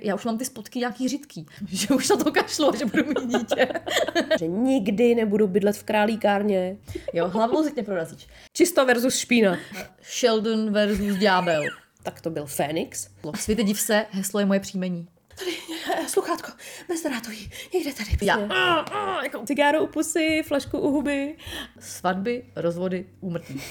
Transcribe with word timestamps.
Já 0.00 0.14
už 0.14 0.24
mám 0.24 0.38
ty 0.38 0.44
spotky 0.44 0.78
nějaký 0.78 1.08
řídký, 1.08 1.46
že 1.68 1.94
už 1.94 2.08
na 2.08 2.16
to 2.16 2.32
kašlo, 2.32 2.72
že 2.76 2.84
budu 2.84 3.04
mít 3.04 3.38
dítě. 3.38 3.68
že 4.38 4.46
nikdy 4.46 5.14
nebudu 5.14 5.48
bydlet 5.48 5.76
v 5.76 5.84
králíkárně. 5.84 6.76
Jo, 7.12 7.28
hlavou 7.28 7.62
zitně 7.62 7.82
prorazíč. 7.82 8.26
Čisto 8.52 8.86
versus 8.86 9.16
špína. 9.16 9.58
Sheldon 10.02 10.72
versus 10.72 11.16
ďábel. 11.16 11.62
Tak 12.02 12.20
to 12.20 12.30
byl 12.30 12.46
Fénix. 12.46 13.08
Světe 13.38 13.62
div 13.62 13.80
se, 13.80 14.06
heslo 14.10 14.40
je 14.40 14.46
moje 14.46 14.60
příjmení. 14.60 15.08
Tady, 15.38 15.50
eh, 15.94 16.08
sluchátko, 16.08 16.52
bezdrátový, 16.88 17.50
někde 17.74 17.92
tady. 17.92 18.10
Já. 18.22 18.36
A, 18.36 18.74
a, 18.80 19.22
jako 19.24 19.46
cigáro 19.46 19.82
u 19.82 19.86
pusy, 19.86 20.42
flašku 20.46 20.78
u 20.78 20.90
huby. 20.90 21.36
Svatby, 21.80 22.44
rozvody, 22.56 23.06
úmrtí. 23.20 23.62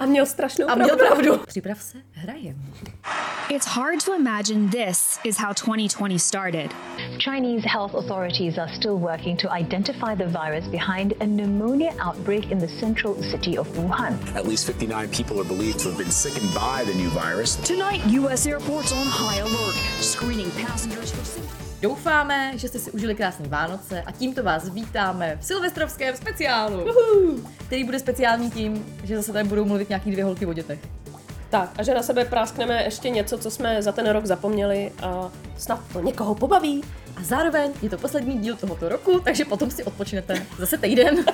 A 0.00 0.06
měl 0.06 0.26
strašnou 0.26 0.70
A 0.70 0.74
měl 0.74 0.96
pravdu. 0.96 1.38
Připrav 1.46 1.82
se, 1.82 1.98
hrajem. 2.10 2.74
It's 3.50 3.66
hard 3.66 3.98
to 4.02 4.14
imagine 4.14 4.70
this 4.70 5.18
is 5.24 5.36
how 5.36 5.52
2020 5.52 6.18
started. 6.18 6.72
Chinese 7.18 7.64
health 7.64 7.94
authorities 7.94 8.58
are 8.58 8.68
still 8.68 8.96
working 8.96 9.36
to 9.38 9.50
identify 9.50 10.14
the 10.14 10.28
virus 10.28 10.68
behind 10.68 11.14
a 11.20 11.26
pneumonia 11.26 11.92
outbreak 11.98 12.52
in 12.52 12.60
the 12.60 12.68
central 12.68 13.20
city 13.20 13.58
of 13.58 13.66
Wuhan. 13.74 14.14
At 14.36 14.46
least 14.46 14.68
59 14.68 15.08
people 15.08 15.40
are 15.40 15.48
believed 15.48 15.80
to 15.80 15.88
have 15.88 15.98
been 15.98 16.12
sickened 16.12 16.54
by 16.54 16.84
the 16.84 16.94
new 16.94 17.10
virus. 17.10 17.56
Tonight, 17.56 18.06
U.S. 18.06 18.46
airports 18.46 18.92
on 18.92 19.04
high 19.04 19.38
alert, 19.38 19.74
screening 20.00 20.50
passengers 20.52 21.10
for 21.10 21.24
symptoms. 21.24 21.70
Doufáme, 21.82 22.52
že 22.56 22.68
jste 22.68 22.78
si 22.78 22.90
užili 22.90 23.14
krásné 23.14 23.48
Vánoce 23.48 24.02
a 24.02 24.12
tímto 24.12 24.42
vás 24.42 24.68
vítáme 24.68 25.38
v 25.40 25.44
silvestrovském 25.44 26.16
speciálu, 26.16 26.86
který 27.66 27.84
bude 27.84 27.98
speciální 27.98 28.50
tím, 28.50 28.86
že 29.04 29.16
zase 29.16 29.32
tady 29.32 29.48
budou 29.48 29.64
mluvit 29.64 29.88
nějaký 29.88 30.10
dvě 30.10 30.24
holky 30.24 30.46
o 30.46 30.52
dětech. 30.52 30.78
Tak, 31.50 31.70
a 31.78 31.82
že 31.82 31.94
na 31.94 32.02
sebe 32.02 32.24
práskneme 32.24 32.82
ještě 32.84 33.10
něco, 33.10 33.38
co 33.38 33.50
jsme 33.50 33.82
za 33.82 33.92
ten 33.92 34.08
rok 34.08 34.26
zapomněli 34.26 34.92
a 35.02 35.30
snad 35.56 35.80
to 35.92 36.00
někoho 36.00 36.34
pobaví. 36.34 36.84
A 37.16 37.22
zároveň 37.22 37.72
je 37.82 37.90
to 37.90 37.98
poslední 37.98 38.38
díl 38.38 38.56
tohoto 38.56 38.88
roku, 38.88 39.20
takže 39.20 39.44
potom 39.44 39.70
si 39.70 39.84
odpočinete 39.84 40.46
zase 40.58 40.78
týden. 40.78 41.24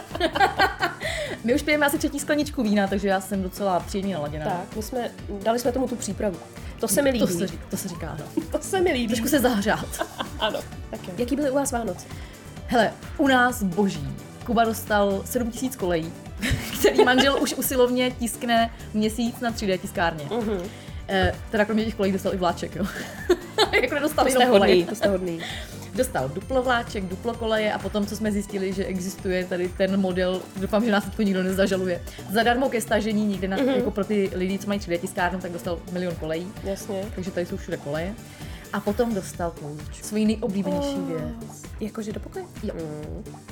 My 1.45 1.55
už 1.55 1.63
pijeme 1.63 1.87
asi 1.87 1.99
třetí 1.99 2.21
skleničku 2.21 2.63
vína, 2.63 2.87
takže 2.87 3.09
já 3.09 3.21
jsem 3.21 3.43
docela 3.43 3.81
příjemně 3.81 4.15
naladěná. 4.15 4.45
Tak, 4.45 4.77
my 4.77 4.83
jsme, 4.83 5.11
dali 5.43 5.59
jsme 5.59 5.73
tomu 5.73 5.89
tu 5.89 5.97
přípravu. 5.97 6.37
To 6.81 6.89
se 6.89 7.03
mi 7.03 7.11
líbí. 7.11 7.27
To 7.27 7.33
se, 7.33 7.47
to 7.71 7.77
se 7.77 7.89
říká, 7.89 8.17
no. 8.19 8.43
to 8.53 8.59
se 8.59 8.81
mi 8.81 8.93
líbí. 8.93 9.09
Trošku 9.09 9.29
se 9.29 9.41
zahřát. 9.41 9.87
Ano, 10.41 10.61
tak 10.91 11.09
jo. 11.09 11.15
Jaký 11.19 11.37
byly 11.37 11.51
u 11.51 11.55
vás 11.55 11.73
Vánoce? 11.73 12.07
Hele, 12.67 12.93
u 13.19 13.29
nás 13.29 13.63
boží. 13.63 14.09
Kuba 14.47 14.65
dostal 14.65 15.23
7000 15.25 15.77
kolejí, 15.77 16.13
který 16.79 17.05
manžel 17.05 17.39
už 17.43 17.55
usilovně 17.55 18.11
tiskne 18.11 18.71
měsíc 18.95 19.41
na 19.41 19.51
3D 19.51 19.79
tiskárně. 19.79 20.25
Mhm. 20.41 20.61
Eh, 21.09 21.35
teda 21.51 21.65
kromě 21.65 21.85
těch 21.85 21.95
kolejí 21.95 22.13
dostal 22.13 22.35
i 22.35 22.37
vláček, 22.37 22.77
jo. 22.77 22.85
jako 23.83 23.95
nedostal 23.95 24.25
To 24.25 24.31
jste 24.31 24.45
hodný, 24.45 24.85
to 24.85 24.95
jste 24.95 25.09
hodný. 25.09 25.41
Dostal 25.95 26.29
duplo 26.29 26.63
vláček, 26.63 27.05
duplo 27.05 27.35
koleje 27.35 27.73
a 27.73 27.79
potom, 27.79 28.07
co 28.07 28.17
jsme 28.17 28.33
zjistili, 28.33 28.73
že 28.73 28.85
existuje 28.85 29.45
tady 29.45 29.69
ten 29.69 30.01
model, 30.01 30.43
doufám, 30.57 30.85
že 30.85 30.93
nás 30.93 31.05
to 31.17 31.23
nikdo 31.23 31.43
nezažaluje, 31.43 32.03
zadarmo 32.33 32.69
ke 32.69 32.81
stažení 32.81 33.27
někde 33.27 33.49
na, 33.49 33.57
Mhm. 33.57 33.69
jako 33.69 33.91
pro 33.91 34.05
ty 34.05 34.31
lidi, 34.35 34.59
co 34.59 34.69
mají 34.69 34.81
3D 34.81 34.99
tiskárnu, 34.99 35.39
tak 35.41 35.53
dostal 35.53 35.79
milion 35.93 36.15
kolejí. 36.15 36.47
Jasně. 36.65 37.05
Takže 37.15 37.31
tady 37.31 37.47
jsou 37.47 37.57
všude 37.57 37.77
koleje. 37.77 38.15
A 38.77 38.81
potom 38.81 39.15
dostal 39.15 39.51
pouč. 39.51 40.03
Svoji 40.03 40.25
nejoblíbenější 40.25 41.01
věc. 41.01 41.63
Jakože 41.81 42.13
do 42.13 42.21
pokoje? 42.21 42.45
Jo. 42.63 42.75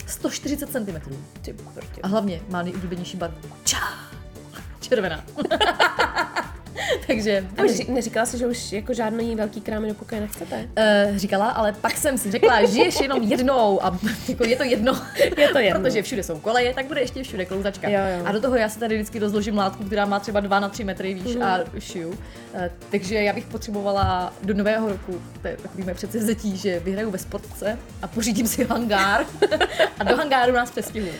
140 0.06 0.70
cm. 0.70 1.16
Ty 1.42 1.52
brtě. 1.52 2.00
A 2.02 2.08
hlavně 2.08 2.42
má 2.50 2.62
nejoblíbenější 2.62 3.16
barvu. 3.16 3.38
Čá! 3.64 3.78
Červená. 4.80 5.24
Takže 7.06 7.44
A 7.58 7.62
neří, 7.62 7.86
neříkala 7.92 8.26
jsi, 8.26 8.38
že 8.38 8.46
už 8.46 8.72
jako 8.72 8.94
žádný 8.94 9.36
velký 9.36 9.60
krámy 9.60 9.88
do 9.88 9.94
pokoje 9.94 10.20
nechcete? 10.20 10.68
uh, 11.10 11.16
říkala, 11.16 11.50
ale 11.50 11.72
pak 11.72 11.96
jsem 11.96 12.18
si 12.18 12.30
řekla, 12.30 12.64
žiješ 12.64 13.00
jenom 13.00 13.22
jednou 13.22 13.84
a 13.84 13.98
jako 14.28 14.44
je 14.44 14.56
to 14.56 14.62
jedno. 14.62 15.00
Je 15.36 15.48
to 15.48 15.58
jedno. 15.58 15.80
Protože 15.80 16.02
všude 16.02 16.22
jsou 16.22 16.38
koleje, 16.38 16.74
tak 16.74 16.86
bude 16.86 17.00
ještě 17.00 17.22
všude 17.22 17.44
klouzačka. 17.44 17.88
Jo, 17.88 18.00
jo. 18.18 18.24
A 18.24 18.32
do 18.32 18.40
toho 18.40 18.56
já 18.56 18.68
si 18.68 18.78
tady 18.78 18.94
vždycky 18.94 19.18
rozložím 19.18 19.56
látku, 19.56 19.84
která 19.84 20.04
má 20.06 20.20
třeba 20.20 20.40
2 20.40 20.60
na 20.60 20.68
3 20.68 20.84
metry 20.84 21.14
výš 21.14 21.36
a 21.36 21.58
šiju. 21.78 22.08
Uh, 22.08 22.16
takže 22.90 23.14
já 23.14 23.32
bych 23.32 23.46
potřebovala 23.46 24.32
do 24.42 24.54
nového 24.54 24.88
roku, 24.88 25.22
to 25.42 25.48
je 25.48 25.56
takový 25.56 25.82
moje 25.82 25.94
předsevzetí, 25.94 26.56
že 26.56 26.80
vyhraju 26.80 27.10
ve 27.10 27.18
sportce 27.18 27.78
a 28.02 28.06
pořídím 28.08 28.46
si 28.46 28.64
hangár 28.64 29.26
a 29.98 30.04
do 30.04 30.16
hangáru 30.16 30.52
nás 30.52 30.70
přestěhuju. 30.70 31.12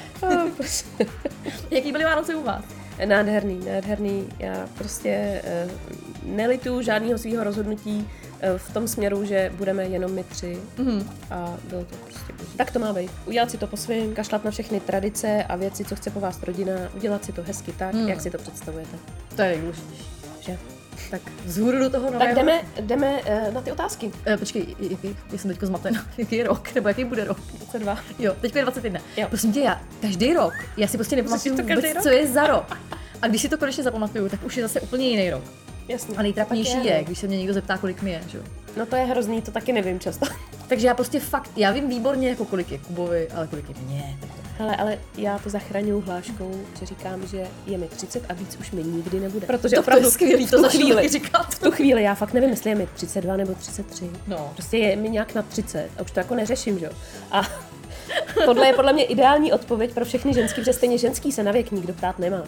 Jaký 1.70 1.92
byly 1.92 2.04
Vánoce 2.04 2.34
u 2.34 2.42
vás? 2.42 2.64
Nádherný, 3.04 3.60
nádherný. 3.72 4.28
Já 4.38 4.68
prostě 4.78 5.42
uh, 5.64 5.72
nelitu 6.36 6.82
žádného 6.82 7.18
svého 7.18 7.44
rozhodnutí 7.44 7.96
uh, 7.96 8.58
v 8.58 8.72
tom 8.72 8.88
směru, 8.88 9.24
že 9.24 9.52
budeme 9.56 9.84
jenom 9.84 10.12
my 10.12 10.24
tři. 10.24 10.58
Mm-hmm. 10.76 11.06
A 11.30 11.56
bylo 11.68 11.84
to 11.84 11.96
prostě 11.96 12.32
boží. 12.32 12.56
Tak 12.56 12.70
to 12.70 12.78
má 12.78 12.92
být. 12.92 13.10
Udělat 13.26 13.50
si 13.50 13.58
to 13.58 13.66
po 13.66 13.76
svém, 13.76 14.14
kašlat 14.14 14.44
na 14.44 14.50
všechny 14.50 14.80
tradice 14.80 15.44
a 15.44 15.56
věci, 15.56 15.84
co 15.84 15.96
chce 15.96 16.10
po 16.10 16.20
vás 16.20 16.42
rodina, 16.42 16.72
udělat 16.96 17.24
si 17.24 17.32
to 17.32 17.42
hezky 17.42 17.72
tak, 17.72 17.94
mm. 17.94 18.08
jak 18.08 18.20
si 18.20 18.30
to 18.30 18.38
představujete. 18.38 18.96
To 19.36 19.42
je 19.42 19.48
nejdůležitější. 19.48 20.04
Že? 20.40 20.58
Tak 21.10 21.20
vzhůru 21.44 21.78
do 21.78 21.90
toho 21.90 22.04
nového. 22.04 22.20
Tak 22.20 22.34
jdeme, 22.34 22.62
jdeme 22.80 23.20
uh, 23.22 23.54
na 23.54 23.60
ty 23.60 23.72
otázky. 23.72 24.10
Eh, 24.26 24.36
počkej, 24.36 24.66
jaký, 24.78 25.16
já 25.32 25.38
jsem 25.38 25.50
teďko 25.50 25.66
zmatená. 25.66 26.06
Jaký 26.18 26.36
je 26.36 26.44
rok? 26.44 26.74
Nebo 26.74 26.88
jaký 26.88 27.04
bude 27.04 27.24
rok? 27.24 27.38
22. 27.58 27.98
Jo, 28.18 28.34
teďko 28.40 28.58
je 28.58 28.62
21. 28.64 29.00
Jo. 29.16 29.26
Prosím 29.28 29.52
tě, 29.52 29.60
já 29.60 29.80
každý 30.00 30.34
rok, 30.34 30.54
já 30.76 30.88
si 30.88 30.96
prostě 30.96 31.16
nepamatuju 31.16 31.56
vůbec, 31.56 31.94
rok? 31.94 32.02
co 32.02 32.08
je 32.08 32.26
za 32.26 32.46
rok. 32.46 32.78
A 33.22 33.28
když 33.28 33.42
si 33.42 33.48
to 33.48 33.58
konečně 33.58 33.82
zapamatuju, 33.84 34.28
tak 34.28 34.44
už 34.44 34.56
je 34.56 34.62
zase 34.62 34.80
úplně 34.80 35.08
jiný 35.08 35.30
rok. 35.30 35.42
Jasně. 35.88 36.16
A 36.16 36.22
nejtrapnější 36.22 36.84
je, 36.84 36.98
no. 36.98 37.04
když 37.04 37.18
se 37.18 37.26
mě 37.26 37.38
někdo 37.38 37.54
zeptá, 37.54 37.78
kolik 37.78 38.02
mi 38.02 38.10
je, 38.10 38.22
že? 38.28 38.38
jo. 38.38 38.44
No 38.76 38.86
to 38.86 38.96
je 38.96 39.04
hrozný, 39.04 39.42
to 39.42 39.50
taky 39.50 39.72
nevím 39.72 40.00
často. 40.00 40.26
Takže 40.68 40.86
já 40.86 40.94
prostě 40.94 41.20
fakt, 41.20 41.50
já 41.56 41.70
vím 41.70 41.88
výborně, 41.88 42.28
jako 42.28 42.44
kolik 42.44 42.70
je 42.70 42.78
Kubovi, 42.78 43.28
ale 43.28 43.46
kolik 43.46 43.68
je 43.68 43.74
mě. 43.86 44.18
Tak 44.20 44.30
to. 44.30 44.43
Hele, 44.58 44.76
ale 44.76 44.98
já 45.16 45.38
to 45.38 45.50
zachraňuju 45.50 46.00
hláškou, 46.00 46.52
že 46.80 46.86
říkám, 46.86 47.26
že 47.26 47.46
je 47.66 47.78
mi 47.78 47.88
30 47.88 48.22
a 48.28 48.34
víc 48.34 48.56
už 48.60 48.70
mi 48.70 48.82
nikdy 48.84 49.20
nebude. 49.20 49.46
Protože 49.46 49.62
To- 49.62 49.68
to 49.68 49.74
je 49.74 49.80
opravdu 49.80 50.10
skvělý, 50.10 50.46
to 50.46 50.60
začnu 50.62 50.80
chvíli, 50.80 51.08
říkat. 51.08 51.54
v 51.54 51.58
tu 51.58 51.70
chvíli 51.70 52.02
já 52.02 52.14
fakt 52.14 52.32
nevím, 52.32 52.50
jestli 52.50 52.70
je 52.70 52.76
mi 52.76 52.88
32 52.94 53.36
nebo 53.36 53.54
33. 53.54 54.10
No. 54.26 54.50
Prostě 54.54 54.76
je 54.78 54.96
mi 54.96 55.08
nějak 55.10 55.34
na 55.34 55.42
30 55.42 55.88
a 55.98 56.02
už 56.02 56.10
to 56.10 56.20
jako 56.20 56.34
neřeším, 56.34 56.78
že 56.78 56.84
jo. 56.86 56.92
A 57.32 57.42
tohle 58.44 58.66
je 58.66 58.72
podle 58.72 58.92
mě 58.92 59.04
ideální 59.04 59.52
odpověď 59.52 59.94
pro 59.94 60.04
všechny 60.04 60.34
ženský, 60.34 60.60
protože 60.60 60.72
stejně 60.72 60.98
ženský 60.98 61.32
se 61.32 61.42
na 61.42 61.52
věk 61.52 61.70
nikdo 61.70 61.92
ptát 61.92 62.18
nemá. 62.18 62.42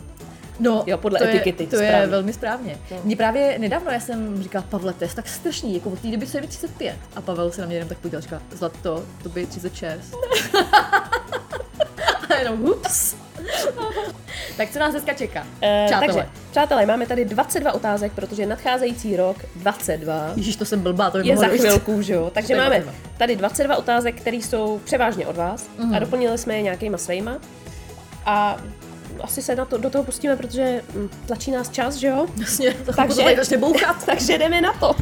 No, 0.61 0.85
Jo, 0.87 0.99
podle 0.99 1.19
to 1.19 1.25
etikety, 1.25 1.63
Je, 1.65 1.69
to 1.69 1.77
je 1.77 1.89
správně. 1.89 2.07
velmi 2.07 2.33
správně. 2.33 2.79
No. 2.91 2.97
Mně 3.05 3.17
právě 3.17 3.59
nedávno, 3.59 3.91
já 3.91 4.01
jsem 4.01 4.43
říkala, 4.43 4.65
Pavle, 4.69 4.93
to 4.93 5.05
je 5.05 5.11
tak 5.15 5.29
strašný, 5.29 5.75
jako 5.75 5.91
od 5.91 5.99
té 6.01 6.09
doby 6.09 6.27
se 6.27 6.39
je 6.39 6.43
mi 6.43 6.47
35. 6.49 6.97
A 7.17 7.21
Pavel 7.21 7.51
se 7.51 7.61
na 7.61 7.67
mě 7.67 7.77
jenom 7.77 7.89
tak 7.89 7.99
podíval, 7.99 8.21
říká, 8.23 8.43
Zlato, 8.53 9.03
to 9.23 9.29
by 9.29 9.47
36. 9.47 10.15
jenom, 12.39 12.61
ups. 12.65 13.15
tak 14.57 14.71
co 14.71 14.79
nás 14.79 14.91
dneska 14.91 15.13
čeká? 15.15 15.47
Eh, 15.63 15.85
Přátelé. 15.87 16.13
takže, 16.15 16.29
přátelé, 16.51 16.87
máme 16.87 17.07
tady 17.07 17.25
22 17.25 17.73
otázek, 17.73 18.13
protože 18.13 18.47
nadcházející 18.47 19.17
rok 19.17 19.37
22 19.57 20.33
Ježíš, 20.37 20.57
to 20.57 20.65
jsem 20.65 20.81
blbá, 20.81 21.11
to 21.11 21.19
by 21.19 21.29
je 21.29 21.37
za 21.37 21.47
chvilku, 21.49 22.03
že 22.03 22.13
jo? 22.15 22.31
Takže 22.35 22.55
To 22.55 22.61
máme 22.61 22.81
22. 22.81 23.19
tady 23.19 23.37
22 23.37 23.77
otázek, 23.77 24.21
které 24.21 24.37
jsou 24.37 24.79
převážně 24.85 25.27
od 25.27 25.37
vás 25.37 25.67
Mhm. 25.79 25.95
a 25.95 25.99
doplnili 25.99 26.39
jsme 26.39 26.55
je 26.57 26.63
nějakýma 26.63 26.99
svýma. 26.99 27.39
A 28.27 28.57
asi 29.21 29.43
se 29.43 29.55
na 29.57 29.65
to, 29.65 29.79
do 29.79 29.91
toho 29.91 30.05
pustíme, 30.05 30.37
protože 30.37 30.83
hm, 30.95 31.09
tlačí 31.27 31.51
nás 31.51 31.71
čas, 31.71 31.95
že 31.95 32.07
jo? 32.07 32.27
Jasně, 32.41 32.71
to 32.75 32.93
Takže- 32.93 33.23
tady 33.23 33.37
začne 33.37 33.57
bouchat. 33.67 34.05
Takže 34.07 34.39
jdeme 34.39 34.61
na 34.61 34.73
to. 34.73 34.97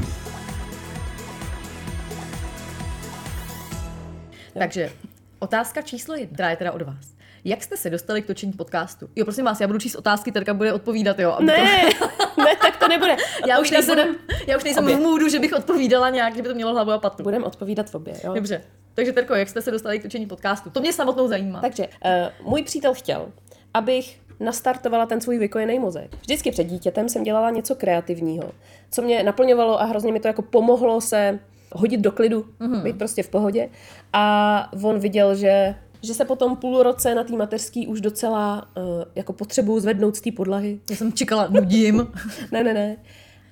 Takže 4.58 4.92
otázka 5.38 5.82
číslo 5.82 6.14
jedna, 6.16 6.50
je 6.50 6.56
teda 6.56 6.72
od 6.72 6.82
vás. 6.82 7.13
Jak 7.44 7.62
jste 7.62 7.76
se 7.76 7.90
dostali 7.90 8.22
k 8.22 8.26
točení 8.26 8.52
podcastu? 8.52 9.08
Jo, 9.16 9.24
prosím 9.24 9.44
vás, 9.44 9.60
já 9.60 9.66
budu 9.66 9.78
číst 9.78 9.94
otázky, 9.94 10.32
Terka 10.32 10.54
bude 10.54 10.72
odpovídat, 10.72 11.18
jo. 11.18 11.30
aby 11.30 11.44
Ne, 11.44 11.82
ne, 12.38 12.56
tak 12.62 12.76
to 12.76 12.88
nebude. 12.88 13.16
To... 13.16 13.22
Já 13.48 13.58
už 13.60 13.70
nejsem, 13.70 13.96
budem, 13.96 14.16
já 14.46 14.56
už 14.56 14.64
nejsem 14.64 14.84
obě. 14.84 14.96
v 14.96 15.00
můdu, 15.00 15.28
že 15.28 15.38
bych 15.38 15.52
odpovídala 15.52 16.10
nějak, 16.10 16.36
že 16.36 16.42
by 16.42 16.48
to 16.48 16.54
mělo 16.54 16.72
hlavu 16.72 16.92
a 16.92 16.98
patu. 16.98 17.22
budem 17.22 17.44
odpovídat 17.44 17.90
v 17.90 17.94
obě, 17.94 18.14
jo? 18.24 18.34
Dobře. 18.34 18.62
Takže 18.94 19.12
Terko, 19.12 19.34
jak 19.34 19.48
jste 19.48 19.62
se 19.62 19.70
dostali 19.70 19.98
k 19.98 20.02
točení 20.02 20.26
podcastu? 20.26 20.70
To 20.70 20.80
mě 20.80 20.92
samotnou 20.92 21.28
zajímá. 21.28 21.60
Takže 21.60 21.86
uh, 21.86 22.50
můj 22.50 22.62
přítel 22.62 22.94
chtěl, 22.94 23.32
abych 23.74 24.20
nastartovala 24.40 25.06
ten 25.06 25.20
svůj 25.20 25.38
vykojený 25.38 25.78
mozek. 25.78 26.16
Vždycky 26.20 26.50
před 26.50 26.64
dítětem 26.64 27.08
jsem 27.08 27.22
dělala 27.22 27.50
něco 27.50 27.74
kreativního, 27.74 28.50
co 28.90 29.02
mě 29.02 29.22
naplňovalo 29.22 29.80
a 29.80 29.84
hrozně 29.84 30.12
mi 30.12 30.20
to 30.20 30.28
jako 30.28 30.42
pomohlo 30.42 31.00
se 31.00 31.38
hodit 31.72 32.00
do 32.00 32.12
klidu, 32.12 32.46
mm-hmm. 32.60 32.82
být 32.82 32.98
prostě 32.98 33.22
v 33.22 33.28
pohodě. 33.28 33.68
A 34.12 34.68
on 34.82 34.98
viděl, 34.98 35.34
že 35.34 35.74
že 36.04 36.14
se 36.14 36.24
potom 36.24 36.56
půl 36.56 36.82
roce 36.82 37.14
na 37.14 37.24
té 37.24 37.36
mateřský 37.36 37.86
už 37.86 38.00
docela 38.00 38.68
uh, 38.76 38.82
jako 39.14 39.32
potřebuju 39.32 39.80
zvednout 39.80 40.16
z 40.16 40.20
té 40.20 40.32
podlahy. 40.32 40.80
Já 40.90 40.96
jsem 40.96 41.12
čekala, 41.12 41.48
nudím. 41.50 42.12
ne, 42.52 42.64
ne, 42.64 42.74
ne. 42.74 42.96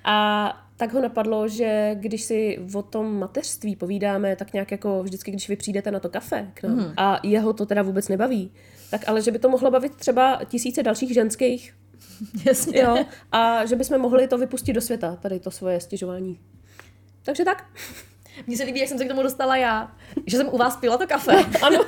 A 0.03 0.59
tak 0.77 0.93
ho 0.93 1.01
napadlo, 1.01 1.47
že 1.47 1.95
když 1.99 2.23
si 2.23 2.59
o 2.73 2.81
tom 2.81 3.19
mateřství 3.19 3.75
povídáme, 3.75 4.35
tak 4.35 4.53
nějak 4.53 4.71
jako 4.71 5.03
vždycky, 5.03 5.31
když 5.31 5.49
vy 5.49 5.55
přijdete 5.55 5.91
na 5.91 5.99
to 5.99 6.09
kafe 6.09 6.51
k 6.53 6.63
nám, 6.63 6.75
mm. 6.75 6.93
a 6.97 7.19
jeho 7.23 7.53
to 7.53 7.65
teda 7.65 7.81
vůbec 7.81 8.07
nebaví, 8.07 8.51
tak 8.91 9.09
ale 9.09 9.21
že 9.21 9.31
by 9.31 9.39
to 9.39 9.49
mohlo 9.49 9.71
bavit 9.71 9.95
třeba 9.95 10.41
tisíce 10.45 10.83
dalších 10.83 11.13
ženských. 11.13 11.75
Jasně. 12.45 12.79
Jo, 12.79 13.05
a 13.31 13.65
že 13.65 13.75
bychom 13.75 13.97
mohli 13.97 14.27
to 14.27 14.37
vypustit 14.37 14.73
do 14.73 14.81
světa, 14.81 15.15
tady 15.15 15.39
to 15.39 15.51
svoje 15.51 15.79
stěžování. 15.79 16.39
Takže 17.23 17.45
tak. 17.45 17.65
Mně 18.47 18.57
se 18.57 18.63
líbí, 18.63 18.79
jak 18.79 18.89
jsem 18.89 18.97
se 18.97 19.05
k 19.05 19.07
tomu 19.07 19.23
dostala 19.23 19.57
já. 19.57 19.91
Že 20.27 20.37
jsem 20.37 20.47
u 20.51 20.57
vás 20.57 20.77
pila 20.77 20.97
to 20.97 21.07
kafe. 21.07 21.31
ano, 21.61 21.85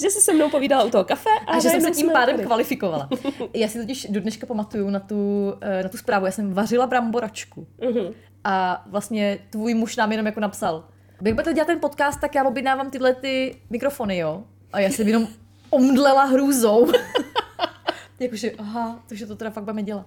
že 0.00 0.10
jsi 0.10 0.20
se 0.20 0.32
mnou 0.32 0.50
povídala 0.50 0.84
u 0.84 0.90
toho 0.90 1.04
kafe 1.04 1.30
a, 1.46 1.52
A 1.52 1.58
že 1.58 1.68
jsem 1.70 1.80
se 1.80 1.90
tím 1.90 2.10
pádem 2.10 2.36
tady. 2.36 2.46
kvalifikovala. 2.46 3.08
Já 3.54 3.68
si 3.68 3.78
totiž 3.78 4.06
do 4.10 4.20
dneška 4.20 4.46
pamatuju 4.46 4.90
na 4.90 5.00
tu, 5.00 5.52
eh, 5.60 5.82
na 5.82 5.88
tu 5.88 5.96
zprávu. 5.96 6.26
Já 6.26 6.32
jsem 6.32 6.52
vařila 6.54 6.86
bramboračku. 6.86 7.66
Mhm. 7.80 8.12
A 8.44 8.84
vlastně 8.86 9.38
tvůj 9.50 9.74
muž 9.74 9.96
nám 9.96 10.12
jenom 10.12 10.26
jako 10.26 10.40
napsal. 10.40 10.88
Jak 11.24 11.34
budete 11.34 11.52
dělat 11.52 11.66
ten 11.66 11.80
podcast, 11.80 12.20
tak 12.20 12.34
já 12.34 12.44
objednávám 12.44 12.90
tyhle 12.90 13.14
ty 13.14 13.56
mikrofony, 13.70 14.18
jo? 14.18 14.44
A 14.72 14.80
já 14.80 14.90
jsem 14.90 15.06
jenom 15.08 15.28
omdlela 15.70 16.24
hrůzou. 16.24 16.92
Jakože, 18.20 18.50
aha, 18.58 19.02
takže 19.08 19.26
to 19.26 19.36
teda 19.36 19.50
fakt 19.50 19.64
budeme 19.64 19.82
dělat. 19.82 20.06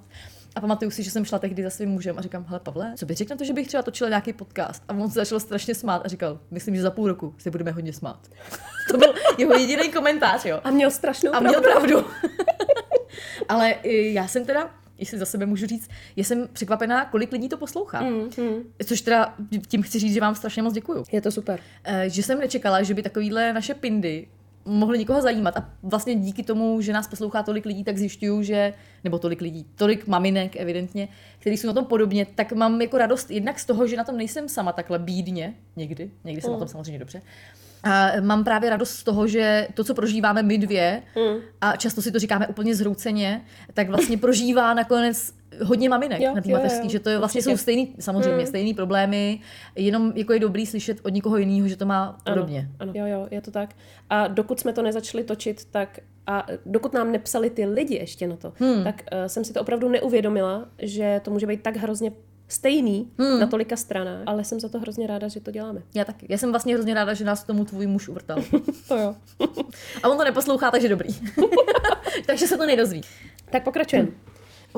A 0.56 0.62
pamatuju 0.62 0.92
si, 0.92 1.04
že 1.04 1.12
jsem 1.12 1.26
šla 1.26 1.40
tehdy 1.40 1.64
za 1.64 1.70
svým 1.70 1.90
mužem 1.90 2.18
a 2.18 2.22
říkám, 2.22 2.46
hele 2.48 2.60
Pavle, 2.60 2.94
co 2.98 3.06
bys 3.06 3.18
řekl 3.18 3.30
na 3.34 3.38
to, 3.38 3.44
že 3.44 3.54
bych 3.54 3.68
třeba 3.68 3.84
točila 3.84 4.10
nějaký 4.10 4.34
podcast? 4.34 4.84
A 4.88 4.94
on 4.94 5.10
se 5.10 5.20
začal 5.20 5.40
strašně 5.40 5.76
smát 5.76 6.02
a 6.06 6.08
říkal, 6.08 6.40
myslím, 6.52 6.76
že 6.76 6.82
za 6.82 6.92
půl 6.92 7.08
roku 7.08 7.36
se 7.38 7.52
budeme 7.52 7.72
hodně 7.72 7.94
smát. 7.94 8.28
to 8.92 8.98
byl 8.98 9.14
jeho 9.38 9.54
jediný 9.54 9.92
komentář, 9.92 10.46
jo. 10.46 10.62
A 10.64 10.72
měl 10.72 10.92
strašnou 10.92 11.36
A 11.36 11.40
měl 11.40 11.62
pravdu. 11.62 12.06
Ale 13.50 13.70
i 13.72 14.14
já 14.14 14.28
jsem 14.28 14.46
teda, 14.46 14.70
jestli 14.98 15.18
za 15.18 15.26
sebe 15.26 15.46
můžu 15.46 15.66
říct, 15.68 15.90
já 16.16 16.24
jsem 16.24 16.48
překvapená, 16.54 17.06
kolik 17.06 17.32
lidí 17.32 17.50
to 17.50 17.58
poslouchá. 17.58 18.02
Mm, 18.02 18.30
mm. 18.38 18.64
Což 18.86 19.02
teda 19.02 19.36
tím 19.68 19.82
chci 19.84 20.00
říct, 20.00 20.14
že 20.14 20.22
vám 20.22 20.36
strašně 20.36 20.62
moc 20.62 20.74
děkuju. 20.74 21.04
Je 21.12 21.22
to 21.22 21.32
super. 21.32 21.60
Eh, 21.84 22.10
Že 22.10 22.24
jsem 22.24 22.40
nečekala, 22.40 22.84
že 22.84 22.94
by 22.94 23.04
takovýhle 23.04 23.54
naše 23.54 23.74
pindy 23.74 24.28
mohly 24.66 25.00
někoho 25.00 25.22
zajímat. 25.22 25.58
A 25.58 25.70
vlastně 25.84 26.16
díky 26.16 26.44
tomu, 26.44 26.82
že 26.82 26.94
nás 26.94 27.08
poslouchá 27.08 27.44
tolik 27.44 27.66
lidí, 27.66 27.84
tak 27.84 27.98
zjišťuju, 27.98 28.44
že, 28.44 28.74
nebo 29.04 29.20
tolik 29.20 29.42
lidí, 29.42 29.66
tolik 29.76 30.08
maminek 30.08 30.56
evidentně, 30.56 31.08
který 31.40 31.58
jsou 31.58 31.68
na 31.68 31.74
tom 31.74 31.86
podobně, 31.86 32.26
tak 32.36 32.52
mám 32.54 32.82
jako 32.82 32.98
radost 32.98 33.32
jednak 33.32 33.60
z 33.60 33.66
toho, 33.66 33.88
že 33.88 33.98
na 33.98 34.04
tom 34.04 34.18
nejsem 34.18 34.50
sama 34.50 34.72
takhle 34.72 35.00
bídně, 35.00 35.54
někdy, 35.76 36.12
někdy 36.24 36.42
jsem 36.42 36.52
na 36.52 36.60
tom 36.60 36.68
samozřejmě 36.68 37.00
dobře, 37.00 37.22
a 37.84 38.12
mám 38.22 38.44
právě 38.44 38.70
radost 38.70 38.92
z 38.92 39.04
toho, 39.04 39.28
že 39.28 39.68
to, 39.74 39.84
co 39.84 39.94
prožíváme 39.94 40.44
my 40.44 40.58
dvě, 40.58 41.04
Mm. 41.16 41.40
a 41.62 41.76
často 41.76 42.02
si 42.02 42.12
to 42.12 42.20
říkáme 42.20 42.48
úplně 42.48 42.76
zhrouceně, 42.76 43.42
tak 43.74 43.88
vlastně 43.90 44.18
prožívá 44.18 44.74
nakonec 44.74 45.34
hodně 45.64 45.90
maminek 45.90 46.22
Jo, 46.22 46.36
na 46.36 46.42
té 46.42 46.52
jo, 46.52 46.60
že 46.88 47.00
to 47.00 47.10
je 47.10 47.18
vlastně 47.18 47.40
určitě. 47.40 47.58
jsou 47.58 47.62
stejný, 47.62 47.96
samozřejmě 48.00 48.48
stejný 48.48 48.74
problémy, 48.74 49.40
jenom 49.76 50.14
jako 50.16 50.34
je 50.34 50.40
dobrý 50.40 50.66
slyšet 50.66 50.98
od 51.04 51.14
někoho 51.14 51.38
jiného, 51.38 51.68
že 51.68 51.76
to 51.76 51.86
má 51.86 52.18
podobně. 52.26 52.70
Ano, 52.80 52.92
jo, 52.96 53.06
jo, 53.06 53.28
je 53.32 53.42
to 53.42 53.52
tak. 53.52 53.76
A 54.10 54.28
dokud 54.28 54.60
jsme 54.60 54.74
to 54.74 54.82
nezačali 54.82 55.24
točit, 55.24 55.66
tak 55.66 56.00
a 56.28 56.46
dokud 56.66 56.94
nám 56.94 57.12
nepsali 57.12 57.50
ty 57.50 57.66
lidi 57.66 57.96
ještě 57.96 58.28
na 58.28 58.36
to, 58.36 58.54
hmm. 58.56 58.84
tak 58.84 59.02
uh, 59.12 59.28
jsem 59.28 59.44
si 59.44 59.54
to 59.54 59.62
opravdu 59.62 59.90
neuvědomila, 59.90 60.66
že 60.78 61.22
to 61.24 61.32
může 61.32 61.48
být 61.48 61.64
tak 61.64 61.78
hrozně 61.78 62.12
stejný 62.48 63.12
hmm. 63.18 63.40
na 63.40 63.48
tolika 63.48 63.76
stranách, 63.76 64.24
ale 64.26 64.44
jsem 64.44 64.60
za 64.60 64.70
to 64.70 64.80
hrozně 64.80 65.08
ráda, 65.08 65.28
že 65.28 65.40
to 65.40 65.52
děláme. 65.52 65.82
Já 65.96 66.06
taky. 66.06 66.26
Já 66.30 66.38
jsem 66.38 66.52
vlastně 66.52 66.74
hrozně 66.74 66.94
ráda, 66.94 67.14
že 67.14 67.26
nás 67.26 67.44
tomu 67.44 67.66
tvůj 67.66 67.88
muž 67.88 68.08
uvrtal. 68.08 68.38
To 68.88 68.98
jo. 68.98 69.16
A 70.04 70.10
on 70.10 70.18
to 70.18 70.24
neposlouchá, 70.24 70.72
takže 70.72 70.90
dobrý. 70.90 71.10
takže 72.26 72.48
se 72.48 72.58
to 72.58 72.66
nedozví. 72.66 73.02
tak 73.52 73.64
pokračujeme. 73.64 74.10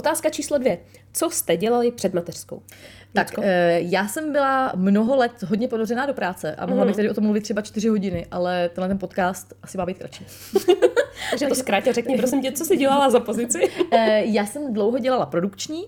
Otázka 0.02 0.30
číslo 0.30 0.58
dvě. 0.58 0.78
Co 1.14 1.30
jste 1.30 1.58
dělali 1.58 1.92
před 1.92 2.14
mateřskou? 2.14 2.62
Tak, 3.14 3.40
eh, 3.42 3.80
já 3.82 4.08
jsem 4.08 4.32
byla 4.32 4.72
mnoho 4.76 5.16
let 5.16 5.44
hodně 5.44 5.68
ponořená 5.68 6.06
do 6.06 6.14
práce 6.14 6.56
a 6.56 6.66
mohla 6.66 6.86
bych 6.86 6.96
tady 6.96 7.10
o 7.10 7.14
tom 7.14 7.24
mluvit 7.24 7.42
třeba 7.42 7.62
čtyři 7.62 7.88
hodiny, 7.88 8.26
ale 8.32 8.70
tenhle 8.70 8.88
ten 8.88 8.98
podcast 8.98 9.54
asi 9.64 9.78
má 9.78 9.86
být 9.86 9.98
kratší. 9.98 10.26
Takže 11.30 11.48
to 11.48 11.56
zkrátě 11.56 11.94
řekni, 11.94 12.18
prosím 12.18 12.42
tě, 12.42 12.52
co 12.52 12.66
jsi 12.66 12.78
dělala 12.78 13.10
za 13.10 13.20
pozici? 13.20 13.60
Eh, 13.92 14.22
já 14.26 14.46
jsem 14.46 14.74
dlouho 14.74 15.00
dělala 15.00 15.26
produkční, 15.26 15.84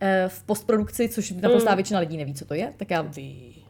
eh, 0.00 0.24
v 0.28 0.42
postprodukci, 0.42 1.08
což 1.08 1.30
naprostá 1.30 1.74
většina 1.74 2.00
lidí 2.00 2.16
neví, 2.16 2.34
co 2.34 2.44
to 2.44 2.54
je, 2.54 2.72
tak 2.76 2.90
já 2.90 3.06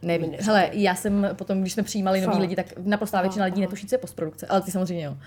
nevím. 0.01 0.33
Hele, 0.39 0.69
já 0.71 0.95
jsem 0.95 1.29
potom, 1.33 1.61
když 1.61 1.73
jsme 1.73 1.83
přijímali 1.83 2.21
nový 2.21 2.39
lidi, 2.39 2.55
tak 2.55 2.65
naprostá 2.77 3.21
většina 3.21 3.45
lidí 3.45 3.61
netuší, 3.61 3.87
co 3.87 3.95
je 3.95 3.99
postprodukce, 3.99 4.47
ale 4.47 4.61
ty 4.61 4.71
samozřejmě 4.71 5.05
jo. 5.05 5.17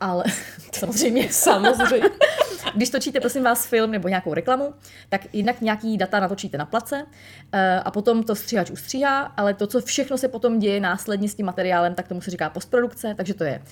Ale 0.00 0.24
samozřejmě. 0.72 1.28
Samozřejmě. 1.32 2.08
Když 2.74 2.90
točíte, 2.90 3.20
prosím 3.20 3.42
vás, 3.42 3.66
film 3.66 3.90
nebo 3.90 4.08
nějakou 4.08 4.34
reklamu, 4.34 4.74
tak 5.08 5.20
jednak 5.32 5.60
nějaký 5.60 5.96
data 5.96 6.20
natočíte 6.20 6.58
na 6.58 6.66
place 6.66 7.06
eh, 7.52 7.80
a 7.84 7.90
potom 7.90 8.22
to 8.22 8.34
stříhač 8.34 8.70
ustříhá, 8.70 9.20
ale 9.20 9.54
to, 9.54 9.66
co 9.66 9.80
všechno 9.80 10.18
se 10.18 10.28
potom 10.28 10.58
děje 10.58 10.80
následně 10.80 11.28
s 11.28 11.34
tím 11.34 11.46
materiálem, 11.46 11.94
tak 11.94 12.08
tomu 12.08 12.20
se 12.20 12.30
říká 12.30 12.50
postprodukce, 12.50 13.14
takže 13.14 13.34
to 13.34 13.44
je 13.44 13.62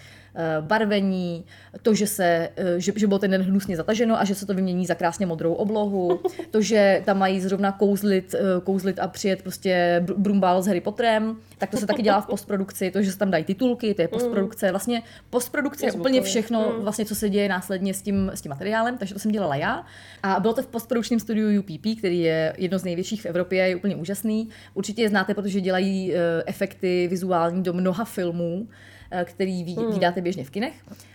barvení, 0.60 1.44
to, 1.82 1.94
že, 1.94 2.06
se, 2.06 2.48
eh, 2.56 2.80
že, 2.80 2.92
že 2.96 3.06
bylo 3.06 3.18
ten 3.18 3.30
den 3.30 3.42
hnusně 3.42 3.76
zataženo 3.76 4.20
a 4.20 4.24
že 4.24 4.34
se 4.34 4.46
to 4.46 4.54
vymění 4.54 4.86
za 4.86 4.94
krásně 4.94 5.26
modrou 5.26 5.52
oblohu, 5.52 6.20
to, 6.50 6.60
že 6.62 7.02
tam 7.04 7.18
mají 7.18 7.40
zrovna 7.40 7.72
kouzlit, 7.72 8.34
eh, 8.34 8.60
kouzlit 8.64 8.98
a 8.98 9.08
přijet 9.08 9.42
prostě 9.42 10.02
br- 10.04 10.14
brumbál 10.16 10.62
s 10.62 10.66
Harry 10.66 10.80
Potterem, 10.80 11.36
tak 11.58 11.70
to 11.70 11.76
se 11.76 11.86
taky 11.86 12.02
dělá 12.02 12.20
v 12.20 12.26
postprodukci, 12.26 12.90
to, 12.90 13.02
že 13.02 13.12
se 13.12 13.18
tam 13.18 13.30
dají 13.30 13.44
titulky, 13.44 13.94
to 13.94 14.02
je 14.02 14.08
postprodukce. 14.08 14.70
Vlastně 14.70 15.02
postprodukce 15.30 15.86
je 15.86 15.92
úplně 15.92 16.22
všechno, 16.22 16.74
vlastně, 16.80 17.04
co 17.04 17.14
se 17.14 17.28
děje 17.30 17.48
následně 17.48 17.94
s 17.94 18.02
tím, 18.02 18.30
s 18.34 18.40
tím 18.40 18.50
materiálem, 18.50 18.98
takže 18.98 19.14
to 19.14 19.20
jsem 19.20 19.32
dělala 19.32 19.56
já. 19.56 19.86
A 20.22 20.40
bylo 20.40 20.54
to 20.54 20.62
v 20.62 20.66
postprodukčním 20.66 21.20
studiu 21.20 21.60
UPP, 21.60 21.98
který 21.98 22.20
je 22.20 22.52
jedno 22.58 22.78
z 22.78 22.84
největších 22.84 23.22
v 23.22 23.26
Evropě, 23.26 23.68
je 23.68 23.76
úplně 23.76 23.96
úžasný. 23.96 24.48
Určitě 24.74 25.02
je 25.02 25.08
znáte, 25.08 25.34
protože 25.34 25.60
dělají 25.60 26.14
eh, 26.14 26.18
efekty 26.46 27.08
vizuální 27.10 27.62
do 27.62 27.72
mnoha 27.72 28.04
filmů, 28.04 28.68
eh, 28.70 28.95
který 29.24 29.64
ví, 29.64 29.76
vydáte 29.92 30.20
běžně 30.20 30.44
v 30.44 30.50
kinech. 30.50 30.74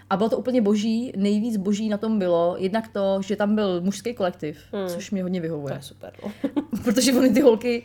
A 0.10 0.18
bylo 0.18 0.30
to 0.30 0.38
úplně 0.38 0.62
boží. 0.62 1.14
Nejvíc 1.16 1.58
boží 1.58 1.90
na 1.90 1.98
tom 1.98 2.20
bylo 2.20 2.56
jednak 2.60 2.88
to, 2.88 3.22
že 3.26 3.36
tam 3.36 3.56
byl 3.56 3.82
mužský 3.82 4.14
kolektiv, 4.14 4.58
což 4.88 5.12
mě 5.12 5.24
hodně 5.24 5.40
To 5.40 5.42
vyhovuje. 5.42 5.74
je 5.74 5.82
super. 5.82 6.14
No. 6.24 6.32
Protože 6.84 7.14
oni 7.14 7.30
ty 7.34 7.42
holky 7.42 7.84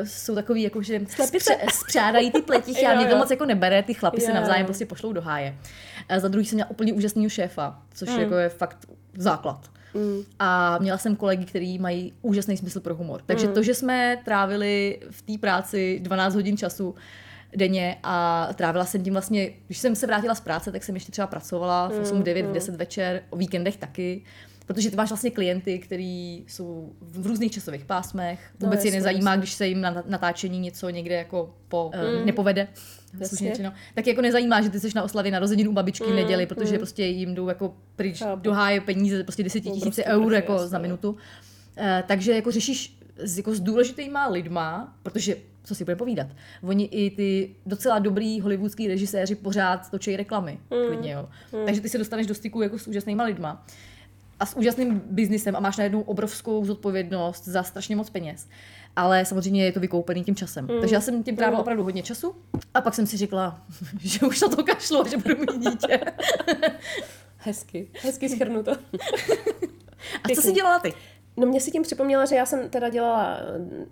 uh, 0.00 0.06
jsou 0.06 0.34
takový, 0.34 0.62
jako 0.62 0.82
že 0.82 0.98
spře- 1.00 1.70
spřádají 1.72 2.30
ty 2.30 2.42
pletichy 2.42 2.86
a 2.86 2.94
mě 3.00 3.06
to 3.06 3.16
moc 3.16 3.30
jako 3.30 3.44
nebere, 3.46 3.82
ty 3.82 3.94
chlapy 3.94 4.20
se 4.20 4.32
navzájem 4.34 4.66
prostě 4.66 4.86
pošlou 4.86 5.12
do 5.12 5.20
háje. 5.20 5.54
A 6.08 6.18
za 6.20 6.28
druhý 6.28 6.46
jsem 6.46 6.56
měla 6.56 6.70
úplně 6.70 6.92
úžasného 6.92 7.28
šéfa, 7.28 7.82
což 7.94 8.08
Hmm. 8.08 8.20
jako 8.20 8.34
je 8.34 8.48
fakt 8.48 8.78
základ. 9.16 9.70
A 10.38 10.78
měla 10.78 10.98
jsem 10.98 11.16
kolegy, 11.16 11.44
kteří 11.44 11.78
mají 11.78 12.12
úžasný 12.22 12.56
smysl 12.56 12.80
pro 12.80 12.94
humor. 12.94 13.18
Hmm. 13.20 13.26
Takže 13.26 13.48
to, 13.48 13.62
že 13.62 13.74
jsme 13.74 14.18
trávili 14.24 14.98
v 15.10 15.22
té 15.22 15.38
práci 15.40 15.98
12 16.02 16.34
hodin 16.34 16.56
času 16.56 16.94
denně 17.56 17.96
a 18.02 18.48
trávila 18.54 18.84
jsem 18.84 19.02
tím 19.02 19.12
vlastně, 19.12 19.50
když 19.66 19.78
jsem 19.78 19.96
se 19.96 20.06
vrátila 20.06 20.34
z 20.34 20.40
práce, 20.40 20.72
tak 20.72 20.84
jsem 20.84 20.94
ještě 20.94 21.12
třeba 21.12 21.26
pracovala 21.26 21.88
v 21.88 22.00
8, 22.00 22.22
9, 22.22 22.46
v 22.46 22.52
10 22.52 22.76
večer, 22.76 23.22
o 23.30 23.36
víkendech 23.36 23.76
taky. 23.76 24.24
Protože 24.66 24.90
ty 24.90 24.96
máš 24.96 25.08
vlastně 25.08 25.30
klienty, 25.30 25.78
kteří 25.78 26.44
jsou 26.48 26.92
v 27.00 27.26
různých 27.26 27.52
časových 27.52 27.84
pásmech. 27.84 28.40
Vůbec 28.60 28.84
je 28.84 28.88
jasně, 28.88 28.98
nezajímá, 28.98 29.36
když 29.36 29.52
se 29.52 29.66
jim 29.66 29.80
na 29.80 29.90
na-natáčení 29.90 30.58
něco 30.58 30.88
někde 30.88 31.14
jako 31.14 31.54
po, 31.68 31.90
mm. 32.18 32.26
nepovede. 32.26 32.68
slušně 33.24 33.50
řečeno. 33.50 33.72
Tak 33.94 34.06
jako 34.06 34.22
nezajímá, 34.22 34.60
že 34.60 34.70
ty 34.70 34.80
jsi 34.80 34.88
na 34.94 35.02
oslavě 35.02 35.32
narozenin 35.32 35.68
u 35.68 35.72
babičky 35.72 36.04
v 36.04 36.14
neděli, 36.14 36.46
protože 36.46 36.76
prostě 36.76 37.04
jim 37.04 37.34
jdou 37.34 37.48
jako 37.48 37.74
pryč 37.96 38.18
Chápu. 38.18 38.42
do 38.42 38.52
háje 38.52 38.80
peníze, 38.80 39.24
prostě 39.24 39.42
10 39.42 39.60
tisíce 39.60 40.04
Obrovský 40.04 40.04
eur 40.04 40.34
jako 40.34 40.52
jasně, 40.52 40.68
za 40.68 40.78
no. 40.78 40.82
minutu. 40.82 41.16
Eh, 41.76 42.04
takže 42.06 42.32
jako 42.32 42.50
řešíš 42.50 42.98
s, 43.16 43.36
jako 43.36 43.54
s 43.54 43.60
důležitýma 43.60 44.26
lidma, 44.28 44.96
protože 45.02 45.36
co 45.66 45.74
si 45.74 45.84
bude 45.84 45.96
povídat. 45.96 46.26
Oni 46.62 46.84
i 46.84 47.10
ty 47.10 47.54
docela 47.66 47.98
dobrý 47.98 48.40
hollywoodský 48.40 48.88
režiséři 48.88 49.34
pořád 49.34 49.90
točí 49.90 50.16
reklamy. 50.16 50.58
Hmm. 50.72 50.86
Klidně, 50.86 51.12
jo. 51.12 51.28
Takže 51.64 51.80
ty 51.80 51.88
se 51.88 51.98
dostaneš 51.98 52.26
do 52.26 52.34
styku 52.34 52.62
jako 52.62 52.78
s 52.78 52.88
úžasnýma 52.88 53.24
lidma 53.24 53.66
a 54.40 54.46
s 54.46 54.56
úžasným 54.56 55.02
biznisem 55.10 55.56
a 55.56 55.60
máš 55.60 55.76
najednou 55.76 56.00
obrovskou 56.00 56.64
zodpovědnost 56.64 57.44
za 57.44 57.62
strašně 57.62 57.96
moc 57.96 58.10
peněz. 58.10 58.48
Ale 58.96 59.24
samozřejmě 59.24 59.64
je 59.64 59.72
to 59.72 59.80
vykoupený 59.80 60.24
tím 60.24 60.36
časem. 60.36 60.64
Mm. 60.64 60.80
Takže 60.80 60.94
já 60.94 61.00
jsem 61.00 61.22
tím 61.22 61.36
trávila 61.36 61.60
opravdu 61.60 61.82
hodně 61.82 62.02
času 62.02 62.34
a 62.74 62.80
pak 62.80 62.94
jsem 62.94 63.06
si 63.06 63.16
řekla, 63.16 63.62
že 64.00 64.26
už 64.26 64.40
na 64.40 64.48
to 64.48 64.64
kašlu 64.64 65.00
a 65.00 65.08
že 65.08 65.16
budu 65.16 65.36
mít 65.36 65.70
dítě. 65.70 66.00
Hezky. 67.36 67.88
Hezky 68.02 68.28
schrnuto. 68.28 68.72
A 70.24 70.28
co 70.34 70.42
jsi 70.42 70.52
dělala 70.52 70.78
ty? 70.78 70.94
No 71.36 71.46
mě 71.46 71.60
si 71.60 71.70
tím 71.70 71.82
připomněla, 71.82 72.24
že 72.24 72.36
já 72.36 72.46
jsem 72.46 72.68
teda 72.70 72.88
dělala 72.88 73.38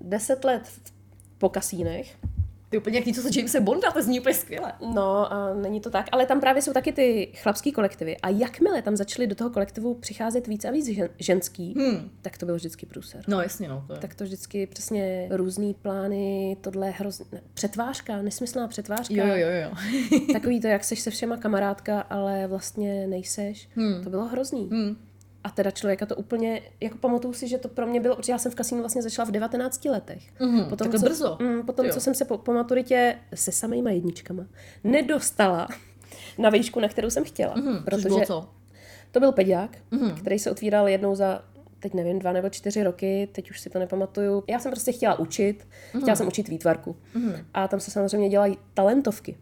10 0.00 0.44
let 0.44 0.62
v- 0.64 0.93
po 1.38 1.48
kasínech. 1.48 2.16
Ty 2.68 2.78
úplně 2.78 2.98
jak 2.98 3.06
něco 3.06 3.22
se 3.22 3.28
Jamese 3.36 3.60
Bonda, 3.60 3.90
to 3.90 4.02
zní 4.02 4.20
úplně 4.20 4.34
skvěle. 4.34 4.72
No, 4.94 5.32
a 5.32 5.54
není 5.54 5.80
to 5.80 5.90
tak, 5.90 6.06
ale 6.12 6.26
tam 6.26 6.40
právě 6.40 6.62
jsou 6.62 6.72
taky 6.72 6.92
ty 6.92 7.32
chlapský 7.42 7.72
kolektivy. 7.72 8.16
A 8.16 8.28
jakmile 8.28 8.82
tam 8.82 8.96
začaly 8.96 9.26
do 9.26 9.34
toho 9.34 9.50
kolektivu 9.50 9.94
přicházet 9.94 10.46
víc 10.46 10.64
a 10.64 10.70
víc 10.70 10.88
žen- 10.88 11.08
ženský, 11.18 11.74
hmm. 11.78 12.10
tak 12.22 12.38
to 12.38 12.46
byl 12.46 12.54
vždycky 12.54 12.86
průser. 12.86 13.24
No 13.28 13.40
jasně, 13.40 13.68
no. 13.68 13.84
To 13.86 13.92
je. 13.92 13.98
Tak 13.98 14.14
to 14.14 14.24
vždycky 14.24 14.66
přesně 14.66 15.28
různý 15.30 15.74
plány, 15.74 16.56
tohle 16.60 16.90
hrozně... 16.90 17.26
Přetvářka, 17.54 18.22
nesmyslná 18.22 18.68
přetvářka. 18.68 19.14
Jo, 19.14 19.26
jo, 19.26 19.36
jo, 19.36 19.50
jo. 19.62 19.72
Takový 20.32 20.60
to, 20.60 20.66
jak 20.66 20.84
seš 20.84 21.00
se 21.00 21.10
všema 21.10 21.36
kamarádka, 21.36 22.00
ale 22.00 22.46
vlastně 22.46 23.06
nejseš. 23.06 23.68
Hmm. 23.76 24.04
To 24.04 24.10
bylo 24.10 24.24
hrozný. 24.24 24.68
Hmm. 24.72 24.96
A 25.44 25.50
teda 25.50 25.70
člověka 25.70 26.06
to 26.06 26.16
úplně, 26.16 26.62
jako 26.80 26.98
pamatuju 26.98 27.34
si, 27.34 27.48
že 27.48 27.58
to 27.58 27.68
pro 27.68 27.86
mě 27.86 28.00
bylo, 28.00 28.16
protože 28.16 28.32
já 28.32 28.38
jsem 28.38 28.52
v 28.52 28.54
kasínu 28.54 28.80
vlastně 28.80 29.02
začala 29.02 29.28
v 29.28 29.30
19 29.30 29.84
letech. 29.84 30.22
Mhm, 30.40 30.76
takhle 30.76 30.98
co, 30.98 31.04
brzo. 31.04 31.38
Mm, 31.40 31.62
potom, 31.62 31.86
Jo. 31.86 31.92
co 31.94 32.00
jsem 32.00 32.14
se 32.14 32.24
po, 32.24 32.38
po 32.38 32.52
maturitě 32.52 33.18
se 33.34 33.52
samýma 33.52 33.90
jedničkama 33.90 34.46
nedostala 34.84 35.68
na 36.38 36.50
výšku, 36.50 36.80
na 36.80 36.88
kterou 36.88 37.10
jsem 37.10 37.24
chtěla. 37.24 37.54
Což 37.54 37.84
protože 37.84 38.08
bylo 38.08 38.26
co? 38.26 38.48
to 39.10 39.20
byl 39.20 39.32
pediák, 39.32 39.70
mm-hmm. 39.92 40.14
který 40.14 40.38
se 40.38 40.50
otvíral 40.50 40.88
jednou 40.88 41.14
za 41.14 41.42
teď 41.80 41.94
nevím, 41.94 42.18
dva 42.18 42.32
nebo 42.32 42.48
čtyři 42.48 42.82
roky, 42.82 43.28
teď 43.32 43.50
už 43.50 43.60
si 43.60 43.70
to 43.70 43.78
nepamatuju. 43.78 44.44
Já 44.48 44.58
jsem 44.58 44.72
prostě 44.72 44.92
chtěla 44.92 45.18
učit, 45.18 45.66
mm-hmm. 45.92 46.00
chtěla 46.00 46.16
jsem 46.16 46.26
učit 46.26 46.48
výtvarku. 46.48 46.96
Mm-hmm. 47.16 47.44
A 47.54 47.68
tam 47.68 47.80
se 47.80 47.90
samozřejmě 47.90 48.28
dělají 48.28 48.58
talentovky. 48.74 49.36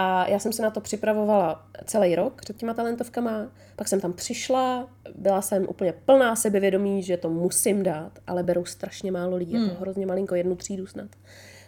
A 0.00 0.28
já 0.28 0.38
jsem 0.38 0.52
se 0.52 0.62
na 0.62 0.70
to 0.70 0.80
připravovala 0.80 1.66
celý 1.84 2.14
rok 2.14 2.40
před 2.40 2.56
těma 2.56 2.74
talentovkama, 2.74 3.50
pak 3.76 3.88
jsem 3.88 4.00
tam 4.00 4.12
přišla, 4.12 4.88
byla 5.14 5.42
jsem 5.42 5.66
úplně 5.68 5.92
plná 5.92 6.36
sebevědomí, 6.36 7.02
že 7.02 7.16
to 7.16 7.30
musím 7.30 7.82
dát, 7.82 8.18
ale 8.26 8.42
berou 8.42 8.64
strašně 8.64 9.12
málo 9.12 9.36
lidí, 9.36 9.52
jako 9.52 9.80
hrozně 9.80 10.06
malinko, 10.06 10.34
jednu 10.34 10.56
třídu 10.56 10.86
snad 10.86 11.08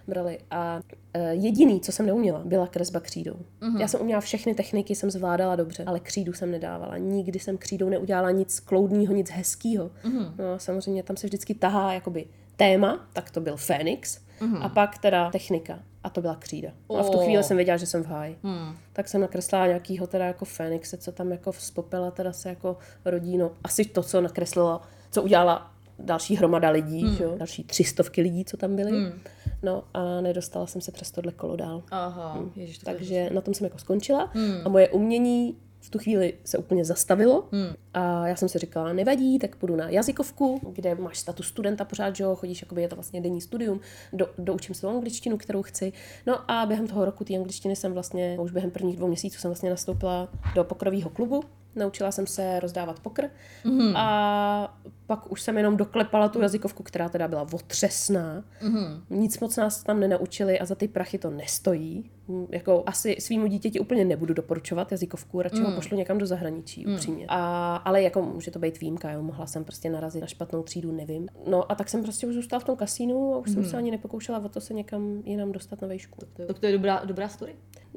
brali. 0.09 0.39
A 0.51 0.81
e, 1.15 1.35
jediný, 1.35 1.81
co 1.81 1.93
jsem 1.93 2.07
neuměla, 2.07 2.43
byla 2.45 2.67
kresba 2.67 3.01
křídou. 3.01 3.37
Mm-hmm. 3.61 3.81
Já 3.81 3.89
jsem 3.89 4.01
uměla 4.01 4.21
všechny 4.21 4.55
techniky, 4.55 4.95
jsem 4.95 5.11
zvládala 5.11 5.57
dobře, 5.57 5.85
ale 5.85 6.01
křídu 6.01 6.33
jsem 6.33 6.51
nedávala. 6.51 6.97
Nikdy 6.97 7.39
jsem 7.39 7.59
křídou 7.59 7.89
neudělala 7.89 8.31
nic 8.31 8.61
kloudného, 8.61 9.15
nic 9.15 9.31
hezkého. 9.31 9.91
Mm-hmm. 10.05 10.33
No 10.39 10.53
a 10.53 10.59
samozřejmě 10.59 11.03
tam 11.03 11.17
se 11.17 11.27
vždycky 11.27 11.55
tahá 11.55 11.93
jakoby 11.93 12.27
téma, 12.57 13.09
tak 13.13 13.31
to 13.31 13.41
byl 13.41 13.57
Fénix, 13.57 14.21
mm-hmm. 14.41 14.63
a 14.63 14.69
pak 14.69 14.99
teda 14.99 15.31
technika. 15.31 15.79
A 16.03 16.11
to 16.11 16.21
byla 16.21 16.35
křída. 16.35 16.71
A 16.99 17.03
v 17.03 17.11
tu 17.11 17.19
chvíli 17.19 17.45
jsem 17.45 17.57
věděla, 17.57 17.77
že 17.77 17.87
jsem 17.87 18.03
v 18.03 18.07
háji. 18.07 18.39
Hmm. 18.43 18.77
Tak 18.93 19.09
jsem 19.09 19.21
nakreslila 19.21 19.67
nějakýho 19.67 20.07
teda 20.07 20.27
jako 20.27 20.45
Fénixe, 20.45 20.97
co 20.97 21.13
tam 21.13 21.33
jako 21.33 21.53
z 21.53 21.71
popela 21.71 22.11
teda 22.11 22.33
se 22.33 22.49
jako 22.49 22.77
rodí. 23.05 23.37
No, 23.37 23.51
asi 23.65 23.85
to, 23.85 24.03
co 24.03 24.21
nakreslila, 24.21 24.83
co 25.11 25.23
udělala 25.23 25.71
další 25.99 26.37
hromada 26.37 26.71
lidí, 26.71 27.05
hmm. 27.05 27.17
jo? 27.21 27.35
další 27.37 27.65
třistovky 27.65 28.23
lidí, 28.23 28.45
co 28.45 28.57
tam 28.57 28.77
byly. 28.77 28.91
Hmm. 28.91 29.21
No 29.63 29.85
a 29.95 30.21
nedostala 30.21 30.67
jsem 30.67 30.81
se 30.81 30.93
přes 30.93 31.11
tohle 31.11 31.33
kolo 31.33 31.57
dál. 31.57 31.83
Aha, 31.91 32.39
ježiš, 32.57 32.79
to 32.79 32.85
Takže 32.85 33.31
na 33.33 33.41
tom 33.41 33.55
jsem 33.55 33.65
jako 33.65 33.79
skončila 33.79 34.31
hmm. 34.35 34.61
a 34.65 34.69
moje 34.69 34.89
umění 34.89 35.57
v 35.81 35.91
tu 35.91 35.99
chvíli 35.99 36.35
se 36.45 36.59
úplně 36.59 36.85
zastavilo 36.85 37.49
hmm. 37.53 37.75
a 37.95 38.29
já 38.29 38.37
jsem 38.37 38.49
si 38.49 38.59
říkala, 38.59 38.93
nevadí, 38.93 39.39
tak 39.39 39.57
půjdu 39.57 39.77
na 39.77 39.89
jazykovku, 39.89 40.61
kde 40.73 40.95
máš 40.95 41.19
status 41.19 41.47
studenta 41.47 41.85
pořád, 41.85 42.17
že 42.17 42.25
jo, 42.25 42.35
chodíš, 42.35 42.63
jakoby 42.63 42.83
je 42.83 42.89
to 42.89 42.97
vlastně 42.97 43.21
denní 43.21 43.41
studium, 43.41 43.81
do, 44.13 44.29
doučím 44.39 44.75
se 44.75 44.87
angličtinu, 44.87 45.37
kterou 45.37 45.63
chci. 45.63 45.93
No 46.27 46.51
a 46.51 46.67
během 46.67 46.87
toho 46.87 47.05
roku 47.05 47.25
té 47.25 47.37
angličtiny 47.37 47.77
jsem 47.77 47.93
vlastně, 47.93 48.39
už 48.41 48.53
během 48.53 48.71
prvních 48.71 48.97
dvou 48.97 49.09
měsíců 49.09 49.41
jsem 49.41 49.49
vlastně 49.49 49.71
nastoupila 49.71 50.29
do 50.55 50.65
pokrového 50.65 51.11
klubu, 51.11 51.43
naučila 51.77 52.13
jsem 52.13 52.27
se 52.27 52.61
rozdávat 52.61 53.01
pokr 53.01 53.31
mm. 53.65 53.97
a 53.97 54.79
pak 55.07 55.33
už 55.33 55.43
jsem 55.43 55.57
jenom 55.57 55.77
doklepala 55.77 56.29
tu 56.29 56.41
jazykovku, 56.41 56.83
která 56.83 57.09
teda 57.09 57.29
byla 57.29 57.47
otřesná. 57.53 58.45
Mm. 58.63 59.03
Nic 59.11 59.41
moc 59.41 59.57
nás 59.57 59.83
tam 59.83 60.01
nenaučili 60.01 60.61
a 60.61 60.67
za 60.67 60.75
ty 60.75 60.89
prachy 60.89 61.19
to 61.19 61.31
nestojí. 61.31 62.11
Jako 62.51 62.83
asi 62.87 63.17
svýmu 63.21 63.47
dítěti 63.47 63.81
úplně 63.81 64.05
nebudu 64.05 64.35
doporučovat 64.35 64.93
jazykovku, 64.93 65.43
radši 65.43 65.61
mm. 65.61 65.65
ho 65.65 65.73
pošlu 65.73 65.97
někam 65.97 66.19
do 66.19 66.27
zahraničí, 66.27 66.87
mm. 66.87 66.95
upřímně. 66.95 67.27
A, 67.29 67.77
ale 67.77 68.03
jako 68.03 68.23
může 68.23 68.51
to 68.51 68.59
být 68.59 68.81
výjimka, 68.81 69.13
jo, 69.13 69.23
mohla 69.23 69.47
jsem 69.47 69.65
prostě 69.65 69.91
narazit 69.91 70.21
na 70.21 70.27
špatnou 70.27 70.63
třídu, 70.63 70.93
nevím. 70.93 71.29
No 71.47 71.73
a 71.73 71.75
tak 71.75 71.89
jsem 71.89 72.03
prostě 72.03 72.27
už 72.27 72.35
zůstala 72.35 72.61
v 72.61 72.65
tom 72.65 72.77
kasínu 72.77 73.35
a 73.35 73.39
už 73.39 73.49
mm. 73.49 73.55
jsem 73.55 73.65
se 73.65 73.77
ani 73.77 73.91
nepokoušela 73.91 74.39
o 74.39 74.49
to 74.49 74.61
se 74.61 74.75
někam 74.75 75.23
jinam 75.25 75.53
dostat 75.53 75.83
na 75.83 75.89
vejšku. 75.89 76.19
Tak 76.47 76.59
to 76.59 76.67
je 76.67 76.73
dobrá, 76.73 77.03
dobrá 77.05 77.29
story. 77.29 77.55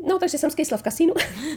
No, 0.07 0.19
takže 0.19 0.37
jsem 0.37 0.51
skysla 0.51 0.77
v 0.77 0.83
kasínu. 0.83 1.13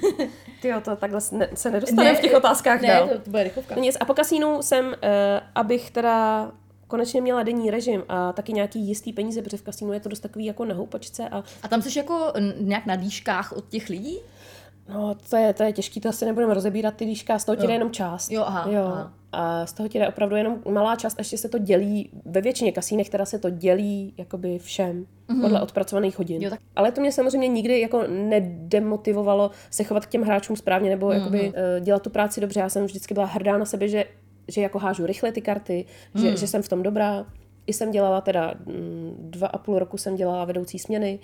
Ty 0.63 0.69
jo, 0.69 0.81
to 0.81 0.97
takhle 0.97 1.21
se 1.21 1.37
ne, 1.37 1.49
se 1.55 1.71
nedostane 1.71 2.15
v 2.15 2.21
těch 2.21 2.35
otázkách 2.35 2.81
Ne, 2.81 2.89
dál. 2.89 3.09
to, 3.09 3.19
to 3.19 3.31
bude 3.31 3.43
rychovka. 3.43 3.75
No 3.75 3.83
nic, 3.83 3.97
a 4.01 4.05
po 4.05 4.15
kasínu 4.15 4.63
jsem, 4.63 4.87
uh, 4.87 4.93
abych 5.55 5.91
teda 5.91 6.53
konečně 6.89 7.21
měla 7.21 7.43
denní 7.43 7.71
režim 7.71 8.03
a 8.09 8.33
taky 8.33 8.53
nějaký 8.53 8.89
jistý 8.89 9.13
peníze, 9.13 9.43
protože 9.43 9.57
v 9.57 9.63
kasínu 9.63 9.93
je 9.93 10.01
to 10.01 10.09
dost 10.09 10.21
takový 10.21 10.45
jako 10.45 10.65
na 10.65 10.75
houpačce 10.75 11.29
a 11.29 11.45
A 11.63 11.69
tam 11.69 11.83
jsi 11.83 11.99
jako 11.99 12.33
nějak 12.61 12.87
na 12.87 12.97
dýškách 12.97 13.53
od 13.53 13.69
těch 13.69 13.89
lidí? 13.89 14.19
no, 14.89 15.15
to 15.31 15.37
je, 15.37 15.53
to 15.55 15.63
je 15.63 15.73
těžký, 15.73 16.01
to 16.01 16.09
asi 16.09 16.25
nebudeme 16.25 16.55
rozebírat 16.55 16.95
ty 16.95 17.05
líška, 17.05 17.39
z 17.39 17.45
toho 17.45 17.57
ti 17.57 17.67
jde 17.67 17.73
jenom 17.73 17.91
část. 17.91 18.31
Jo, 18.33 18.45
aha, 18.47 18.71
jo. 18.71 18.83
aha. 18.85 19.13
A 19.33 19.67
z 19.67 19.73
toho 19.73 19.89
ti 19.89 19.99
jde 19.99 20.09
opravdu 20.09 20.37
jenom 20.37 20.59
malá 20.71 20.97
část, 20.97 21.15
a 21.15 21.21
ještě 21.21 21.39
se 21.39 21.49
to 21.49 21.59
dělí, 21.59 22.11
ve 22.25 22.41
většině 22.41 22.73
kasínech 22.73 23.11
teda 23.11 23.25
se 23.25 23.39
to 23.39 23.51
dělí 23.51 24.15
jakoby 24.19 24.59
všem, 24.59 25.07
mm-hmm. 25.29 25.41
podle 25.41 25.63
odpracovaných 25.63 26.19
hodin. 26.19 26.43
Jo, 26.43 26.51
tak- 26.51 26.61
Ale 26.77 26.93
to 26.93 27.01
mě 27.01 27.13
samozřejmě 27.13 27.49
nikdy 27.49 27.81
jako 27.81 28.03
nedemotivovalo 28.09 29.51
se 29.71 29.85
chovat 29.85 30.07
k 30.07 30.11
těm 30.11 30.23
hráčům 30.23 30.57
správně 30.57 30.91
nebo 30.91 31.07
mm-hmm. 31.09 31.19
jakoby 31.19 31.49
uh, 31.49 31.55
dělat 31.85 32.03
tu 32.03 32.11
práci 32.11 32.41
dobře. 32.41 32.61
Já 32.61 32.69
jsem 32.69 32.85
vždycky 32.85 33.15
byla 33.15 33.27
hrdá 33.27 33.59
na 33.59 33.65
sebe, 33.65 33.89
že, 33.89 34.05
že 34.49 34.61
jako 34.61 34.79
hážu 34.79 35.07
rychle 35.07 35.33
ty 35.33 35.41
karty, 35.41 35.85
mm. 36.15 36.23
že, 36.23 36.37
že 36.37 36.47
jsem 36.47 36.63
v 36.63 36.69
tom 36.69 36.83
dobrá. 36.83 37.27
I 37.67 37.73
jsem 37.73 37.91
dělala 37.91 38.21
teda 38.21 38.55
mm, 38.67 39.17
dva 39.19 39.49
a 39.49 39.59
půl 39.59 39.79
roku 39.79 39.99
jsem 39.99 40.17
dělala 40.17 40.45
vedoucí 40.45 40.79
směny 40.79 41.19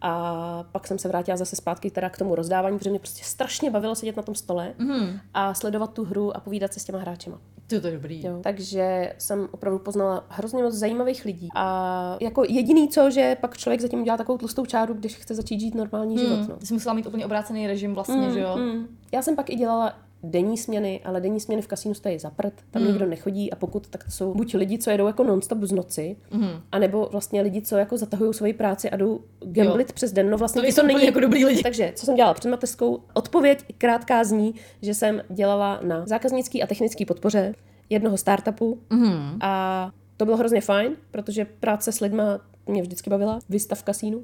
a 0.00 0.64
pak 0.72 0.86
jsem 0.86 0.98
se 0.98 1.08
vrátila 1.08 1.36
zase 1.36 1.56
zpátky 1.56 1.90
teda 1.90 2.10
k 2.10 2.18
tomu 2.18 2.34
rozdávání, 2.34 2.78
protože 2.78 2.90
mě 2.90 2.98
prostě 2.98 3.24
strašně 3.24 3.70
bavilo 3.70 3.94
sedět 3.94 4.16
na 4.16 4.22
tom 4.22 4.34
stole 4.34 4.74
mm. 4.78 5.18
a 5.34 5.54
sledovat 5.54 5.92
tu 5.92 6.04
hru 6.04 6.36
a 6.36 6.40
povídat 6.40 6.74
se 6.74 6.80
s 6.80 6.84
těma 6.84 6.98
hráčema. 6.98 7.40
To, 7.66 7.80
to 7.80 7.86
je 7.86 7.92
dobrý. 7.92 8.26
Jo. 8.26 8.40
Takže 8.42 9.14
jsem 9.18 9.48
opravdu 9.50 9.78
poznala 9.78 10.24
hrozně 10.28 10.62
moc 10.62 10.74
zajímavých 10.74 11.24
lidí. 11.24 11.48
A 11.54 12.16
jako 12.20 12.44
jediný 12.48 12.88
co, 12.88 13.10
že 13.10 13.36
pak 13.40 13.56
člověk 13.56 13.80
zatím 13.80 14.00
udělá 14.00 14.16
takovou 14.16 14.38
tlustou 14.38 14.66
čáru, 14.66 14.94
když 14.94 15.16
chce 15.16 15.34
začít 15.34 15.60
žít 15.60 15.74
normální 15.74 16.18
život. 16.18 16.48
No. 16.48 16.56
Ty 16.56 16.66
jsi 16.66 16.74
musela 16.74 16.94
mít 16.94 17.06
úplně 17.06 17.26
obrácený 17.26 17.66
režim 17.66 17.94
vlastně, 17.94 18.30
že 18.32 18.40
jo? 18.40 18.56
Mm. 18.56 18.86
Já 19.12 19.22
jsem 19.22 19.36
pak 19.36 19.50
i 19.50 19.56
dělala 19.56 19.94
denní 20.22 20.58
směny, 20.58 21.00
ale 21.04 21.20
denní 21.20 21.40
směny 21.40 21.62
v 21.62 21.66
kasínu 21.66 21.94
stojí 21.94 22.18
za 22.18 22.30
prd, 22.30 22.52
tam 22.70 22.82
Hmm. 22.82 22.90
nikdo 22.92 23.06
nechodí 23.06 23.52
a 23.52 23.56
pokud, 23.56 23.86
tak 23.88 24.04
to 24.04 24.10
jsou 24.10 24.34
buď 24.34 24.54
lidi, 24.54 24.78
co 24.78 24.90
jedou 24.90 25.06
jako 25.06 25.24
nonstop 25.24 25.58
z 25.62 25.72
noci, 25.72 26.16
Hmm. 26.30 26.48
anebo 26.72 27.08
vlastně 27.12 27.40
lidi, 27.42 27.62
co 27.62 27.76
jako 27.76 27.96
zatahují 27.98 28.34
svoji 28.34 28.52
práci 28.52 28.90
a 28.90 28.96
jdou 28.96 29.20
gamblit 29.44 29.92
přes 29.92 30.12
den. 30.12 30.30
No 30.30 30.38
vlastně 30.38 30.62
To 30.62 30.80
to, 30.80 30.86
není 30.86 31.04
jako 31.06 31.20
dobrý 31.20 31.44
lidi. 31.44 31.62
Takže, 31.62 31.92
co 31.96 32.06
jsem 32.06 32.14
dělala 32.14 32.34
před 32.34 32.48
mateřskou? 32.48 32.98
Odpověď 33.14 33.64
krátká 33.78 34.24
zní, 34.24 34.54
že 34.82 34.94
jsem 34.94 35.22
dělala 35.28 35.80
na 35.82 36.06
zákaznický 36.06 36.62
a 36.62 36.66
technický 36.66 37.04
podpoře 37.04 37.54
jednoho 37.90 38.16
startupu 38.16 38.78
Mhm. 38.90 39.38
a 39.40 39.90
to 40.18 40.24
bylo 40.24 40.36
hrozně 40.36 40.60
fajn, 40.60 40.96
protože 41.10 41.44
práce 41.44 41.92
s 41.92 42.00
lidma 42.00 42.40
mě 42.66 42.82
vždycky 42.82 43.10
bavila, 43.10 43.38
vystav 43.48 43.78
v 43.78 43.82
kasínu. 43.82 44.22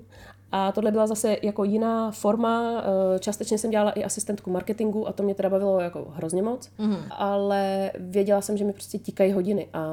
A 0.53 0.73
tohle 0.73 0.91
byla 0.91 1.07
zase 1.07 1.37
jako 1.43 1.65
jiná 1.65 2.11
forma. 2.11 2.83
eh, 3.15 3.19
Částečně 3.19 3.59
jsem 3.59 3.71
dělala 3.71 3.91
i 3.91 4.05
asistentku 4.05 4.51
marketingu 4.51 5.09
a 5.09 5.13
to 5.13 5.23
mě 5.23 5.35
teda 5.35 5.51
bavilo 5.51 5.81
jako 5.81 6.13
hrozně 6.15 6.43
moc. 6.43 6.71
Mm. 6.79 6.97
Ale 7.11 7.91
věděla 7.99 8.41
jsem, 8.41 8.57
že 8.57 8.65
mi 8.65 8.73
prostě 8.73 8.99
tíkají 8.99 9.33
hodiny 9.33 9.69
a 9.73 9.85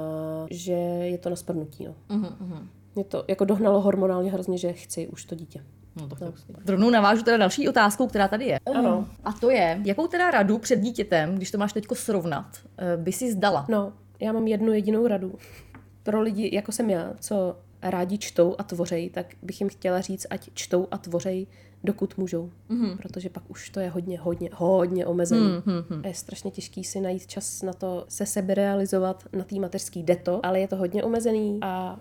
že 0.52 0.72
je 0.74 1.18
to 1.18 1.30
na 1.30 1.36
spadnutí. 1.36 1.86
No. 1.88 1.94
Mhm, 2.10 2.68
Mě 2.96 3.04
to 3.04 3.24
jako 3.28 3.46
dohnalo 3.46 3.82
hormonálně 3.82 4.32
hrozně, 4.32 4.58
že 4.58 4.74
chci 4.74 5.08
už 5.08 5.26
to 5.26 5.36
dítě. 5.36 5.64
No, 5.96 6.08
tak 6.08 6.20
to 6.20 6.72
Rovnou 6.72 6.90
navážu 6.90 7.24
teda 7.24 7.38
další 7.38 7.70
otázkou, 7.70 8.08
která 8.08 8.28
tady 8.28 8.46
je. 8.46 8.60
Ano. 8.76 9.08
A 9.24 9.34
to 9.34 9.50
je, 9.50 9.82
jakou 9.86 10.08
teda 10.08 10.32
radu 10.32 10.58
před 10.58 10.80
dítětem, 10.80 11.36
když 11.36 11.52
to 11.52 11.58
máš 11.58 11.74
teďko 11.74 11.96
srovnat, 11.96 12.46
eh, 12.78 12.98
by 12.98 13.12
si 13.12 13.32
zdala? 13.32 13.66
No, 13.70 13.94
já 14.20 14.32
mám 14.32 14.48
jednu 14.48 14.74
jedinou 14.74 15.08
radu. 15.08 15.34
Pro 16.04 16.22
lidi, 16.22 16.56
jako 16.56 16.72
jsem 16.72 16.90
já, 16.90 17.14
co 17.20 17.56
rádi 17.82 18.18
čtou 18.18 18.56
a 18.58 18.64
tvořej, 18.64 19.10
tak 19.10 19.26
bych 19.42 19.62
jim 19.62 19.70
chtěla 19.70 20.02
říct, 20.02 20.28
ať 20.30 20.50
čtou 20.54 20.88
a 20.92 20.98
tvořej, 20.98 21.48
dokud 21.84 22.18
můžou. 22.18 22.52
Mm-hmm. 22.70 22.98
Protože 22.98 23.30
pak 23.30 23.44
už 23.50 23.70
to 23.70 23.80
je 23.80 23.90
hodně, 23.90 24.20
hodně, 24.20 24.50
hodně 24.54 25.06
omezený. 25.06 25.48
Mm-hmm. 25.48 26.02
A 26.04 26.08
je 26.08 26.14
strašně 26.14 26.52
těžký 26.52 26.84
si 26.84 27.02
najít 27.02 27.28
čas 27.28 27.62
na 27.62 27.74
to 27.74 28.06
se 28.10 28.26
sebe 28.26 28.54
realizovat 28.54 29.24
na 29.34 29.44
té 29.44 29.56
mateřský 29.56 30.04
deto, 30.04 30.46
ale 30.46 30.60
je 30.60 30.68
to 30.68 30.76
hodně 30.76 31.04
omezený 31.04 31.60
a 31.62 32.00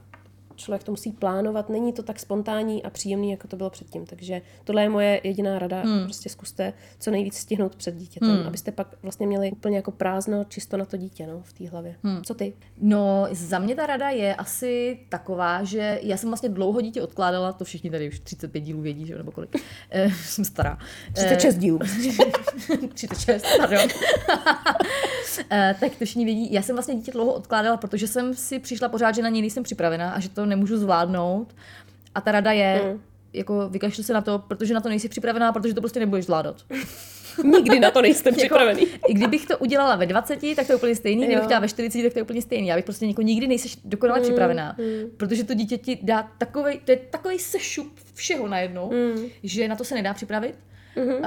člověk 0.61 0.85
to 0.85 0.93
musí 0.93 1.13
plánovat. 1.13 1.69
Není 1.69 1.93
to 1.93 2.03
tak 2.03 2.21
spontánní 2.21 2.83
a 2.83 2.91
příjemný, 2.91 3.31
jako 3.31 3.49
to 3.49 3.57
bylo 3.57 3.71
předtím. 3.71 4.07
Takže 4.07 4.43
tohle 4.65 4.83
je 4.83 4.89
moje 4.89 5.21
jediná 5.25 5.59
rada. 5.59 5.83
Hmm. 5.83 6.05
Prostě 6.05 6.29
zkuste 6.29 6.73
co 6.99 7.11
nejvíc 7.11 7.37
stihnout 7.37 7.77
před 7.77 7.97
dítětem, 7.97 8.37
hmm. 8.37 8.47
abyste 8.47 8.73
pak 8.73 8.95
vlastně 9.03 9.27
měli 9.27 9.53
úplně 9.53 9.77
jako 9.77 9.91
prázdno, 9.91 10.45
čisto 10.45 10.77
na 10.77 10.85
to 10.85 10.97
dítě 10.97 11.27
no, 11.27 11.43
v 11.43 11.53
té 11.53 11.69
hlavě. 11.69 11.97
Hmm. 12.03 12.23
Co 12.25 12.35
ty? 12.35 12.53
No, 12.81 13.27
za 13.31 13.59
mě 13.59 13.77
ta 13.77 13.87
rada 13.87 14.09
je 14.09 14.35
asi 14.35 14.99
taková, 15.09 15.65
že 15.65 16.01
já 16.03 16.17
jsem 16.17 16.31
vlastně 16.31 16.49
dlouho 16.49 16.81
dítě 16.81 17.03
odkládala, 17.03 17.53
to 17.53 17.65
všichni 17.65 17.91
tady 17.91 18.09
už 18.09 18.21
35 18.21 18.61
dílů 18.61 18.81
vědí, 18.81 19.07
že 19.07 19.17
nebo 19.17 19.33
kolik. 19.33 19.57
Eh, 19.93 20.11
jsem 20.11 20.45
stará. 20.45 20.79
36 21.13 21.57
dílů. 21.57 21.79
36, 22.95 23.47
pardon. 23.59 23.89
Eh, 25.51 25.75
tak 25.81 25.97
to 25.97 26.05
všichni 26.05 26.25
vědí. 26.25 26.53
Já 26.53 26.63
jsem 26.63 26.77
vlastně 26.77 26.95
dítě 26.95 27.13
dlouho 27.13 27.33
odkládala, 27.33 27.77
protože 27.77 28.07
jsem 28.07 28.35
si 28.35 28.59
přišla 28.59 28.89
pořád, 28.89 29.15
že 29.15 29.23
na 29.23 29.29
něj 29.29 29.41
nejsem 29.41 29.63
připravená 29.63 30.11
a 30.11 30.21
že 30.21 30.29
to 30.29 30.47
nemůžu 30.51 30.79
zvládnout. 30.79 31.55
A 32.15 32.21
ta 32.21 32.33
rada 32.33 32.53
je, 32.53 32.83
mm. 32.85 33.01
jako 33.33 33.69
vykašli 33.69 34.05
se 34.05 34.13
na 34.13 34.21
to, 34.21 34.39
protože 34.39 34.75
na 34.75 34.81
to 34.81 34.89
nejsi 34.89 35.09
připravená, 35.09 35.53
protože 35.53 35.75
to 35.75 35.81
prostě 35.81 36.01
nebudeš 36.01 36.25
zvládat. 36.25 36.57
Nikdy 37.45 37.81
na 37.81 37.91
to 37.91 38.03
nejste 38.03 38.33
připravený. 38.37 38.81
Jako, 38.81 39.11
I 39.11 39.15
kdybych 39.15 39.47
to 39.47 39.59
udělala 39.59 39.97
ve 39.97 40.07
20, 40.07 40.41
tak 40.57 40.67
to 40.67 40.73
je 40.73 40.77
úplně 40.77 40.95
stejný, 40.95 41.27
kdybych 41.27 41.47
to 41.47 41.61
ve 41.61 41.69
40, 41.69 42.03
tak 42.03 42.13
to 42.13 42.19
je 42.19 42.23
úplně 42.23 42.43
stejný. 42.43 42.69
Já 42.69 42.77
bych 42.77 42.85
prostě 42.85 43.07
jako 43.07 43.23
nikdy 43.23 43.47
nejsi 43.47 43.69
dokonale 43.85 44.21
připravená, 44.21 44.77
protože 45.17 45.45
to 45.45 45.55
dítě 45.55 45.79
ti 45.79 45.99
dá 46.03 46.31
takový, 46.39 46.79
to 46.85 46.91
je 46.91 46.97
takový 46.97 47.39
sešup 47.39 47.99
všeho 48.15 48.49
najednou, 48.49 48.93
že 49.43 49.69
na 49.69 49.77
to 49.77 49.85
se 49.85 49.95
nedá 49.95 50.15
připravit 50.15 50.55
uh, 50.97 51.27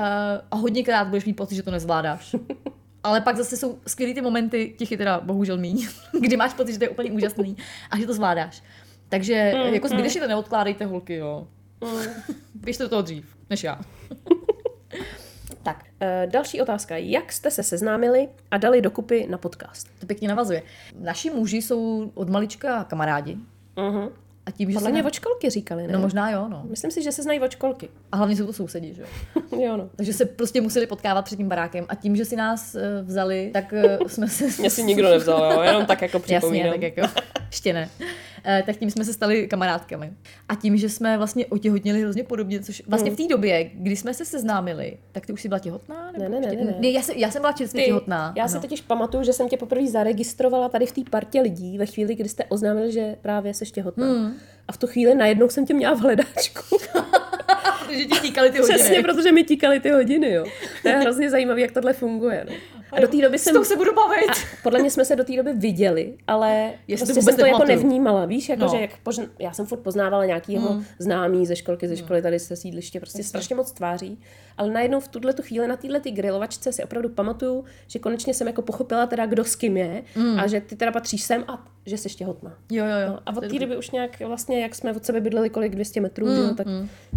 a 0.52 0.56
hodněkrát 0.56 1.08
budeš 1.08 1.26
mít 1.26 1.34
pocit, 1.34 1.56
že 1.56 1.64
to 1.64 1.72
nezvládáš. 1.72 2.36
Ale 3.04 3.22
pak 3.22 3.38
zase 3.38 3.58
jsou 3.58 3.80
skvělý 3.88 4.14
ty 4.14 4.22
momenty, 4.22 4.74
těch 4.78 4.92
je 4.92 4.98
teda 4.98 5.20
bohužel 5.20 5.58
míň, 5.58 5.88
kdy 6.20 6.38
máš 6.38 6.54
pocit, 6.54 6.74
že 6.74 6.78
to 6.78 6.84
je 6.84 6.90
úplně 6.90 7.12
úžasný 7.12 7.58
a 7.92 8.00
že 8.00 8.08
to 8.08 8.14
zvládáš. 8.14 8.64
Takže 9.14 9.54
jako 9.74 9.88
zbytečně 9.88 10.22
to 10.22 10.28
neodkládejte, 10.28 10.86
holky, 10.86 11.16
jo. 11.16 11.48
Běžte 12.56 12.84
do 12.84 12.90
toho 12.90 13.02
dřív, 13.02 13.36
než 13.50 13.64
já. 13.64 13.80
Tak, 15.64 15.86
eh, 16.00 16.28
další 16.32 16.62
otázka. 16.62 16.98
Jak 16.98 17.32
jste 17.32 17.52
se 17.52 17.64
seznámili 17.64 18.28
a 18.52 18.58
dali 18.58 18.82
dokupy 18.82 19.28
na 19.30 19.38
podcast? 19.38 19.88
To 20.00 20.06
pěkně 20.06 20.28
navazuje. 20.28 20.64
Naši 21.00 21.30
muži 21.30 21.58
jsou 21.58 22.12
od 22.16 22.30
malička 22.30 22.84
kamarádi. 22.84 23.38
Uh-huh. 23.76 24.10
A 24.46 24.52
tím, 24.52 24.72
že 24.72 24.74
Podle 24.74 24.88
se 24.88 24.92
mě 24.92 25.02
ne... 25.02 25.08
od 25.08 25.14
školky 25.14 25.50
říkali, 25.50 25.88
ne? 25.88 25.94
No 25.94 26.00
možná 26.00 26.30
jo, 26.30 26.48
no. 26.50 26.64
Myslím 26.70 26.92
si, 26.92 27.04
že 27.04 27.12
se 27.12 27.24
znají 27.24 27.40
od 27.40 27.52
školky. 27.52 27.90
A 28.12 28.18
hlavně 28.18 28.36
jsou 28.36 28.46
to 28.46 28.54
sousedi, 28.54 28.94
že 28.94 29.02
jo. 29.02 29.08
jo, 29.62 29.78
no. 29.78 29.90
Takže 29.96 30.14
se 30.14 30.26
prostě 30.26 30.62
museli 30.62 30.88
potkávat 30.88 31.26
před 31.26 31.36
tím 31.36 31.50
barákem 31.50 31.86
a 31.90 31.96
tím, 31.96 32.16
že 32.16 32.26
si 32.26 32.36
nás 32.36 32.76
eh, 32.76 33.02
vzali, 33.02 33.50
tak 33.54 33.74
eh, 33.74 33.98
jsme 34.08 34.28
se... 34.28 34.62
Mě 34.62 34.70
si 34.70 34.84
nikdo 34.84 35.10
nevzal, 35.10 35.54
jo? 35.54 35.62
jenom 35.62 35.86
tak 35.86 36.02
jako 36.02 36.18
Jasně, 36.18 36.38
připomínám. 36.38 36.72
tak 36.72 36.82
jako, 36.82 37.02
ještě 37.48 37.74
ne. 37.74 37.90
Eh, 38.46 38.64
tak 38.66 38.78
tím 38.78 38.92
jsme 38.92 39.06
se 39.06 39.14
stali 39.14 39.48
kamarádkami. 39.48 40.14
A 40.50 40.56
tím, 40.56 40.78
že 40.78 40.90
jsme 40.90 41.18
vlastně 41.18 41.46
otěhotněli 41.46 42.02
hrozně 42.02 42.24
podobně, 42.24 42.60
což 42.60 42.84
vlastně 42.88 43.12
v 43.12 43.16
té 43.16 43.28
době, 43.28 43.64
kdy 43.74 43.96
jsme 43.96 44.14
se 44.14 44.26
seznámili, 44.26 44.98
tak 45.12 45.26
ty 45.26 45.34
už 45.34 45.42
jsi 45.42 45.48
byla 45.48 45.60
těhotná? 45.60 46.12
Nebo 46.12 46.24
Ne, 46.24 46.30
ne, 46.30 46.40
ne, 46.40 46.64
ne, 46.64 46.76
ne. 46.80 46.90
já, 46.90 47.02
jsem, 47.02 47.16
já 47.18 47.32
jsem 47.32 47.42
byla 47.42 47.52
čerstvě 47.54 47.86
těhotná. 47.86 48.34
já 48.38 48.48
si 48.48 48.54
ano. 48.54 48.62
totiž 48.62 48.82
pamatuju, 48.82 49.24
že 49.24 49.34
jsem 49.34 49.50
tě 49.50 49.58
poprvé 49.58 49.88
zaregistrovala 49.88 50.70
tady 50.70 50.86
v 50.86 50.92
té 50.92 51.02
partě 51.10 51.42
lidí 51.42 51.78
ve 51.78 51.86
chvíli, 51.86 52.16
kdy 52.16 52.30
jste 52.30 52.44
oznámili, 52.46 52.92
že 52.92 53.16
právě 53.22 53.54
jsi 53.54 53.66
těhotná. 53.66 54.06
Hmm. 54.08 54.34
A 54.68 54.72
v 54.72 54.78
tu 54.78 54.88
chvíli 54.88 55.16
najednou 55.16 55.50
jsem 55.50 55.66
tě 55.66 55.74
měla 55.74 55.94
v 55.96 56.00
hledáčku. 56.00 56.78
Protože 57.80 58.06
ti 58.06 58.20
tíkaly 58.22 58.52
ty 58.52 58.60
hodiny. 58.60 58.80
Přesně, 58.80 59.02
protože 59.02 59.32
mi 59.32 59.44
tíkaly 59.44 59.80
ty 59.80 59.90
hodiny, 59.92 60.32
jo. 60.32 60.46
To 60.82 60.90
je 60.90 60.96
hrozně 60.96 61.30
zajímavé, 61.30 61.62
jak 61.62 61.72
tohle 61.72 61.94
funguje. 61.94 62.46
No. 62.50 62.54
A 62.98 63.02
do 63.02 63.08
té 63.08 63.22
doby 63.22 63.40
S 63.40 63.44
jsem... 63.44 63.56
tou 63.56 63.64
se 63.64 63.76
budu 63.76 63.96
bavit. 63.96 64.32
Podle 64.64 64.80
mě 64.80 64.92
jsme 64.92 65.06
se 65.06 65.16
do 65.16 65.24
té 65.24 65.36
doby 65.36 65.54
viděli, 65.54 66.14
ale 66.28 66.74
Jestli 66.88 67.06
prostě 67.06 67.22
jsem 67.22 67.36
to 67.36 67.46
jako 67.46 67.66
nevnímala, 67.66 68.26
víš, 68.26 68.50
jako, 68.50 68.62
No. 68.62 68.70
že 68.70 68.82
jak 68.82 68.98
požn... 69.04 69.22
já 69.40 69.54
jsem 69.54 69.66
furt 69.66 69.80
poznávala 69.80 70.26
nějakýho 70.26 70.74
mm. 70.74 70.86
známý 71.00 71.46
ze 71.46 71.56
školky, 71.56 71.88
ze 71.88 71.98
školy 71.98 72.22
tady 72.22 72.40
se 72.40 72.56
sídliště, 72.56 73.00
prostě 73.00 73.24
strašně 73.24 73.56
moc 73.56 73.72
tváří, 73.72 74.20
ale 74.58 74.70
najednou 74.70 75.00
v 75.00 75.08
tuhle 75.08 75.34
tu 75.34 75.42
chvíli 75.42 75.68
na 75.68 75.78
téhle 75.78 76.00
ty 76.00 76.12
grilovačce 76.12 76.74
si 76.74 76.84
opravdu 76.84 77.10
pamatuju, 77.10 77.64
že 77.88 78.00
konečně 78.00 78.34
jsem 78.34 78.48
jako 78.48 78.62
pochopila 78.62 79.06
teda, 79.06 79.26
kdo 79.26 79.44
s 79.44 79.56
kým 79.56 79.78
je 79.78 80.04
mm. 80.16 80.40
a 80.40 80.48
že 80.48 80.62
ty 80.62 80.76
teda 80.76 80.92
patříš 80.92 81.24
sem 81.24 81.44
a 81.48 81.66
že 81.86 81.98
jsi 81.98 82.10
těhotná. 82.10 82.58
Jo, 82.72 82.86
jo, 82.86 82.92
jo. 82.92 83.08
No, 83.08 83.20
a 83.26 83.38
od 83.38 83.48
té 83.48 83.60
doby 83.60 83.78
už 83.78 83.92
nějak 83.92 84.20
vlastně, 84.20 84.62
jak 84.62 84.76
jsme 84.76 84.94
od 84.94 85.06
sebe 85.06 85.22
bydleli 85.22 85.50
kolik 85.50 85.72
200 85.72 86.02
metrů, 86.02 86.26
mm, 86.26 86.36
jo, 86.36 86.54
tak, 86.56 86.68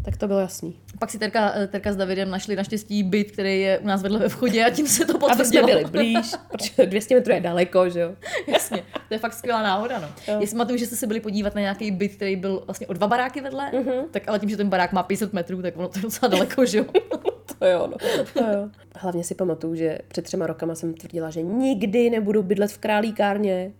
tak 0.04 0.16
to 0.16 0.26
bylo 0.26 0.40
jasný. 0.40 0.76
Pak 0.99 1.11
si 1.11 1.18
Terka, 1.18 1.52
eh, 1.56 1.66
Terka 1.66 1.92
s 1.92 1.97
Davidem 1.97 2.30
našli 2.30 2.56
naštěstí 2.56 3.02
byt, 3.02 3.30
který 3.30 3.61
je 3.61 3.78
u 3.78 3.87
nás 3.87 4.02
vedle 4.02 4.18
ve 4.18 4.28
vchodě 4.28 4.64
a 4.64 4.71
tím 4.71 4.87
se 4.87 5.04
to 5.04 5.18
potvrdilo. 5.18 5.66
Byli 5.67 5.85
blíž, 5.85 6.35
protože 6.51 6.87
200 6.87 7.15
metrů 7.15 7.33
je 7.33 7.41
daleko, 7.41 7.89
že 7.89 8.01
jo. 8.01 8.15
Jasně, 8.47 8.85
to 9.09 9.15
je 9.15 9.19
fakt 9.19 9.33
skvělá 9.33 9.63
náhoda. 9.63 9.99
No. 9.99 10.09
Já 10.41 10.47
si 10.47 10.53
pamatuju, 10.53 10.79
že 10.79 10.87
jste 10.87 10.97
se 10.97 11.07
byli 11.07 11.21
podívat 11.21 11.55
na 11.55 11.61
nějaký 11.61 11.91
byt, 11.91 12.09
který 12.09 12.37
byl 12.37 12.63
vlastně 12.67 12.87
o 12.87 12.93
dva 12.93 13.07
baráky 13.07 13.41
vedle, 13.41 13.71
uh-huh. 13.73 14.05
tak 14.11 14.29
ale 14.29 14.39
tím, 14.39 14.49
že 14.49 14.57
ten 14.57 14.69
barák 14.69 14.93
má 14.93 15.03
500 15.03 15.33
metrů, 15.33 15.63
tak 15.63 15.77
ono 15.77 15.89
to 15.89 15.99
je 15.99 16.03
docela 16.03 16.29
daleko, 16.29 16.67
že 16.67 16.79
jo? 16.79 16.85
To 17.59 17.67
jo, 17.67 17.87
no. 17.87 17.97
To 18.35 18.45
jo. 18.45 18.71
Hlavně 18.99 19.25
si 19.25 19.35
pamatuju, 19.35 19.75
že 19.75 19.99
před 20.09 20.23
třema 20.25 20.47
rokama 20.47 20.75
jsem 20.75 20.95
tvrdila, 20.95 21.31
že 21.31 21.43
nikdy 21.43 22.11
nebudu 22.11 22.43
bydlet 22.43 22.73
v 22.73 22.79
králíkárně, 22.79 23.73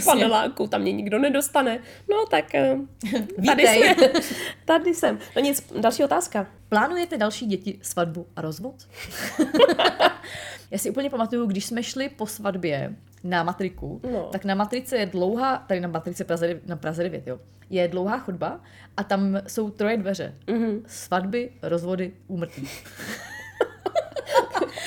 v 0.00 0.04
paneláku, 0.04 0.66
tam 0.66 0.80
mě 0.82 0.92
nikdo 0.92 1.18
nedostane. 1.18 1.78
No 2.10 2.26
tak 2.30 2.54
eh, 2.54 2.76
tady 3.46 3.62
Vítej. 3.62 3.94
jsme. 3.94 4.08
Tady 4.64 4.94
jsem. 4.94 5.18
No 5.36 5.42
nic, 5.42 5.72
další 5.80 6.04
otázka. 6.04 6.46
Plánujete 6.68 7.16
další 7.18 7.46
děti, 7.46 7.78
svatbu 7.82 8.26
a 8.36 8.40
rozvod? 8.40 8.74
Já 10.70 10.78
si 10.78 10.90
úplně 10.90 11.10
pamatuju, 11.10 11.46
když 11.46 11.64
jsme 11.66 11.82
šli 11.82 12.08
po 12.08 12.26
svatbě 12.26 12.94
na 13.24 13.42
matriku, 13.42 14.00
No. 14.12 14.28
tak 14.32 14.44
na 14.44 14.54
matrice 14.54 14.96
je 14.96 15.06
dlouhá, 15.06 15.64
tady 15.68 15.80
na 15.80 15.88
matrice 15.88 16.24
Praze, 16.24 16.60
na 16.66 16.76
Praze 16.76 17.02
9, 17.02 17.26
jo, 17.26 17.40
je 17.70 17.88
dlouhá 17.88 18.18
chodba 18.18 18.60
a 18.96 19.04
tam 19.04 19.38
jsou 19.46 19.70
troje 19.70 19.96
dveře. 19.96 20.34
Mm-hmm. 20.46 20.82
Svatby, 20.86 21.50
rozvody, 21.62 22.12
úmrtí. 22.28 22.68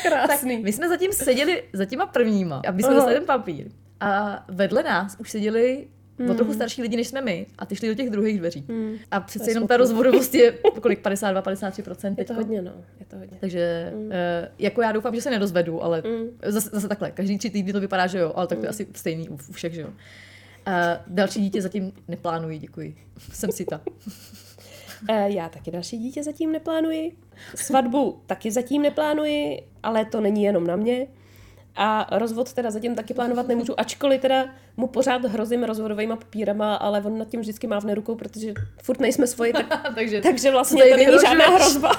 Krásný. 0.04 0.58
My 0.58 0.74
jsme 0.74 0.90
zatím 0.90 1.14
seděli 1.14 1.64
za 1.74 1.86
těma 1.86 2.06
prvníma, 2.06 2.62
aby 2.68 2.84
jsme 2.84 2.94
dostali 2.94 3.16
ten 3.16 3.26
papír. 3.26 3.70
A 4.00 4.44
vedle 4.48 4.84
nás 4.84 5.16
už 5.20 5.32
seděli 5.32 5.88
o 6.20 6.24
Hmm. 6.24 6.36
trochu 6.36 6.54
starší 6.54 6.82
lidi, 6.82 6.98
než 6.98 7.08
jsme 7.08 7.22
my, 7.22 7.46
a 7.58 7.66
ty 7.66 7.76
šli 7.76 7.88
do 7.88 7.96
těch 7.96 8.10
druhých 8.10 8.40
dveří. 8.40 8.66
A 9.12 9.20
přece 9.20 9.50
je 9.50 9.52
jenom 9.52 9.68
ta 9.68 9.78
rozvodovost 9.78 10.36
je 10.36 10.52
kolik 10.82 11.06
52-53% 11.06 12.16
Je 12.18 12.26
to 12.26 12.34
hodně, 12.34 12.62
no. 12.62 12.72
Je 13.00 13.06
to 13.06 13.18
hodně. 13.18 13.38
Takže 13.40 13.92
mm. 13.96 14.12
jako 14.60 14.82
já 14.82 14.92
doufám, 14.92 15.16
že 15.16 15.22
se 15.22 15.30
nedozvedu, 15.30 15.84
ale 15.84 16.04
mm. 16.06 16.52
zase, 16.52 16.70
zase 16.74 16.88
takhle, 16.88 17.12
každý 17.12 17.38
tři 17.38 17.50
týdny 17.50 17.74
to 17.74 17.80
vypadá, 17.80 18.08
že 18.08 18.20
jo, 18.20 18.34
ale 18.36 18.48
tak 18.48 18.58
to 18.60 18.66
je 18.66 18.70
asi 18.70 18.88
stejný 18.96 19.30
u, 19.30 19.34
u 19.34 19.54
všech, 19.54 19.74
že 19.74 19.82
jo. 19.82 19.88
Uh, 19.88 20.74
další 21.08 21.42
dítě 21.42 21.62
zatím 21.62 21.92
neplánuji, 22.08 22.60
děkuji. 22.60 22.96
Jsem 23.34 23.52
si 23.52 23.66
ta. 23.66 23.82
Eh, 25.10 25.32
Já 25.32 25.50
taky 25.50 25.72
další 25.72 25.98
dítě 25.98 26.24
zatím 26.24 26.52
neplánuji. 26.52 27.12
Svatbu 27.56 28.22
taky 28.26 28.52
zatím 28.52 28.82
neplánuji, 28.82 29.62
ale 29.84 30.06
to 30.06 30.22
není 30.22 30.44
jenom 30.44 30.68
na 30.68 30.76
mě. 30.76 31.08
A 31.76 32.18
rozvod 32.18 32.54
teda 32.54 32.72
zatím 32.72 32.96
taky 32.96 33.14
plánovat 33.14 33.48
nemůžu, 33.48 33.80
ačkoliv 33.80 34.22
teda 34.22 34.46
mu 34.78 34.88
pořád 34.88 35.26
hrozím 35.26 35.64
rozvodovými 35.64 36.18
papírama, 36.18 36.76
ale 36.76 37.02
on 37.02 37.18
nad 37.18 37.30
tím 37.30 37.40
vždycky 37.42 37.68
mávne 37.68 37.96
rukou, 37.96 38.16
protože 38.16 38.54
furt 38.84 39.00
nejsme 39.00 39.28
svoji, 39.28 39.54
tak, 39.54 39.92
takže, 39.96 40.22
takže 40.22 40.52
vlastně 40.52 40.84
to 40.86 40.98
není 40.98 41.18
žádná 41.26 41.46
hrozba. 41.46 41.92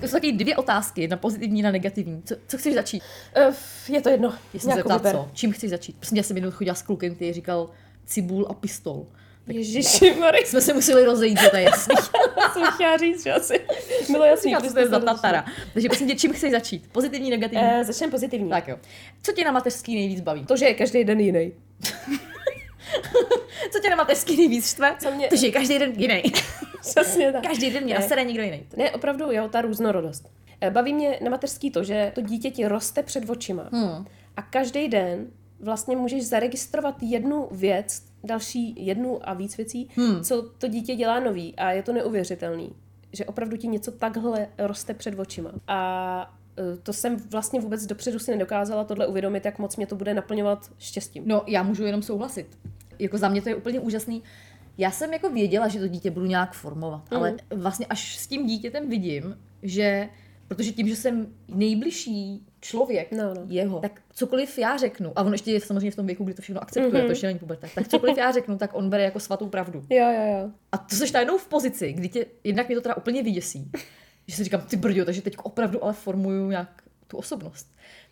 To 0.00 0.06
jsou 0.08 0.12
taky 0.12 0.32
dvě 0.32 0.56
otázky, 0.56 1.00
jedna 1.00 1.16
pozitivní, 1.16 1.58
jedna 1.58 1.70
negativní. 1.70 2.22
Co, 2.22 2.34
co 2.48 2.58
chceš 2.58 2.74
začít? 2.74 3.02
Eh, 3.36 3.52
Je 3.88 4.00
to 4.00 4.08
jedno. 4.08 4.34
Jestli 4.54 4.72
se 4.72 4.82
co? 5.12 5.28
Čím 5.32 5.52
chceš 5.52 5.70
začít? 5.70 5.96
Prostě 5.96 6.16
já 6.16 6.22
jsem 6.22 6.36
jednou 6.36 6.50
chodila 6.50 6.74
s 6.74 6.82
klukem, 6.82 7.14
který 7.14 7.32
říkal 7.32 7.70
cibul 8.06 8.46
a 8.50 8.54
pistol. 8.54 9.06
Ježiši, 9.46 10.14
Jsme 10.44 10.60
se 10.60 10.74
museli 10.74 11.04
rozejít, 11.04 11.40
že 11.40 11.48
to 11.48 11.56
je 11.56 11.62
jasný. 11.62 11.94
jsem 12.52 12.62
chtěla 12.74 12.96
říct, 12.96 13.22
že 13.24 13.32
asi 13.32 13.60
bylo 14.10 14.24
jasný. 14.24 14.56
Co 14.66 14.72
to 14.72 14.78
je 14.78 14.88
za 14.88 14.98
tatara. 15.00 15.44
Takže 15.72 15.88
prosím 15.88 16.08
tě, 16.08 16.14
čím 16.14 16.32
chceš 16.32 16.50
začít? 16.52 16.88
Pozitivní, 16.92 17.30
negativní? 17.30 17.64
Eh, 17.64 17.84
začneme 17.84 18.10
pozitivní. 18.10 18.50
Tak 18.50 18.68
jo. 18.68 18.76
Co 19.22 19.32
tě 19.32 19.44
na 19.44 19.52
mateřský 19.52 19.94
nejvíc 19.94 20.20
baví? 20.20 20.46
To, 20.46 20.56
že 20.56 20.64
je 20.64 20.74
každý 20.74 21.04
den 21.04 21.20
jiný. 21.20 21.52
Co 23.72 23.78
tě 23.82 23.90
na 23.90 23.96
mateřský 23.96 24.36
nejvíc 24.36 24.70
štve? 24.70 24.96
Co 25.02 25.10
mě- 25.10 25.28
To, 25.28 25.36
že 25.36 25.46
je 25.46 25.52
každý 25.52 25.78
den 25.78 25.92
jiný. 25.96 26.22
Přesně 26.80 27.32
tak. 27.32 27.42
každý 27.46 27.70
den 27.70 27.84
mě 27.84 27.94
nasere 27.94 28.24
někdo 28.24 28.42
jiný. 28.42 28.62
Ne, 28.76 28.90
opravdu, 28.90 29.32
jo, 29.32 29.48
ta 29.48 29.60
různorodost. 29.60 30.28
Eh, 30.60 30.70
Baví 30.70 30.94
mě 30.94 31.18
na 31.22 31.30
mateřský 31.30 31.70
to, 31.70 31.84
že 31.84 32.12
to 32.14 32.20
dítě 32.20 32.50
ti 32.50 32.68
roste 32.68 33.02
před 33.02 33.30
očima. 33.30 33.68
Hmm. 33.72 34.06
A 34.36 34.42
každý 34.42 34.88
den 34.88 35.26
vlastně 35.60 35.96
můžeš 35.96 36.26
zaregistrovat 36.26 36.94
jednu 37.02 37.48
věc, 37.50 38.02
další 38.24 38.74
jednu 38.86 39.28
a 39.28 39.34
víc 39.34 39.56
věcí, 39.56 39.88
hmm. 39.96 40.22
co 40.22 40.42
to 40.42 40.68
dítě 40.68 40.96
dělá 40.96 41.20
nový. 41.20 41.56
A 41.56 41.70
je 41.70 41.82
to 41.82 41.92
neuvěřitelný, 41.92 42.72
že 43.12 43.24
opravdu 43.24 43.56
ti 43.56 43.68
něco 43.68 43.92
takhle 43.92 44.48
roste 44.58 44.94
před 44.94 45.18
očima. 45.18 45.52
A 45.68 46.34
eh, 46.58 46.76
to 46.82 46.92
jsem 46.92 47.16
vlastně 47.16 47.60
vůbec 47.60 47.86
dopředu 47.86 48.18
si 48.18 48.30
nedokázala 48.30 48.84
tohle 48.84 49.06
uvědomit, 49.06 49.44
jak 49.44 49.58
moc 49.58 49.76
mě 49.76 49.86
to 49.86 49.96
bude 49.96 50.14
naplňovat 50.14 50.70
štěstím. 50.78 51.22
No, 51.26 51.42
já 51.46 51.62
můžu 51.62 51.84
jenom 51.84 52.02
souhlasit. 52.02 52.58
Jako 52.98 53.18
za 53.18 53.28
mě 53.28 53.42
to 53.42 53.48
je 53.48 53.54
úplně 53.54 53.80
úžasný. 53.80 54.22
Já 54.78 54.90
jsem 54.90 55.12
jako 55.12 55.30
věděla, 55.30 55.68
že 55.68 55.80
to 55.80 55.88
dítě 55.88 56.10
budu 56.10 56.26
nějak 56.26 56.52
formovat, 56.52 57.10
mm. 57.10 57.16
ale 57.16 57.36
vlastně 57.50 57.86
až 57.86 58.18
s 58.18 58.26
tím 58.26 58.46
dítětem 58.46 58.88
vidím, 58.88 59.38
že 59.62 60.08
protože 60.50 60.72
tím, 60.72 60.88
že 60.88 60.96
jsem 60.96 61.26
nejbližší 61.48 62.46
člověk 62.60 63.12
No, 63.12 63.34
no. 63.34 63.42
jeho, 63.46 63.80
tak 63.80 64.02
cokoliv 64.14 64.58
já 64.58 64.76
řeknu, 64.76 65.12
a 65.16 65.22
on 65.22 65.32
ještě 65.32 65.52
je 65.52 65.60
samozřejmě 65.60 65.90
v 65.90 65.96
tom 65.96 66.06
věku, 66.06 66.24
kdy 66.24 66.34
to 66.34 66.42
všechno 66.42 66.62
akceptuje, 66.62 67.02
mm-hmm. 67.02 67.06
to 67.06 67.12
ještě 67.12 67.26
není 67.26 67.38
puberta, 67.38 67.66
tak 67.74 67.88
cokoliv 67.88 68.18
já 68.18 68.32
řeknu, 68.32 68.58
tak 68.58 68.70
on 68.74 68.90
bere 68.90 69.02
jako 69.02 69.20
svatou 69.20 69.48
pravdu. 69.48 69.84
Jo, 69.90 70.06
jo, 70.06 70.38
jo. 70.38 70.50
A 70.72 70.78
to 70.78 70.96
seš 70.96 71.12
najednou 71.12 71.38
v 71.38 71.48
pozici, 71.48 71.92
kdy 71.92 72.08
tě, 72.08 72.26
jednak 72.44 72.68
mě 72.68 72.76
to 72.76 72.82
teda 72.82 72.96
úplně 72.96 73.22
vyděsí, 73.22 73.70
že 74.26 74.36
si 74.36 74.44
říkám, 74.44 74.60
ty 74.60 74.76
brďo, 74.76 75.04
takže 75.04 75.22
teď 75.22 75.36
opravdu 75.42 75.84
ale 75.84 75.92
formuju 75.92 76.50
nějak 76.50 76.82
tu 77.06 77.16
osobnost. 77.16 77.66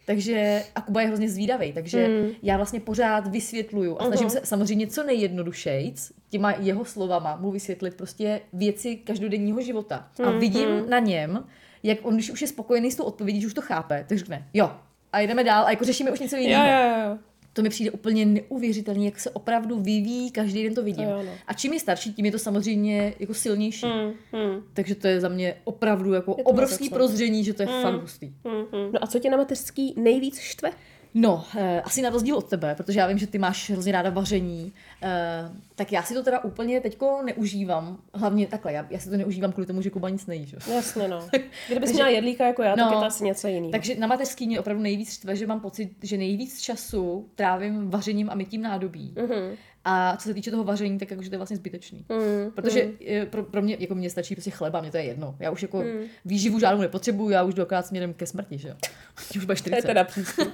Takže, 0.07 0.63
a 0.75 0.81
Kuba 0.81 1.01
je 1.01 1.07
hrozně 1.07 1.29
zvídavý, 1.29 1.73
takže 1.73 2.09
mm. 2.09 2.31
já 2.43 2.57
vlastně 2.57 2.81
pořád 2.81 3.27
vysvětluju 3.27 3.97
a 4.01 4.07
snažím 4.07 4.31
se 4.31 4.41
samozřejmě 4.45 4.87
co 4.87 5.03
nejjednodušejc 5.03 6.13
těma 6.31 6.53
jeho 6.53 6.85
slovama 6.85 7.37
mu 7.37 7.51
vysvětlit 7.51 7.95
prostě 7.95 8.41
věci 8.53 8.97
každodenního 8.97 9.61
života. 9.61 10.09
A 10.25 10.31
vidím 10.31 10.91
na 10.91 10.99
něm, 10.99 11.45
jak 11.83 11.99
on, 12.03 12.15
když 12.15 12.31
už 12.31 12.43
je 12.43 12.49
spokojený 12.49 12.91
s 12.93 12.97
tou 12.97 13.05
odpovědí, 13.05 13.41
že 13.41 13.47
už 13.47 13.55
to 13.55 13.63
chápe, 13.63 14.05
tak 14.09 14.19
řekne, 14.19 14.47
jo, 14.55 14.71
a 15.13 15.21
jdeme 15.21 15.45
dál 15.45 15.65
a 15.67 15.71
jako 15.71 15.85
řešíme 15.85 16.11
už 16.11 16.21
něco 16.21 16.37
Jo, 16.37 16.43
jiného. 16.43 16.67
jo, 16.67 17.11
jo. 17.11 17.19
To 17.53 17.63
mi 17.63 17.69
přijde 17.69 17.91
úplně 17.91 18.27
neuvěřitelné, 18.27 19.05
jak 19.05 19.21
se 19.21 19.31
opravdu 19.31 19.81
vyvíjí, 19.81 20.31
každý 20.31 20.65
den 20.65 20.75
to 20.75 20.83
vidím. 20.83 21.09
Jo, 21.09 21.23
no. 21.27 21.33
A 21.47 21.53
čím 21.55 21.73
je 21.73 21.81
starší, 21.81 22.13
tím 22.15 22.25
je 22.27 22.33
to 22.33 22.39
samozřejmě 22.39 23.15
jako 23.19 23.35
silnější. 23.35 23.87
Mm, 23.87 24.41
mm, 24.41 24.63
Takže 24.73 24.95
to 24.95 25.07
je 25.09 25.21
za 25.21 25.29
mě 25.29 25.55
opravdu 25.65 26.13
jako 26.13 26.35
obrovský 26.35 26.91
prozření, 26.91 27.45
že 27.45 27.55
to 27.55 27.63
je 27.63 27.69
fakt 27.83 28.01
hustý. 28.01 28.27
mm, 28.45 28.53
mm. 28.81 28.93
No 28.93 29.05
a 29.05 29.07
co 29.07 29.19
tě 29.19 29.31
na 29.31 29.37
mateřský 29.37 29.95
nejvíc 29.97 30.39
štve? 30.39 30.71
No, 31.15 31.45
eh, 31.57 31.81
asi 31.81 32.03
na 32.03 32.11
rozdíl 32.11 32.37
od 32.37 32.49
tebe, 32.51 32.75
protože 32.75 32.99
já 33.01 33.07
vím, 33.07 33.19
že 33.19 33.27
ty 33.27 33.39
máš 33.39 33.71
hrozně 33.71 33.93
ráda 33.93 34.11
vaření, 34.11 34.73
eh, 35.03 35.51
tak 35.75 35.93
já 35.93 36.03
si 36.03 36.15
to 36.15 36.23
teda 36.23 36.45
úplně 36.45 36.81
teďko 36.81 37.23
neužívám. 37.25 37.99
Hlavně 38.15 38.47
takhle, 38.47 38.73
já, 38.73 38.87
já 38.91 38.99
si 38.99 39.11
to 39.11 39.17
neužívám 39.17 39.53
kvůli 39.53 39.67
tomu, 39.67 39.83
že 39.83 39.91
Kuba 39.91 40.09
nic 40.09 40.27
nejí. 40.27 40.47
Že? 40.47 40.57
Jasně, 40.75 41.09
no. 41.09 41.29
Kdybys 41.69 41.93
měla 41.93 42.09
jedlíka 42.09 42.47
jako 42.47 42.63
já, 42.63 42.77
tak 42.77 42.85
No. 42.85 42.93
je 42.93 43.01
to 43.01 43.05
asi 43.07 43.25
něco 43.25 43.49
jiného. 43.49 43.71
Takže 43.73 43.95
na 43.95 44.07
mateřský 44.07 44.47
mě 44.47 44.61
opravdu 44.61 44.83
nejvíc 44.83 45.13
štve, 45.13 45.37
že 45.37 45.47
mám 45.47 45.61
pocit, 45.61 45.91
že 46.03 46.17
nejvíc 46.17 46.61
času 46.61 47.29
trávím 47.35 47.91
vařením 47.91 48.31
a 48.31 48.35
mytím 48.35 48.63
nádobí. 48.63 49.15
Mhm. 49.17 49.57
A 49.85 50.17
co 50.17 50.29
se 50.29 50.35
týče 50.35 50.51
toho 50.51 50.65
vaření, 50.65 50.99
tak 50.99 51.11
jakože 51.11 51.29
to 51.31 51.35
je 51.35 51.39
vlastně 51.39 51.57
zbytečný. 51.57 52.05
Mm, 52.09 52.51
Protože 52.53 52.91
eh, 53.07 53.27
pro, 53.27 53.43
pro 53.43 53.63
mě, 53.63 53.77
jako 53.79 53.95
mě 53.95 54.11
stačí 54.11 54.35
prostě 54.35 54.51
chleba, 54.51 54.81
mě 54.81 54.91
to 54.91 54.97
je 54.97 55.03
jedno. 55.03 55.37
Já 55.41 55.51
už 55.51 55.63
jako 55.63 55.79
Mm. 55.79 56.01
výživu 56.25 56.59
žádnou 56.59 56.81
nepotřebuju, 56.83 57.31
já 57.31 57.43
už 57.43 57.55
dokrát 57.55 57.87
směrem 57.87 58.15
ke 58.15 58.27
smrti, 58.27 58.59
že 58.59 58.69
jo. 58.69 58.75
už 59.37 59.45
bude 59.45 59.55
to 59.55 59.59
40. 59.59 59.77
je 59.77 59.83
teda 59.83 60.05
přístup. 60.05 60.49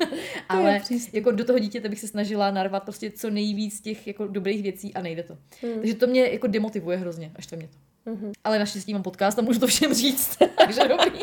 Ale 0.48 0.80
přístup. 0.80 1.14
jako 1.14 1.30
do 1.30 1.44
toho 1.44 1.58
dítěte 1.58 1.88
bych 1.88 2.00
se 2.00 2.08
snažila 2.08 2.50
narvat 2.50 2.82
prostě 2.82 3.10
co 3.10 3.30
nejvíc 3.30 3.80
těch 3.80 4.06
jako 4.06 4.26
dobrých 4.34 4.62
věcí 4.62 4.94
a 4.94 5.02
nejde 5.02 5.22
to. 5.22 5.38
Hmm. 5.62 5.74
Takže 5.74 5.94
to 5.94 6.06
mě 6.06 6.26
jako 6.26 6.46
demotivuje 6.46 6.96
hrozně, 6.96 7.32
až 7.36 7.46
to 7.46 7.56
mě 7.56 7.68
to. 7.68 8.10
Mhm. 8.10 8.32
Ale 8.44 8.58
naštěstí 8.58 8.92
mám 8.92 9.02
podcast 9.02 9.38
a 9.38 9.42
můžu 9.42 9.60
to 9.60 9.66
všem 9.66 9.94
říct, 9.94 10.38
takže 10.58 10.80
dobrý. 10.88 11.20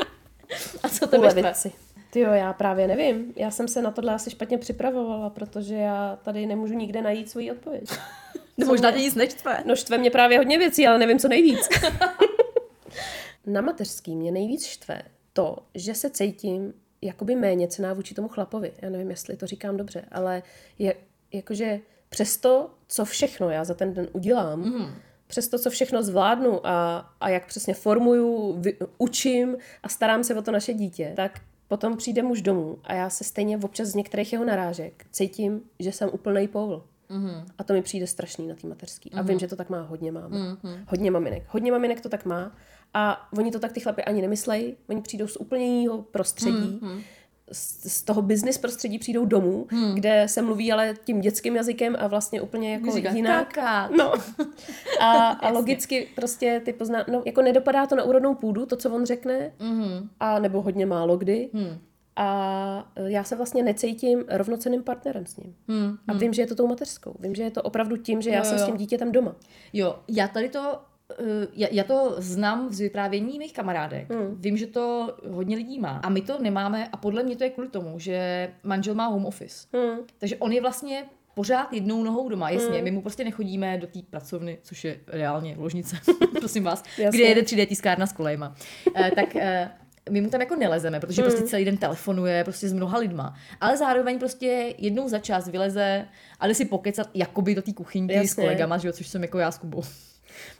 A 0.83 0.89
co 0.89 1.07
tebe 1.07 1.23
Ulevit 1.23 1.45
štve? 1.57 1.71
Ty 2.11 2.19
jo, 2.19 2.31
já 2.31 2.53
právě 2.53 2.87
nevím. 2.87 3.33
Já 3.35 3.51
jsem 3.51 3.67
se 3.67 3.81
na 3.81 3.91
tohle 3.91 4.13
asi 4.13 4.31
špatně 4.31 4.57
připravovala, 4.57 5.29
protože 5.29 5.75
já 5.75 6.19
tady 6.23 6.45
nemůžu 6.45 6.73
nikde 6.73 7.01
najít 7.01 7.29
svoji 7.29 7.51
odpověď. 7.51 7.83
No 8.57 8.67
možná 8.67 8.91
tě 8.91 8.97
nic 8.97 9.15
neštve. 9.15 9.63
No 9.65 9.75
štve 9.75 9.97
mě 9.97 10.11
právě 10.11 10.37
hodně 10.37 10.57
věcí, 10.57 10.87
ale 10.87 10.99
nevím, 10.99 11.19
co 11.19 11.27
nejvíc. 11.27 11.69
Na 13.45 13.61
mateřský 13.61 14.15
mě 14.15 14.31
nejvíc 14.31 14.65
štve 14.65 15.01
to, 15.33 15.57
že 15.75 15.95
se 15.95 16.09
cítím 16.09 16.73
jakoby 17.01 17.35
méně 17.35 17.67
cená 17.67 17.93
vůči 17.93 18.13
tomu 18.13 18.27
chlapovi. 18.27 18.71
Já 18.81 18.89
nevím, 18.89 19.09
jestli 19.09 19.37
to 19.37 19.47
říkám 19.47 19.77
dobře, 19.77 20.05
ale 20.11 20.43
je, 20.79 20.95
jakože 21.33 21.79
přesto, 22.11 22.69
co 22.87 23.05
všechno 23.05 23.49
já 23.49 23.63
za 23.63 23.73
ten 23.73 23.93
den 23.93 24.07
udělám, 24.13 24.59
mm. 24.59 24.85
přes 25.27 25.47
to, 25.47 25.59
co 25.59 25.69
všechno 25.69 26.03
zvládnu 26.03 26.67
a, 26.67 27.05
a 27.19 27.29
jak 27.29 27.45
přesně 27.47 27.73
formuju, 27.73 28.55
vy, 28.59 28.77
učím 28.97 29.57
a 29.83 29.89
starám 29.89 30.23
se 30.23 30.35
o 30.35 30.41
to 30.41 30.51
naše 30.51 30.73
dítě, 30.73 31.13
tak 31.15 31.39
potom 31.67 31.97
přijde 31.97 32.23
muž 32.23 32.41
domů 32.41 32.77
a 32.83 32.93
já 32.93 33.09
se 33.09 33.23
stejně 33.23 33.57
občas 33.57 33.87
z 33.87 33.95
některých 33.95 34.33
jeho 34.33 34.45
narážek 34.45 35.05
cítím, 35.11 35.61
že 35.79 35.91
jsem 35.91 36.09
úplnej 36.13 36.47
povl. 36.47 36.83
Mm-hmm. 37.09 37.45
A 37.57 37.63
to 37.63 37.73
mi 37.73 37.81
přijde 37.81 38.07
strašný 38.07 38.47
na 38.47 38.55
té 38.55 38.67
mateřský. 38.67 39.09
Mm-hmm. 39.09 39.19
A 39.19 39.21
vím, 39.21 39.39
že 39.39 39.47
to 39.47 39.55
tak 39.55 39.69
má 39.69 39.81
hodně 39.81 40.11
máma. 40.11 40.37
Mm-hmm. 40.37 40.83
Hodně 40.87 41.11
maminek. 41.11 41.43
Hodně 41.47 41.71
maminek 41.71 42.01
to 42.01 42.09
tak 42.09 42.25
má. 42.25 42.55
A 42.93 43.29
oni 43.37 43.51
to 43.51 43.59
tak 43.59 43.71
ty 43.71 43.79
chlapy 43.79 44.03
ani 44.03 44.21
nemyslejí. 44.21 44.75
Oni 44.89 45.01
přijdou 45.01 45.27
z 45.27 45.37
úplně 45.37 45.65
jiného 45.65 46.01
prostředí. 46.01 46.79
Mm-hmm. 46.81 47.01
Z, 47.51 48.01
toho 48.01 48.21
business 48.21 48.57
prostředí 48.57 48.99
přijdou 48.99 49.25
domů, 49.25 49.67
mm. 49.71 49.95
kde 49.95 50.23
se 50.27 50.41
mluví 50.41 50.71
ale 50.71 50.93
tím 51.03 51.21
dětským 51.21 51.55
jazykem 51.55 51.95
a 51.99 52.07
vlastně 52.07 52.41
úplně 52.41 52.73
jako 52.73 52.91
Říká, 52.91 53.11
jinak. 53.11 53.57
No. 53.97 54.13
A, 54.99 55.27
a 55.27 55.49
logicky 55.51 56.07
prostě 56.15 56.61
ty 56.65 56.73
pozná, 56.73 57.05
no 57.11 57.21
jako 57.25 57.41
nedopadá 57.41 57.87
to 57.87 57.95
na 57.95 58.03
úrodnou 58.03 58.35
půdu, 58.35 58.65
to, 58.65 58.75
co 58.75 58.89
on 58.89 59.05
řekne, 59.05 59.51
mm-hmm. 59.59 60.07
a 60.19 60.39
nebo 60.39 60.61
hodně 60.61 60.85
málo 60.85 61.17
kdy. 61.17 61.49
Mm. 61.53 61.77
A 62.15 62.91
e, 62.95 63.11
já 63.11 63.23
se 63.23 63.35
vlastně 63.35 63.63
necítím 63.63 64.23
rovnoceným 64.29 64.83
partnerem 64.83 65.25
s 65.25 65.37
ním. 65.37 65.55
Mm, 65.67 65.97
a 66.07 66.13
vím, 66.13 66.33
že 66.33 66.41
je 66.41 66.47
to 66.47 66.55
tou 66.55 66.67
mateřskou. 66.67 67.15
Vím, 67.19 67.35
že 67.35 67.43
je 67.43 67.51
to 67.51 67.61
opravdu 67.61 67.97
tím, 67.97 68.21
že 68.21 68.29
já 68.29 68.37
Jo, 68.37 68.43
jsem 68.43 68.57
jo. 68.57 68.63
s 68.63 68.65
tím 68.65 68.77
dítětem 68.77 69.11
doma. 69.11 69.35
Jo, 69.73 69.99
já 70.07 70.27
tady 70.27 70.49
to, 70.49 70.79
já, 71.53 71.67
já 71.71 71.83
to 71.83 72.15
znám 72.17 72.69
z 72.73 72.79
vyprávění 72.79 73.39
mých 73.39 73.53
kamarádek. 73.53 74.11
Hmm. 74.11 74.35
Vím, 74.41 74.57
že 74.57 74.67
to 74.67 75.15
hodně 75.29 75.55
lidí 75.55 75.79
má. 75.79 75.99
A 76.03 76.09
my 76.09 76.21
to 76.21 76.39
nemáme 76.41 76.87
a 76.87 76.97
podle 76.97 77.23
mě 77.23 77.35
to 77.35 77.43
je 77.43 77.49
kvůli 77.49 77.69
tomu, 77.69 77.99
že 77.99 78.49
manžel 78.63 78.95
má 78.95 79.07
home 79.07 79.25
office. 79.25 79.67
Hmm. 79.73 79.99
Takže 80.17 80.37
on 80.37 80.51
je 80.51 80.61
vlastně 80.61 81.03
pořád 81.35 81.73
jednou 81.73 82.03
nohou 82.03 82.29
doma. 82.29 82.49
Jasně, 82.49 82.81
my 82.81 82.91
mu 82.91 83.01
prostě 83.01 83.23
nechodíme 83.23 83.77
do 83.77 83.87
té 83.87 83.99
pracovny, 84.09 84.57
což 84.63 84.83
je 84.83 84.97
reálně 85.07 85.55
ložnice, 85.57 85.97
prosím 86.39 86.63
vás, 86.63 86.83
Jasně. 86.97 87.19
kde 87.19 87.27
jede 87.27 87.41
3D 87.41 87.65
tiskárna 87.65 88.05
s 88.05 88.13
kolejma. 88.13 88.55
Eh, 88.95 89.11
tak 89.15 89.35
eh, 89.35 89.71
my 90.09 90.21
mu 90.21 90.29
tam 90.29 90.41
jako 90.41 90.55
nelezeme, 90.55 90.99
protože 90.99 91.21
prostě 91.21 91.43
celý 91.43 91.65
den 91.65 91.77
telefonuje 91.77 92.43
prostě 92.43 92.69
s 92.69 92.73
mnoha 92.73 92.97
lidma. 92.97 93.35
Ale 93.61 93.77
zároveň 93.77 94.19
prostě 94.19 94.73
jednou 94.77 95.07
za 95.07 95.19
čas 95.19 95.47
vyleze 95.47 96.05
a 96.39 96.47
jde 96.47 96.53
si 96.53 96.65
pokecat 96.65 97.09
jakoby 97.13 97.55
do 97.55 97.61
té 97.61 97.73
kuchyňky 97.73 98.13
s 98.13 98.17
Jasně. 98.17 98.43
kolegama, 98.43 98.77
že 98.77 98.87
jo, 98.87 98.93
což 98.93 99.07
jsem 99.07 99.21
jako 99.21 99.39
já 99.39 99.51
s 99.51 99.57
Kubou. 99.57 99.83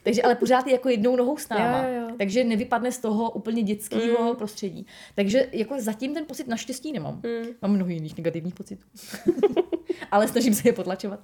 Takže 0.02 0.22
ale 0.22 0.34
pořád 0.34 0.66
je 0.66 0.72
jako 0.72 0.88
jednou 0.88 1.16
nohou 1.16 1.36
s 1.36 1.48
náma. 1.48 1.78
Jo, 1.78 1.94
jo, 1.94 2.00
jo. 2.08 2.14
Takže 2.18 2.44
nevypadne 2.44 2.92
z 2.92 2.98
toho 2.98 3.30
úplně 3.30 3.62
dětského 3.62 4.30
mm. 4.30 4.36
prostředí. 4.36 4.86
Takže 5.14 5.48
jako 5.52 5.74
zatím 5.80 6.14
ten 6.14 6.24
pocit 6.24 6.48
naštěstí 6.48 6.92
nemám. 6.92 7.14
Mm. 7.14 7.48
Mám 7.62 7.72
mnoho 7.72 7.90
jiných 7.90 8.16
negativních 8.16 8.54
pocitů. 8.54 8.86
ale 10.10 10.28
snažím 10.28 10.54
se 10.54 10.68
je 10.68 10.72
potlačovat. 10.72 11.20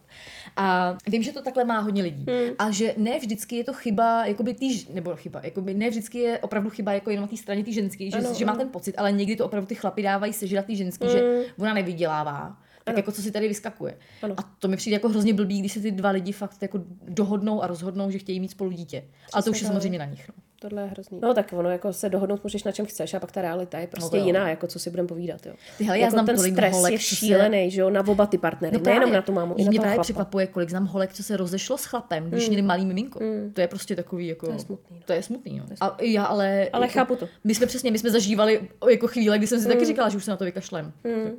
A 0.57 0.97
vím, 1.07 1.23
že 1.23 1.33
to 1.33 1.43
takhle 1.43 1.65
má 1.65 1.79
hodně 1.79 2.03
lidí. 2.03 2.27
Mm. 2.29 2.55
A 2.59 2.71
že 2.71 2.95
ne 2.97 3.19
vždycky 3.19 3.57
je 3.57 3.65
to 3.65 3.73
chyba, 3.73 4.27
jakoby 4.27 4.55
tý, 4.55 4.79
ž- 4.79 4.87
nebo 4.93 5.17
chyba, 5.17 5.41
jakoby 5.43 5.75
ne 5.75 5.91
vždycky 5.91 6.19
je 6.19 6.39
opravdu 6.39 6.71
chyba 6.71 6.93
jako 6.93 7.11
jenom 7.11 7.23
na 7.23 7.29
té 7.29 7.37
straně 7.37 7.65
té 7.65 7.73
ženské, 7.73 8.11
že, 8.11 8.19
Ano, 8.19 8.35
že 8.35 8.45
má 8.45 8.53
ano. 8.53 8.61
ten 8.61 8.69
pocit, 8.69 8.95
ale 8.99 9.13
někdy 9.13 9.37
to 9.37 9.47
opravdu 9.47 9.67
ty 9.67 9.75
chlapy 9.75 10.03
dávají 10.03 10.33
sežrat 10.33 10.67
té 10.67 10.75
ženský, 10.75 11.05
mm. 11.05 11.11
že 11.11 11.45
ona 11.59 11.75
nevydělává. 11.75 12.57
Tak 12.89 12.97
jako 12.97 13.13
co 13.13 13.23
si 13.23 13.31
tady 13.31 13.49
vyskakuje. 13.49 13.99
Ano. 14.23 14.35
A 14.39 14.43
to 14.59 14.69
mi 14.69 14.77
přijde 14.77 14.95
jako 14.95 15.09
hrozně 15.09 15.35
blbý, 15.35 15.61
když 15.61 15.73
se 15.73 15.81
ty 15.81 15.91
dva 15.91 16.11
lidi 16.11 16.33
fakt 16.33 16.63
jako 16.63 16.85
dohodnou 17.09 17.63
a 17.63 17.67
rozhodnou, 17.67 18.11
že 18.11 18.19
chtějí 18.19 18.41
mít 18.41 18.51
spolu 18.51 18.71
dítě. 18.71 19.05
Ale 19.33 19.43
to 19.43 19.51
už 19.51 19.61
je 19.61 19.67
samozřejmě 19.67 19.99
na 19.99 20.05
nich. 20.05 20.29
No. 20.29 20.35
Tohle 20.61 20.83
je 20.83 20.89
hrozný. 20.89 21.19
No 21.23 21.35
tak 21.35 21.53
ono, 21.53 21.71
jako 21.71 21.93
se 21.93 22.09
dohodnout 22.09 22.45
můžeš 22.45 22.65
na 22.65 22.73
čem 22.73 22.87
chceš 22.87 23.15
a 23.15 23.21
pak 23.21 23.33
ta 23.33 23.43
realita 23.43 23.79
je 23.79 23.87
prostě 23.87 24.17
No 24.17 24.23
jo. 24.23 24.27
jiná, 24.27 24.49
jako 24.51 24.67
co 24.67 24.79
si 24.79 24.91
budeme 24.91 25.09
povídat. 25.09 25.47
Jo. 25.47 25.53
Ty 25.79 25.85
hele, 25.85 25.99
já 25.99 26.05
jako 26.05 26.13
znám 26.13 26.27
ten 26.27 26.37
tolik 26.37 26.53
stres 26.55 26.73
holek, 26.75 26.93
je 26.93 26.99
šílený, 26.99 27.71
že 27.71 27.81
jo, 27.81 27.91
na 27.91 28.07
oba 28.07 28.27
ty 28.27 28.39
partnery, 28.39 28.77
no 28.79 28.83
nejenom 28.85 29.13
na 29.13 29.23
tu 29.23 29.33
mámu, 29.33 29.55
i 29.59 29.65
na 29.65 29.71
Mě 29.71 29.79
toho 29.79 29.83
právě 29.83 29.95
chlapa. 29.95 30.03
překvapuje, 30.03 30.47
kolik 30.47 30.71
znám 30.71 30.87
holek, 30.87 31.13
co 31.13 31.23
se 31.23 31.37
rozešlo 31.37 31.79
s 31.79 31.85
chlapem, 31.85 32.31
když 32.31 32.49
měli 32.49 32.63
malý 32.63 32.87
miminko. 32.87 33.21
To 33.53 33.61
je 33.61 33.69
prostě 33.69 33.97
takový 33.97 34.27
jako... 34.27 34.47
To 34.47 34.53
je 34.53 34.59
smutný, 34.59 34.97
no. 34.97 35.03
To 35.07 35.13
je 35.13 35.23
smutný, 35.23 35.59
no. 35.59 35.65
A 35.81 35.97
já 36.01 36.25
ale... 36.25 36.69
Ale 36.73 36.85
jako, 36.87 36.95
chápu 36.95 37.17
to. 37.17 37.29
My 37.45 37.55
jsme 37.55 37.67
přesně, 37.67 37.91
my 37.91 37.99
jsme 37.99 38.11
zažívali 38.11 38.69
jako 38.91 39.07
chvíle, 39.07 39.39
kdy 39.39 39.47
jsem 39.47 39.61
si 39.61 39.69
taky 39.69 39.85
říkala, 39.85 40.09
že 40.09 40.17
už 40.17 40.25
se 40.25 40.31
na 40.31 40.37
to 40.37 40.45
vykašlem. 40.45 40.93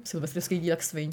Silvestrovský 0.03 0.60
díl 0.60 0.69
jak 0.69 0.84
sviň. 0.84 1.12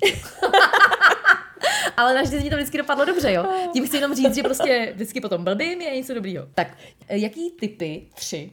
Ale 1.97 2.15
naštěstí 2.15 2.51
to 2.51 2.57
vždycky 2.57 2.79
dopadlo 2.79 3.05
dobře, 3.05 3.33
jo. 3.33 3.47
Tím 3.73 3.87
chci 3.87 3.97
jenom 3.97 4.15
říct, 4.15 4.35
že 4.35 4.43
prostě 4.43 4.93
vždycky 4.95 5.21
potom 5.21 5.45
blbým 5.45 5.81
je 5.81 5.97
něco 5.97 6.15
dobrýho. 6.15 6.47
Tak, 6.55 6.79
eh, 7.09 7.19
jaký 7.19 7.51
typy, 7.51 8.07
tři, 8.15 8.53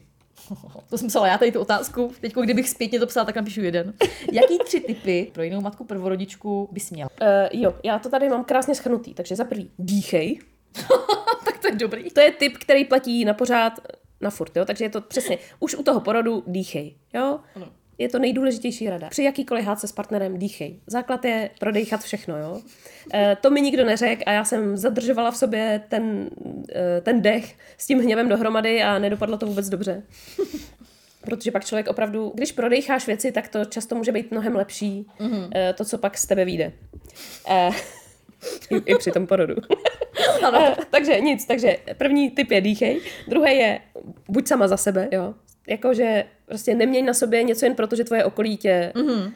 to 0.89 0.97
jsem 0.97 1.08
psala 1.08 1.27
já 1.27 1.38
tady 1.38 1.51
tu 1.51 1.60
otázku, 1.60 2.12
teď 2.21 2.34
kdybych 2.34 2.69
zpětně 2.69 2.99
to 2.99 3.08
psala, 3.08 3.25
tak 3.25 3.36
napíšu 3.36 3.62
jeden. 3.62 3.93
Jaký 4.32 4.58
tři 4.60 4.79
typy 4.79 5.32
pro 5.34 5.43
jinou 5.43 5.62
matku 5.62 5.84
prvorodičku 5.84 6.69
bys 6.71 6.91
měla? 6.91 7.10
Uh, 7.21 7.62
jo, 7.62 7.75
já 7.84 7.99
to 7.99 8.10
tady 8.10 8.29
mám 8.29 8.43
krásně 8.43 8.75
schrnutý, 8.75 9.13
takže 9.13 9.36
za 9.36 9.43
prvý 9.43 9.71
dýchej. 9.79 10.39
tak 11.45 11.60
to 11.60 11.67
je 11.67 11.75
dobrý. 11.75 12.10
To 12.10 12.19
je 12.19 12.32
typ, 12.32 12.58
který 12.58 12.86
platí 12.86 13.25
na 13.25 13.34
pořád, 13.34 13.79
na 14.21 14.29
furt, 14.29 14.58
jo? 14.58 14.65
takže 14.65 14.86
je 14.86 14.89
to 14.89 15.01
přesně, 15.01 15.38
už 15.60 15.75
u 15.75 15.84
toho 15.84 15.99
porodu 15.99 16.43
dýchej, 16.47 16.95
jo? 17.13 17.39
Je 18.04 18.10
to 18.10 18.20
nejdůležitější 18.20 18.89
rada. 18.89 19.10
Při 19.10 19.24
jakýkoliv 19.24 19.66
hádce 19.66 19.88
s 19.88 19.92
partnerem 19.92 20.38
dýchej. 20.38 20.80
Základ 20.88 21.26
je 21.26 21.50
prodejchat 21.60 22.02
všechno, 22.02 22.38
jo. 22.38 22.62
E, 23.13 23.38
to 23.42 23.50
mi 23.50 23.62
nikdo 23.62 23.86
neřekl 23.86 24.24
a 24.26 24.32
já 24.32 24.44
jsem 24.44 24.78
zadržovala 24.78 25.32
v 25.32 25.38
sobě 25.38 25.82
ten, 25.89 26.30
e, 26.76 27.02
ten 27.02 27.22
dech 27.22 27.56
s 27.78 27.88
tím 27.88 28.00
hněvem 28.00 28.30
dohromady 28.30 28.84
a 28.84 29.00
nedopadlo 29.00 29.38
to 29.38 29.46
vůbec 29.46 29.70
dobře. 29.70 30.04
Protože 31.22 31.52
pak 31.52 31.66
člověk 31.66 31.88
opravdu, 31.88 32.32
když 32.36 32.52
prodejcháš 32.52 33.08
věci, 33.08 33.32
tak 33.32 33.48
to 33.48 33.66
často 33.66 33.96
může 33.96 34.12
být 34.12 34.32
mnohem 34.32 34.56
lepší, 34.56 35.08
mm-hmm. 35.20 35.50
e, 35.56 35.74
to, 35.74 35.86
co 35.86 35.98
pak 35.98 36.18
z 36.18 36.28
tebe 36.28 36.46
vyjde. 36.46 36.72
E, 37.50 37.70
i, 38.70 38.76
I 38.92 38.96
při 38.96 39.12
tom 39.12 39.28
porodu. 39.28 39.56
Eh, 40.54 40.76
takže 40.89 41.20
nic, 41.20 41.46
takže 41.46 41.78
první 41.98 42.32
typ 42.32 42.52
je 42.52 42.62
dýchej, 42.62 43.02
druhý 43.28 43.58
je 43.58 43.80
buď 44.28 44.48
sama 44.48 44.68
za 44.68 44.78
sebe, 44.78 45.10
jo. 45.12 45.34
Jakože 45.67 46.26
prostě 46.45 46.76
neměj 46.76 47.02
na 47.02 47.13
sobě 47.13 47.43
něco 47.43 47.65
jen 47.65 47.76
proto, 47.76 47.95
že 47.95 48.04
tvoje 48.04 48.23
okolí 48.23 48.58
tě, 48.58 48.93
mm-hmm. 48.95 49.32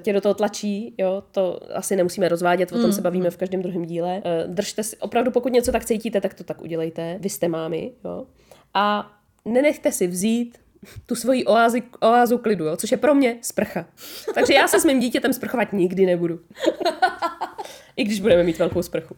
tě 0.00 0.12
do 0.12 0.20
toho 0.20 0.34
tlačí, 0.34 0.94
jo, 0.98 1.22
to 1.32 1.60
asi 1.74 1.96
nemusíme 1.96 2.28
rozvádět, 2.28 2.72
o 2.72 2.80
tom 2.80 2.92
se 2.92 3.00
bavíme 3.00 3.30
v 3.30 3.36
každém 3.36 3.62
druhém 3.62 3.84
díle. 3.84 4.22
Eh, 4.24 4.44
Držte 4.46 4.82
si, 4.82 4.96
opravdu 4.96 5.30
pokud 5.30 5.52
něco 5.52 5.72
tak 5.72 5.84
cítíte, 5.84 6.20
tak 6.20 6.34
to 6.34 6.44
tak 6.44 6.62
udělejte, 6.62 7.16
vy 7.20 7.28
jste 7.28 7.48
mámy, 7.48 7.92
jo. 8.04 8.26
A 8.74 9.12
nenechte 9.44 9.92
si 9.92 10.06
vzít 10.06 10.58
tu 11.06 11.14
svoji 11.14 11.44
oázi, 11.44 11.82
oázu 12.00 12.38
klidu, 12.38 12.64
jo, 12.64 12.76
což 12.76 12.90
je 12.90 12.96
pro 12.96 13.14
mě 13.14 13.38
sprcha. 13.42 13.86
Takže 14.34 14.54
já 14.54 14.68
se 14.68 14.80
s 14.80 14.84
mým 14.84 15.00
dítětem 15.00 15.32
sprchovat 15.32 15.72
nikdy 15.72 16.06
nebudu. 16.06 16.40
I 17.96 18.04
když 18.04 18.20
budeme 18.20 18.42
mít 18.42 18.58
velkou 18.58 18.82
sprchu. 18.82 19.16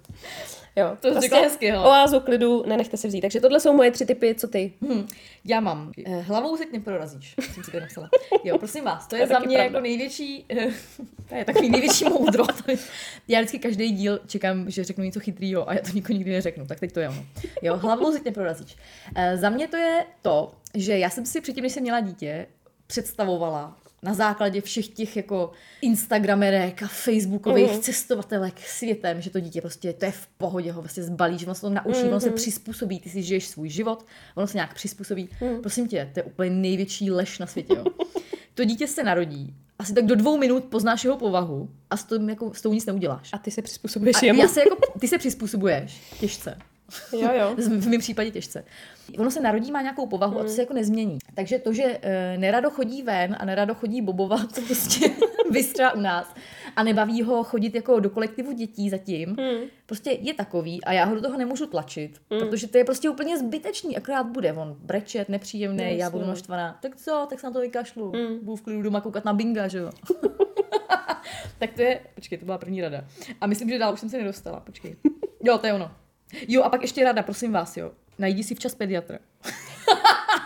Jo, 0.76 0.96
To 1.00 1.20
řekla 1.20 1.40
hezky, 1.40 1.70
hele. 1.70 1.84
Oázu 1.84 2.20
klidu, 2.20 2.64
nenechte 2.66 2.96
se 2.96 3.08
vzít. 3.08 3.20
Takže 3.20 3.40
tohle 3.40 3.60
jsou 3.60 3.72
moje 3.72 3.90
tři 3.90 4.06
typy, 4.06 4.34
co 4.34 4.48
ty? 4.48 4.72
Hm, 4.80 5.06
já 5.44 5.60
mám. 5.60 5.92
Eh, 6.06 6.20
hlavou 6.20 6.56
se 6.56 6.64
neprorazíš, 6.72 7.34
jsem 7.54 7.64
si 7.64 7.70
to 7.70 7.80
napsala. 7.80 8.08
Jo, 8.44 8.58
prosím 8.58 8.84
vás, 8.84 9.06
to 9.06 9.16
je, 9.16 9.22
je 9.22 9.26
za 9.26 9.38
mě 9.38 9.56
pravda. 9.56 9.64
jako 9.64 9.80
největší, 9.80 10.44
eh, 10.48 10.66
to 11.28 11.34
je 11.34 11.44
takový 11.44 11.70
největší 11.70 12.04
moudro. 12.04 12.46
To 12.46 12.72
Já 13.28 13.40
vždycky 13.40 13.58
každý 13.58 13.90
díl 13.90 14.20
čekám, 14.26 14.70
že 14.70 14.84
řeknu 14.84 15.04
něco 15.04 15.20
chytrýho 15.20 15.68
a 15.68 15.74
já 15.74 15.80
to 15.80 15.90
nikomu 15.94 16.18
nikdy 16.18 16.32
neřeknu, 16.32 16.66
tak 16.66 16.80
teď 16.80 16.92
to 16.92 17.00
je 17.00 17.08
ono. 17.08 17.24
Jo, 17.62 17.76
hlavou 17.76 18.12
se 18.12 18.20
neprorazíš. 18.24 18.76
Eh, 19.16 19.36
za 19.36 19.50
mě 19.50 19.68
to 19.68 19.76
je 19.76 20.04
to, 20.22 20.52
že 20.74 20.98
já 20.98 21.10
jsem 21.10 21.26
si 21.26 21.40
předtím, 21.40 21.62
než 21.62 21.72
jsem 21.72 21.82
měla 21.82 22.00
dítě, 22.00 22.46
představovala 22.86 23.76
na 24.02 24.14
základě 24.14 24.60
všech 24.60 24.88
těch 24.88 25.16
jako 25.16 25.50
Instagramerek 25.82 26.82
a 26.82 26.86
Facebookových 26.86 27.72
mm. 27.72 27.80
cestovatelek 27.80 28.60
světem, 28.60 29.20
že 29.20 29.30
to 29.30 29.40
dítě 29.40 29.60
prostě, 29.60 29.92
to 29.92 30.04
je 30.04 30.10
v 30.12 30.26
pohodě, 30.26 30.72
ho 30.72 30.82
vlastně 30.82 31.02
zbalíš, 31.02 31.44
ono 31.44 31.54
se 31.54 31.60
to 31.60 31.70
naučí, 31.70 32.02
mm. 32.02 32.08
ono 32.08 32.20
se 32.20 32.30
přizpůsobí, 32.30 33.00
ty 33.00 33.10
si 33.10 33.22
žiješ 33.22 33.48
svůj 33.48 33.68
život, 33.68 34.06
ono 34.34 34.46
se 34.46 34.56
nějak 34.56 34.74
přizpůsobí. 34.74 35.28
Mm. 35.40 35.60
Prosím 35.60 35.88
tě, 35.88 36.10
to 36.14 36.20
je 36.20 36.24
úplně 36.24 36.50
největší 36.50 37.10
lež 37.10 37.38
na 37.38 37.46
světě. 37.46 37.74
Jo. 37.76 37.84
To 38.54 38.64
dítě 38.64 38.86
se 38.86 39.04
narodí, 39.04 39.54
asi 39.78 39.94
tak 39.94 40.06
do 40.06 40.14
dvou 40.14 40.38
minut 40.38 40.64
poznáš 40.64 41.04
jeho 41.04 41.16
povahu 41.16 41.68
a 41.90 41.96
s, 41.96 42.04
tím, 42.04 42.28
jako, 42.28 42.54
s 42.54 42.62
tou 42.62 42.72
nic 42.72 42.86
neuděláš. 42.86 43.30
A 43.32 43.38
ty 43.38 43.50
se 43.50 43.62
přizpůsobuješ 43.62 44.16
A 44.22 44.26
jemu? 44.26 44.40
já 44.40 44.48
se 44.48 44.60
jako, 44.60 44.76
ty 44.98 45.08
se 45.08 45.18
přizpůsobuješ 45.18 46.00
těžce. 46.20 46.58
Jo, 47.12 47.28
jo. 47.38 47.54
V 47.80 47.88
mém 47.88 48.00
případě 48.00 48.30
těžce. 48.30 48.64
Ono 49.18 49.30
se 49.30 49.40
narodí, 49.40 49.72
má 49.72 49.82
nějakou 49.82 50.06
povahu 50.06 50.40
a 50.40 50.42
to 50.42 50.48
se 50.48 50.60
jako 50.60 50.74
nezmění. 50.74 51.18
Takže 51.34 51.58
to, 51.58 51.72
že 51.72 51.98
e, 52.02 52.38
nerado 52.38 52.70
chodí 52.70 53.02
ven 53.02 53.36
a 53.38 53.44
nerado 53.44 53.74
chodí 53.74 54.02
bobovat, 54.02 54.54
to 54.54 54.60
prostě 54.60 55.10
vystřela 55.50 55.92
u 55.94 56.00
nás 56.00 56.34
a 56.76 56.82
nebaví 56.82 57.22
ho 57.22 57.44
chodit 57.44 57.74
jako 57.74 58.00
do 58.00 58.10
kolektivu 58.10 58.52
dětí 58.52 58.90
zatím, 58.90 59.36
prostě 59.86 60.10
je 60.10 60.34
takový 60.34 60.84
a 60.84 60.92
já 60.92 61.04
ho 61.04 61.14
do 61.14 61.20
toho 61.20 61.38
nemůžu 61.38 61.66
tlačit, 61.66 62.20
protože 62.38 62.66
to 62.68 62.78
je 62.78 62.84
prostě 62.84 63.10
úplně 63.10 63.38
zbytečný, 63.38 63.96
akorát 63.96 64.26
bude 64.26 64.52
on 64.52 64.76
brečet, 64.80 65.28
nepříjemný, 65.28 65.82
já 65.98 66.10
budu 66.10 66.24
naštvaná. 66.26 66.78
Tak 66.82 66.96
co, 66.96 67.26
tak 67.30 67.40
se 67.40 67.46
na 67.46 67.52
to 67.52 67.60
vykašlu. 67.60 68.12
Budu 68.42 68.56
v 68.56 68.60
klidu 68.62 68.82
doma 68.82 69.00
koukat 69.00 69.24
na 69.24 69.32
binga, 69.32 69.68
že 69.68 69.78
jo. 69.78 69.90
tak 71.58 71.72
to 71.72 71.82
je, 71.82 72.00
počkej, 72.14 72.38
to 72.38 72.44
byla 72.44 72.58
první 72.58 72.80
rada. 72.80 73.04
A 73.40 73.46
myslím, 73.46 73.68
že 73.68 73.78
dál 73.78 73.92
už 73.94 74.00
jsem 74.00 74.08
se 74.08 74.18
nedostala, 74.18 74.60
počkej. 74.60 74.96
Jo, 75.44 75.58
to 75.58 75.66
je 75.66 75.72
ono. 75.72 75.90
Jo, 76.48 76.62
a 76.62 76.68
pak 76.68 76.82
ještě 76.82 77.04
rada, 77.04 77.22
prosím 77.22 77.52
vás, 77.52 77.76
jo. 77.76 77.92
Najdi 78.18 78.44
si 78.44 78.54
včas 78.54 78.74
pediatra. 78.74 79.18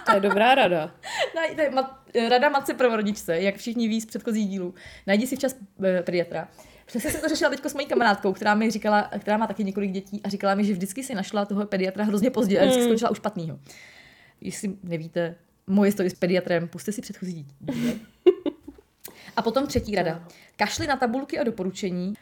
To 0.06 0.14
je 0.14 0.20
dobrá 0.20 0.54
rada. 0.54 0.94
Je 1.58 1.70
mat, 1.70 2.00
rada 2.28 2.48
matce 2.48 2.74
prvorodičce, 2.74 3.40
jak 3.40 3.56
všichni 3.56 3.88
ví 3.88 4.00
z 4.00 4.06
předchozích 4.06 4.48
dílů. 4.48 4.74
Najdi 5.06 5.26
si 5.26 5.36
včas 5.36 5.56
eh, 5.84 6.02
pediatra. 6.02 6.48
Přesně 6.86 7.10
jsem 7.10 7.20
to 7.20 7.28
řešila 7.28 7.50
teď 7.50 7.64
s 7.64 7.74
mojí 7.74 7.86
kamarádkou, 7.86 8.32
která 8.32 8.54
mi 8.54 8.70
říkala, 8.70 9.10
která 9.18 9.36
má 9.36 9.46
taky 9.46 9.64
několik 9.64 9.90
dětí 9.90 10.20
a 10.24 10.28
říkala 10.28 10.54
mi, 10.54 10.64
že 10.64 10.72
vždycky 10.72 11.02
si 11.02 11.14
našla 11.14 11.44
toho 11.44 11.66
pediatra 11.66 12.04
hrozně 12.04 12.30
pozdě 12.30 12.58
a 12.58 12.62
vždycky 12.62 12.80
Hmm. 12.80 12.88
skončila 12.88 13.10
u 13.10 13.14
špatného. 13.14 13.58
Jestli 14.40 14.76
nevíte, 14.82 15.34
moje 15.66 15.92
story 15.92 16.10
s 16.10 16.14
pediatrem, 16.14 16.68
puste 16.68 16.92
si 16.92 17.02
předchozí 17.02 17.32
díl. 17.60 17.94
A 19.36 19.42
potom 19.42 19.66
třetí 19.66 19.94
rada. 19.94 20.24
Kašli 20.56 20.86
na 20.86 20.96
tabulky 20.96 21.38
a 21.38 21.44
doporučení, 21.44 22.14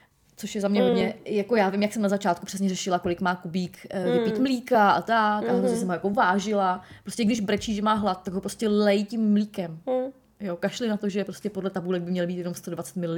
což 0.43 0.55
je 0.55 0.61
za 0.61 0.69
mě 0.69 0.83
hodně, 0.83 1.15
jako 1.25 1.57
já 1.57 1.69
vím, 1.69 1.83
jak 1.83 1.93
jsem 1.93 2.03
na 2.03 2.09
začátku 2.09 2.47
přesně 2.47 2.69
řešila, 2.69 2.99
kolik 2.99 3.21
má 3.21 3.35
kubík 3.35 3.87
eh, 3.91 4.13
vypít 4.13 4.39
mlíka 4.39 4.91
a 4.91 5.03
tak, 5.03 5.49
a 5.49 5.53
hrozně 5.53 5.77
jsem 5.77 5.89
ho 5.89 5.95
jako 5.95 6.11
vážila. 6.11 6.83
Prostě 7.03 7.25
když 7.25 7.41
brečí, 7.41 7.75
že 7.75 7.83
má 7.83 7.95
hlad, 7.95 8.23
tak 8.23 8.35
ho 8.35 8.41
prostě 8.41 8.69
lej 8.69 9.05
tím 9.05 9.33
mlíkem. 9.33 9.79
Jo, 10.41 10.57
kašli 10.57 10.89
na 10.89 10.97
to, 10.97 11.09
že 11.09 11.25
prostě 11.25 11.51
podle 11.51 11.71
tabulek 11.71 12.03
by 12.03 12.11
měl 12.11 12.27
být 12.27 12.39
jenom 12.39 12.55
120 12.55 12.97
ml. 12.97 13.17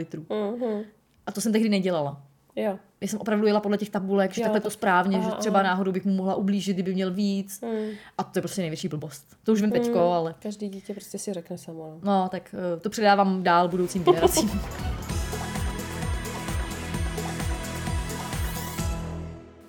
A 1.26 1.32
to 1.32 1.40
jsem 1.40 1.52
tehdy 1.52 1.68
nedělala. 1.68 2.22
Jo. 2.56 2.78
Já 3.00 3.08
jsem 3.08 3.18
opravdu 3.18 3.46
jela 3.46 3.60
podle 3.60 3.78
těch 3.78 3.90
tabulek, 3.90 4.32
že 4.32 4.40
Jo, 4.40 4.44
takhle 4.44 4.60
to 4.60 4.70
správně, 4.70 5.18
aha, 5.18 5.30
že 5.30 5.36
třeba 5.36 5.62
náhodou 5.62 5.92
bych 5.92 6.04
mu 6.04 6.14
mohla 6.14 6.34
ublížit, 6.34 6.74
kdyby 6.74 6.94
měl 6.94 7.10
víc. 7.10 7.60
A 8.18 8.24
to 8.24 8.38
je 8.38 8.42
prostě 8.42 8.60
největší 8.60 8.88
blbost. 8.88 9.36
To 9.44 9.52
už 9.52 9.60
vím 9.60 9.70
teďko, 9.70 10.00
ale 10.00 10.34
Každý 10.42 10.68
dítě 10.68 10.94
prostě 10.94 11.18
si 11.18 11.32
řekne 11.32 11.58
samo. 11.58 11.98
no. 12.02 12.12
no, 12.12 12.28
tak 12.28 12.54
eh, 12.76 12.80
to 12.80 12.90
předávám 12.90 13.42
dál 13.42 13.68
budoucím 13.68 14.04
generacím. 14.04 14.50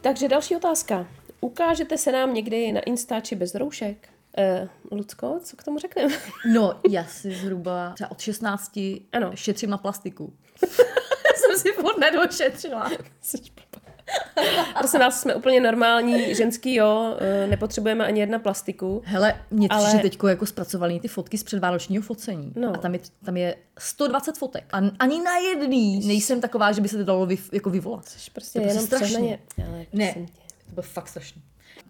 Takže 0.06 0.28
další 0.28 0.56
otázka. 0.56 1.08
Ukážete 1.42 1.98
se 1.98 2.12
nám 2.12 2.34
někdy 2.34 2.72
na 2.72 2.82
Insta 2.82 3.20
či 3.20 3.36
bez 3.36 3.56
roušek? 3.56 4.10
Uh, 4.38 4.98
Lucko, 4.98 5.40
co 5.44 5.58
k 5.58 5.64
tomu 5.64 5.80
řekneme? 5.80 6.14
No, 6.54 6.80
já 6.90 7.06
si 7.06 7.32
zhruba 7.32 7.92
třeba 7.94 8.12
od 8.12 8.20
16 8.20 8.80
Ano. 9.14 9.32
šetřím 9.36 9.70
na 9.70 9.78
plastiku. 9.78 10.34
jsem 11.36 11.58
si 11.58 11.72
furt 11.72 11.98
nedošetřila. 11.98 12.92
Nás, 15.00 15.22
jsme 15.22 15.36
úplně 15.36 15.60
normální 15.60 16.36
ženský, 16.36 16.76
jo, 16.76 17.16
eh, 17.20 17.48
nepotřebujeme 17.48 18.06
ani 18.06 18.20
jedna 18.20 18.40
plastiku. 18.40 19.02
Hele, 19.06 19.34
mě 19.52 19.68
Ale- 19.70 20.00
teďko 20.00 20.28
jako 20.28 20.46
zpracovaný 20.46 21.00
ty 21.00 21.08
fotky 21.08 21.38
z 21.38 21.44
předvánočního 21.44 22.04
focení. 22.04 22.54
No. 22.56 22.70
A 22.76 22.78
tam 22.78 22.94
je, 22.94 23.00
tam 23.26 23.38
je 23.38 23.56
120 23.80 24.38
fotek. 24.38 24.64
A 24.74 24.78
ani 25.00 25.22
na 25.22 25.38
jedný 25.38 26.08
nejsem 26.08 26.42
taková, 26.42 26.72
že 26.72 26.82
by 26.82 26.88
se 26.88 26.98
to 26.98 27.04
dalo 27.04 27.26
vy, 27.26 27.38
jako 27.52 27.70
vyvolat. 27.70 28.06
Což 28.06 28.30
prostě 28.30 28.60
To 28.60 28.66
je 28.66 28.72
jenom 28.72 28.86
strašný. 28.86 29.08
přehnaně. 29.08 29.40
Ale 29.68 29.86
Ne, 29.94 30.14
tě. 30.14 30.20
to 30.66 30.72
bylo 30.74 30.84
fakt 30.84 31.08
strašný. 31.08 31.42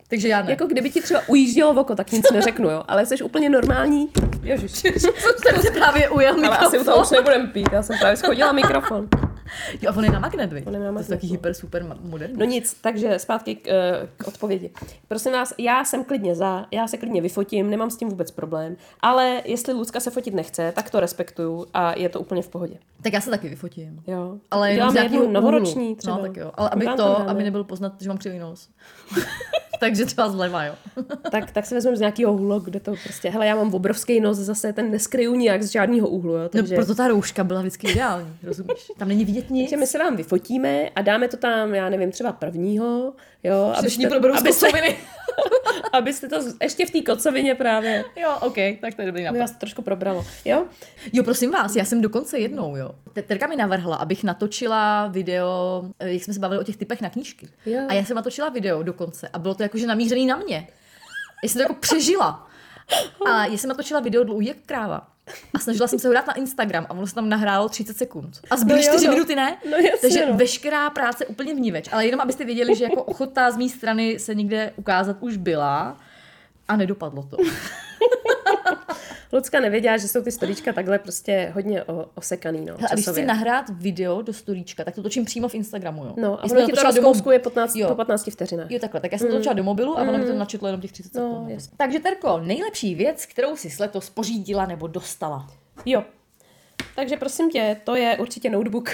Takže 0.08 0.28
já 0.28 0.42
ne. 0.44 0.50
Jako 0.52 0.66
kdyby 0.66 0.90
ti 0.90 1.02
třeba 1.02 1.22
ujíždělo 1.28 1.74
v 1.74 1.78
oko, 1.78 1.96
tak 1.96 2.12
nic 2.12 2.32
neřeknu, 2.32 2.70
jo. 2.70 2.84
Ale 2.88 3.06
jsi 3.06 3.16
úplně 3.24 3.50
normální. 3.50 4.10
Ježiš. 4.44 4.72
jsem 4.82 5.62
se 5.62 5.72
právě 5.72 6.10
ujel 6.10 6.36
Ale 6.46 6.58
asi 6.58 6.80
u 6.80 6.84
toho 6.84 7.02
už 7.02 7.10
nebudem 7.10 7.48
pít, 7.48 7.70
já 7.72 7.84
jsem 7.84 7.98
právě 8.00 8.18
schodila 8.18 8.52
mikrofon. 8.52 9.08
Jo, 9.82 9.92
a 9.92 9.98
on 9.98 10.04
je 10.04 10.12
na 10.12 10.20
magnet, 10.20 10.54
vy. 10.54 10.64
On 10.66 10.74
je 10.74 10.80
na 10.80 10.86
To 10.86 10.90
je 10.90 10.92
magnet, 10.92 11.10
taky 11.10 11.28
hyper, 11.28 11.54
super 11.54 11.98
moderní. 12.02 12.38
No 12.38 12.46
nic, 12.46 12.78
takže 12.82 13.20
zpátky 13.20 13.56
k, 13.56 13.68
eh, 13.68 14.08
k 14.18 14.28
odpovědi. 14.28 14.72
Prosím 15.08 15.32
vás, 15.32 15.54
já 15.58 15.86
jsem 15.86 16.04
klidně 16.04 16.36
za, 16.36 16.66
já 16.72 16.88
se 16.88 16.98
klidně 16.98 17.22
vyfotím, 17.22 17.70
nemám 17.70 17.90
s 17.90 17.98
tím 17.98 18.10
vůbec 18.10 18.32
problém, 18.32 18.78
ale 19.02 19.42
jestli 19.46 19.74
Lucka 19.74 20.00
se 20.00 20.12
fotit 20.12 20.34
nechce, 20.34 20.72
tak 20.76 20.90
to 20.90 21.00
respektuju 21.00 21.66
a 21.74 22.00
je 22.00 22.10
to 22.10 22.20
úplně 22.20 22.42
v 22.42 22.50
pohodě. 22.50 22.78
Tak 23.02 23.14
já 23.14 23.22
se 23.22 23.30
taky 23.30 23.50
vyfotím. 23.50 24.04
Jo. 24.08 24.38
Ale 24.52 24.74
jenom 24.74 24.92
z 24.92 24.94
nějakého 24.94 25.28
novoroční 25.32 25.96
třeba. 25.96 26.18
No, 26.18 26.22
tak 26.22 26.38
jo. 26.38 26.52
Ale 26.56 26.70
aby 26.70 26.86
to, 26.86 26.96
dáme. 26.96 27.26
aby 27.26 27.44
nebyl 27.44 27.64
poznat, 27.64 27.94
že 28.02 28.08
mám 28.10 28.18
křivý 28.18 28.40
nos. 28.40 28.70
Takže 29.80 30.06
třeba 30.06 30.30
zleva, 30.30 30.64
jo. 30.64 30.74
tak, 31.32 31.52
tak 31.52 31.66
se 31.66 31.76
vezmeme 31.76 31.98
z 31.98 32.00
nějakého 32.00 32.34
úhlu, 32.34 32.60
kde 32.60 32.80
to 32.80 32.94
prostě, 33.04 33.30
hele, 33.30 33.48
já 33.48 33.56
mám 33.56 33.74
obrovský 33.74 34.20
nos, 34.20 34.38
zase 34.38 34.74
ten 34.74 34.92
neskryju 34.92 35.36
nijak 35.36 35.64
z 35.64 35.72
žádného 35.72 36.08
úhlu, 36.08 36.34
jo, 36.34 36.44
No, 36.44 36.50
takže... 36.50 36.76
proto 36.76 36.96
ta 36.96 37.08
rouška 37.08 37.44
byla 37.44 37.62
vždycky 37.62 37.92
ideální, 37.92 38.38
rozumíš? 38.44 38.92
Tam 38.98 39.08
není 39.08 39.26
vidět 39.26 39.50
nic. 39.50 39.70
Takže 39.70 39.78
my 39.78 39.88
se 39.88 39.98
vám 39.98 40.16
vyfotíme 40.16 40.90
a 40.90 41.02
dáme 41.02 41.28
to 41.28 41.38
tam, 41.38 41.76
já 41.76 41.90
nevím, 41.90 42.12
třeba 42.12 42.32
prvního, 42.32 43.14
jo, 43.46 43.74
Všichni 43.82 44.08
proberou 44.08 44.34
abyste, 44.36 44.68
abyste 45.94 46.28
to 46.30 46.36
ještě 46.62 46.86
v 46.86 46.92
té 46.92 47.02
kocovině 47.02 47.56
právě, 47.56 48.04
Jo, 48.22 48.38
OK, 48.42 48.56
tak 48.82 48.94
to 48.94 49.02
je 49.02 49.06
dobrý 49.06 49.24
nápad. 49.24 49.40
vás 49.40 49.52
to 49.52 49.58
trošku 49.58 49.82
probralo, 49.82 50.26
jo? 50.46 50.66
Jo, 51.14 51.24
prosím 51.24 51.52
vás, 51.52 51.76
já 51.76 51.86
jsem 51.86 52.02
dokonce 52.02 52.40
jednou, 52.40 52.76
jo. 52.76 52.92
Te- 53.14 53.22
Terka 53.22 53.48
mi 53.48 53.56
navrhla, 53.56 53.96
abych 53.96 54.24
natočila 54.24 55.08
video, 55.08 55.84
eh, 56.00 56.12
jak 56.14 56.24
jsme 56.24 56.34
se 56.34 56.40
bavili 56.40 56.60
o 56.62 56.64
těch 56.64 56.78
typech 56.78 57.02
na 57.02 57.10
knížky. 57.10 57.48
Jo. 57.66 57.82
A 57.90 57.94
já 57.94 58.06
jsem 58.06 58.16
natočila 58.16 58.50
video 58.50 58.84
dokonce 58.84 59.28
a 59.34 59.40
bylo 59.40 59.56
to 59.56 59.64
jakože 59.64 59.88
namířený 59.88 60.26
na 60.26 60.36
mě. 60.36 60.68
Já 61.44 61.50
jsem 61.50 61.60
to 61.60 61.62
jako 61.64 61.74
přežila. 61.74 62.48
A 63.26 63.46
já 63.46 63.58
jsem 63.58 63.68
natočila 63.68 64.00
video 64.00 64.24
dlouhý 64.24 64.48
jak 64.48 64.58
kráva. 64.66 65.08
A 65.54 65.60
snažila 65.60 65.88
jsem 65.88 66.00
se 66.00 66.08
ho 66.08 66.14
dát 66.14 66.28
na 66.28 66.34
Instagram 66.34 66.86
a 66.90 66.94
ono 66.94 67.08
se 67.08 67.16
tam 67.16 67.30
nahrálo 67.30 67.70
30 67.70 67.98
sekund. 67.98 68.40
A 68.50 68.58
zbyly 68.58 68.80
No 68.80 68.86
jo, 68.86 68.94
4 68.94 69.08
no. 69.08 69.14
minuty, 69.14 69.36
ne? 69.36 69.58
No 69.72 69.78
jasně, 69.78 69.98
Takže 70.02 70.26
no. 70.26 70.38
veškerá 70.38 70.90
práce 70.90 71.26
úplně 71.26 71.56
vníveč. 71.56 71.90
Ale 71.92 72.06
jenom 72.06 72.22
abyste 72.22 72.46
věděli, 72.46 72.76
že 72.76 72.84
jako 72.84 73.04
ochota 73.04 73.52
z 73.52 73.58
mé 73.58 73.70
strany 73.70 74.20
se 74.20 74.36
někde 74.36 74.74
ukázat 74.76 75.18
už 75.20 75.38
byla 75.38 75.98
a 76.68 76.76
nedopadlo 76.76 77.24
to. 77.24 77.38
Lucka 79.34 79.60
nevěděla, 79.60 79.98
že 79.98 80.08
jsou 80.08 80.22
ty 80.22 80.32
storíčka 80.32 80.74
takhle 80.74 81.00
prostě 81.00 81.52
hodně 81.56 81.84
o, 81.84 82.06
osekaný, 82.16 82.66
no, 82.66 82.74
Hele, 82.78 82.88
a 82.92 82.94
když 82.94 83.04
chci 83.04 83.12
časově. 83.12 83.26
nahrát 83.26 83.66
video 83.70 84.22
do 84.22 84.34
storíčka, 84.34 84.84
tak 84.84 84.96
to 84.96 85.04
točím 85.04 85.26
přímo 85.26 85.48
v 85.48 85.56
Instagramu, 85.56 86.04
jo. 86.06 86.14
No, 86.18 86.40
a 86.40 86.44
ono 86.44 86.66
ti 86.66 86.72
to 86.72 86.82
mob- 86.82 86.84
rozkouskuje 86.86 87.40
15, 87.40 87.76
Jo. 87.76 87.88
po 87.88 87.96
15 87.96 88.30
vteřinách. 88.32 88.72
Jo, 88.72 88.80
takhle, 88.80 89.00
tak 89.02 89.12
já 89.12 89.18
jsem 89.18 89.28
to 89.28 89.38
točila 89.38 89.54
do 89.54 89.64
mobilu 89.64 89.98
a 90.00 90.02
ono 90.02 90.18
mi 90.18 90.26
to 90.26 90.34
načetlo 90.34 90.68
jenom 90.68 90.82
těch 90.82 90.92
30 90.92 91.14
No, 91.16 91.30
sekund. 91.32 91.50
jasně. 91.50 91.78
Takže 91.78 92.00
Terko, 92.00 92.40
nejlepší 92.40 92.96
věc, 92.96 93.26
kterou 93.26 93.56
si 93.56 93.70
letos 93.80 94.10
pořídila 94.10 94.66
nebo 94.66 94.88
dostala? 94.88 95.48
Jo. 95.86 96.04
Takže 96.96 97.18
prosím 97.18 97.50
tě, 97.52 97.78
to 97.84 97.96
je 97.96 98.18
určitě 98.18 98.50
notebook. 98.50 98.90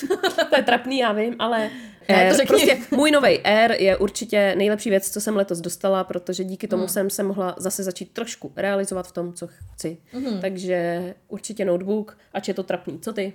to 0.50 0.56
je 0.56 0.62
trapný, 0.62 0.98
já 0.98 1.12
vím, 1.12 1.36
ale 1.38 1.70
To 2.06 2.12
eh, 2.12 2.32
řekni. 2.34 2.46
prostě 2.46 2.78
můj 2.90 3.10
nový 3.10 3.40
Air 3.40 3.72
je 3.72 3.96
určitě 3.96 4.54
nejlepší 4.58 4.90
věc, 4.90 5.10
co 5.10 5.20
jsem 5.20 5.36
letos 5.36 5.60
dostala, 5.60 6.04
protože 6.04 6.44
díky 6.44 6.68
tomu 6.68 6.80
Hmm. 6.82 6.88
jsem 6.88 7.10
se 7.10 7.22
mohla 7.22 7.54
zase 7.58 7.82
začít 7.82 8.12
trošku 8.12 8.52
realizovat 8.56 9.08
v 9.08 9.12
tom, 9.12 9.32
co 9.32 9.46
chci. 9.74 9.96
Hmm. 10.12 10.40
Takže 10.40 11.14
určitě 11.28 11.64
notebook, 11.64 12.18
ač 12.32 12.48
je 12.48 12.54
to 12.54 12.62
trapný. 12.62 12.98
Co 12.98 13.12
ty? 13.12 13.32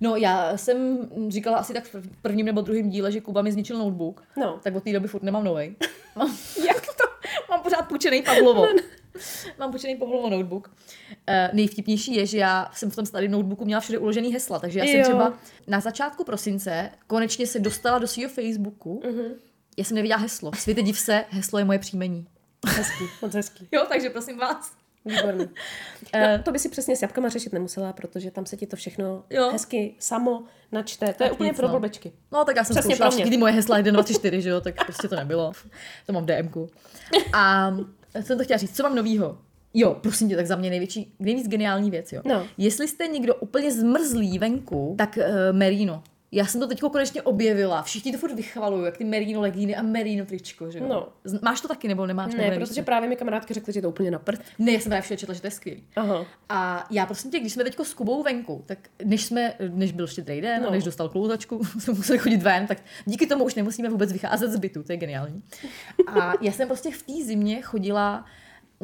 No, 0.00 0.16
já 0.16 0.56
jsem 0.56 0.98
říkala 1.28 1.58
asi 1.58 1.72
tak 1.72 1.84
v 1.84 1.94
prv- 1.94 2.10
prvním 2.22 2.46
nebo 2.46 2.60
druhém 2.60 2.90
díle, 2.90 3.12
že 3.12 3.20
Kuba 3.20 3.42
mi 3.42 3.52
zničil 3.52 3.78
notebook. 3.78 4.22
No. 4.36 4.60
Tak 4.62 4.74
od 4.76 4.84
té 4.84 4.92
doby 4.92 5.08
furt 5.08 5.22
nemám 5.22 5.44
novej. 5.44 5.74
Mám, 6.16 6.36
jak 6.66 6.80
to? 6.86 7.04
Mám 7.50 7.60
pořád 7.62 7.82
půjčený 7.88 8.22
Pavlovo. 8.22 8.66
Mám 9.58 9.70
půjčený 9.70 9.96
Pavlovo 9.96 10.30
notebook. 10.30 10.68
Uh, 10.68 11.34
nejvtipnější 11.56 12.14
je, 12.14 12.26
že 12.26 12.38
já 12.38 12.70
jsem 12.74 12.90
v 12.90 12.96
tom 12.96 13.06
starém 13.06 13.30
notebooku 13.30 13.64
měla 13.64 13.80
všude 13.80 13.98
uložený 13.98 14.32
hesla, 14.32 14.58
takže 14.58 14.78
já 14.78 14.84
jsem 14.84 14.96
Jo. 14.96 15.02
třeba 15.02 15.32
na 15.66 15.80
začátku 15.80 16.24
prosince 16.24 16.90
konečně 17.06 17.46
se 17.46 17.58
dostala 17.60 17.98
do 17.98 18.06
svého 18.06 18.30
Facebooku, 18.30 19.02
Mhm. 19.04 19.24
Já 19.76 19.84
jsem 19.84 19.94
neviděla 19.94 20.20
heslo. 20.20 20.50
Světe 20.56 20.82
div 20.82 20.98
se, 20.98 21.24
heslo 21.30 21.58
je 21.58 21.64
moje 21.64 21.78
příjmení. 21.78 22.26
Hezký, 22.66 23.04
moc 23.22 23.34
hezký. 23.34 23.68
Jo, 23.72 23.84
takže 23.88 24.10
prosím 24.10 24.38
vás. 24.38 24.72
Výborný. 25.04 25.48
No, 26.14 26.42
to 26.44 26.52
by 26.52 26.58
si 26.58 26.68
přesně 26.68 26.96
s 26.96 27.02
jabkama 27.02 27.28
řešit 27.28 27.52
nemusela, 27.52 27.92
protože 27.92 28.30
tam 28.30 28.46
se 28.46 28.56
ti 28.56 28.66
to 28.66 28.76
všechno 28.76 29.24
Jo. 29.30 29.50
hezky 29.52 29.94
samo 29.98 30.42
načte. 30.72 31.06
To 31.06 31.22
je 31.24 31.28
Tak 31.28 31.32
úplně 31.32 31.48
nic, 31.48 31.56
pro 31.56 31.66
no. 31.68 31.72
blbečky. 31.72 32.12
No 32.32 32.44
tak 32.44 32.56
já 32.56 32.64
jsem 32.64 32.74
Přesně 32.76 32.96
zkoušela 32.96 33.16
pro 33.22 33.28
mě. 33.28 33.38
moje 33.38 33.52
hesla 33.52 33.76
1, 33.76 33.92
2, 33.92 34.02
3, 34.02 34.14
4, 34.14 34.42
že 34.42 34.48
jo, 34.48 34.60
tak 34.60 34.84
prostě 34.86 35.08
to 35.08 35.16
nebylo. 35.16 35.52
To 36.06 36.12
mám 36.12 36.22
v 36.22 36.26
DMku. 36.26 36.70
A 37.32 37.70
jsem 38.20 38.38
to 38.38 38.44
chtěla 38.44 38.58
říct, 38.58 38.76
co 38.76 38.82
mám 38.82 38.94
novýho? 38.94 39.38
Jo, 39.74 39.96
prosím 40.00 40.28
tě, 40.28 40.36
tak 40.36 40.46
za 40.46 40.56
mě 40.56 40.70
největší, 40.70 41.14
nejvíc 41.18 41.48
geniální 41.48 41.90
věc, 41.90 42.12
jo. 42.12 42.22
No. 42.24 42.46
Jestli 42.58 42.88
jste 42.88 43.06
někdo 43.06 43.34
úplně 43.34 43.72
zmrzlý 43.72 44.38
venku, 44.38 44.94
tak 44.98 45.18
uh, 45.18 45.56
Merino. 45.56 46.02
Já 46.34 46.46
jsem 46.46 46.60
to 46.60 46.66
teď 46.66 46.80
konečně 46.80 47.22
objevila. 47.22 47.82
Všichni 47.82 48.12
to 48.12 48.18
furt 48.18 48.34
vychvalují, 48.34 48.84
jak 48.84 48.96
ty 48.96 49.04
Merino 49.04 49.40
legíny 49.40 49.76
a 49.76 49.82
Merino 49.82 50.26
tričko, 50.26 50.70
že 50.70 50.78
jo? 50.78 50.86
No. 50.88 51.08
Máš 51.42 51.60
to 51.60 51.68
taky 51.68 51.88
nebo 51.88 52.06
nemáš? 52.06 52.34
Ne, 52.34 52.58
protože 52.58 52.82
právě 52.82 53.08
mi 53.08 53.16
kamarádky 53.16 53.54
řekly, 53.54 53.72
že 53.72 53.78
je 53.78 53.82
to 53.82 53.88
úplně 53.88 54.10
na 54.10 54.18
prd. 54.18 54.40
Ne, 54.58 54.72
já 54.72 54.80
jsem 54.80 54.90
právě 54.90 55.02
všude 55.02 55.16
četla, 55.16 55.34
že 55.34 55.40
to 55.40 55.46
je 55.46 55.50
skvělý. 55.50 55.84
Aha. 55.96 56.26
A 56.48 56.86
já 56.90 57.06
prosím 57.06 57.30
tě, 57.30 57.40
když 57.40 57.52
jsme 57.52 57.64
teďko 57.64 57.84
s 57.84 57.94
Kubou 57.94 58.22
venku, 58.22 58.62
tak 58.66 58.78
než 59.04 59.24
jsme, 59.24 59.54
než 59.68 59.92
byl 59.92 60.06
štědrý 60.06 60.40
den. 60.40 60.62
No. 60.62 60.70
než 60.70 60.84
dostal 60.84 61.08
klouzačku, 61.08 61.64
jsme 61.78 61.94
museli 61.94 62.18
chodit 62.18 62.42
ven, 62.42 62.66
tak 62.66 62.78
díky 63.04 63.26
tomu 63.26 63.44
už 63.44 63.54
nemusíme 63.54 63.88
vůbec 63.88 64.12
vycházet 64.12 64.50
z 64.50 64.56
bytu, 64.56 64.82
to 64.82 64.92
je 64.92 64.98
geniální. 64.98 65.42
A 66.06 66.32
já 66.40 66.52
jsem 66.52 66.68
prostě 66.68 66.90
v 66.90 67.02
té 67.02 67.24
zimě 67.24 67.62
chodila 67.62 68.24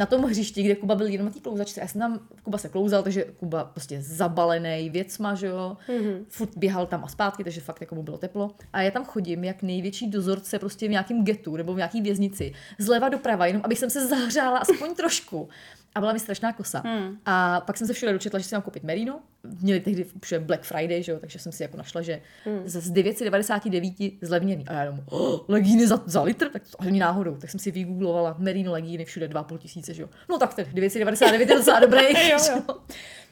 na 0.00 0.06
tom 0.06 0.22
hřišti, 0.22 0.62
kde 0.62 0.74
Kuba 0.74 0.94
byl 0.94 1.06
jenom 1.06 1.26
na 1.26 1.32
té 1.32 1.40
klouzačce. 1.40 1.80
Já 1.80 1.88
jsem 1.88 2.00
tam, 2.00 2.20
Kuba 2.42 2.58
se 2.58 2.68
klouzal, 2.68 3.02
takže 3.02 3.24
Kuba 3.24 3.64
prostě 3.64 4.02
zabalený 4.02 4.90
věcma, 4.90 5.34
že 5.34 5.46
jo. 5.46 5.76
Mm-hmm. 5.88 6.24
Furt 6.28 6.56
běhal 6.56 6.86
tam 6.86 7.04
a 7.04 7.08
zpátky, 7.08 7.44
takže 7.44 7.60
fakt 7.60 7.80
jako 7.80 7.94
mu 7.94 8.02
bylo 8.02 8.18
teplo. 8.18 8.50
A 8.72 8.82
já 8.82 8.90
tam 8.90 9.04
chodím 9.04 9.44
jak 9.44 9.62
největší 9.62 10.10
dozorce 10.10 10.58
prostě 10.58 10.88
v 10.88 10.90
nějakém 10.90 11.24
getu 11.24 11.56
nebo 11.56 11.74
v 11.74 11.76
nějaký 11.76 12.00
věznici. 12.00 12.52
Zleva 12.78 13.08
doprava, 13.08 13.46
jenom 13.46 13.62
abych 13.64 13.78
jsem 13.78 13.90
se 13.90 14.06
zahřála 14.06 14.58
aspoň 14.58 14.94
trošku. 14.94 15.48
A 15.94 16.00
byla 16.00 16.12
mi 16.12 16.18
strašná 16.18 16.52
kosa. 16.52 16.82
Hmm. 16.84 17.18
A 17.26 17.60
pak 17.60 17.76
jsem 17.76 17.86
se 17.86 17.92
všude 17.92 18.12
dočetla, 18.12 18.38
že 18.38 18.44
si 18.44 18.54
mám 18.54 18.62
koupit 18.62 18.82
Merino. 18.82 19.20
Měli 19.60 19.80
tehdy 19.80 20.04
už 20.22 20.34
Black 20.38 20.62
Friday, 20.62 21.02
že 21.02 21.12
jo, 21.12 21.18
takže 21.20 21.38
jsem 21.38 21.52
si 21.52 21.62
jako 21.62 21.76
našla, 21.76 22.02
že 22.02 22.20
hmm. 22.44 22.62
z 22.64 22.90
999 22.90 23.94
zlevněný. 24.22 24.68
A 24.68 24.72
já 24.72 24.80
jenom, 24.80 25.00
oh, 25.06 25.40
legíny 25.48 25.86
za, 25.86 26.02
za 26.06 26.22
litr? 26.22 26.48
Tak 26.48 26.62
to 26.68 26.82
ani 26.82 26.98
náhodou. 26.98 27.36
Tak 27.36 27.50
jsem 27.50 27.60
si 27.60 27.70
vygooglovala 27.70 28.34
Merino 28.38 28.72
legíny 28.72 29.04
všude 29.04 29.28
2,5 29.28 29.58
tisíce, 29.58 29.94
že 29.94 30.02
jo. 30.02 30.08
No 30.28 30.38
tak 30.38 30.54
tedy 30.54 30.70
999 30.72 31.50
je 31.50 31.56
docela 31.56 31.80
dobrý. 31.80 32.00
Jo, 32.30 32.38
jo. 32.48 32.76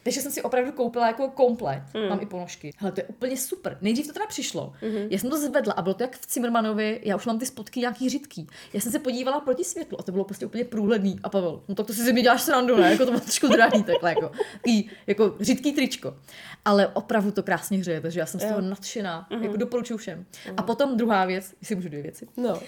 Takže 0.03 0.21
jsem 0.21 0.31
si 0.31 0.41
opravdu 0.41 0.71
koupila 0.71 1.07
jako 1.07 1.27
komplet. 1.29 1.83
Mm. 1.93 2.09
Mám 2.09 2.19
i 2.21 2.25
ponožky. 2.25 2.73
Hele, 2.77 2.91
to 2.91 2.99
je 3.01 3.03
úplně 3.03 3.37
super. 3.37 3.77
Nejdřív 3.81 4.07
to 4.07 4.13
teda 4.13 4.25
přišlo. 4.27 4.73
Mm-hmm. 4.81 5.07
Já 5.09 5.17
jsem 5.19 5.29
to 5.29 5.37
zvedla 5.37 5.73
a 5.73 5.81
bylo 5.81 5.93
to 5.93 6.03
jak 6.03 6.17
v 6.17 6.25
Cimrmanovi. 6.25 6.99
Já 7.03 7.15
už 7.15 7.25
mám 7.25 7.39
ty 7.39 7.45
spotky 7.45 7.79
nějaký 7.79 8.09
řidký. 8.09 8.47
Já 8.73 8.79
jsem 8.81 8.91
se 8.91 8.99
podívala 8.99 9.39
proti 9.39 9.63
světlu 9.63 9.99
a 9.99 10.03
to 10.03 10.11
bylo 10.11 10.23
prostě 10.23 10.45
úplně 10.45 10.65
průhledný. 10.65 11.19
A 11.23 11.29
Pavel, 11.29 11.61
no 11.67 11.75
tak 11.75 11.87
to 11.87 11.93
si 11.93 12.03
ze 12.03 12.13
mě 12.13 12.21
děláš 12.21 12.41
srandu, 12.41 12.77
ne? 12.77 12.91
Jako 12.91 13.05
to 13.05 13.11
bylo 13.11 13.19
trošku 13.21 13.47
drahý 13.47 13.83
takhle, 13.83 14.09
jako, 14.09 14.31
taký, 14.53 14.89
jako 15.07 15.35
řidký 15.39 15.71
tričko. 15.73 16.15
Ale 16.65 16.87
opravdu 16.87 17.31
to 17.31 17.43
krásně 17.43 17.77
hřeje, 17.77 18.01
takže 18.01 18.19
já 18.19 18.25
jsem 18.25 18.39
z 18.39 18.45
toho 18.45 18.61
nadšená. 18.61 19.27
Mm-hmm. 19.31 19.43
Jako 19.43 19.57
doporučuji 19.57 19.97
všem. 19.97 20.25
Mm-hmm. 20.45 20.53
A 20.57 20.63
potom 20.63 20.97
druhá 20.97 21.25
věc, 21.25 21.53
jestli 21.61 21.75
můžu 21.75 21.89
dvě 21.89 22.01
věci, 22.01 22.27
No. 22.37 22.49
uh, 22.53 22.59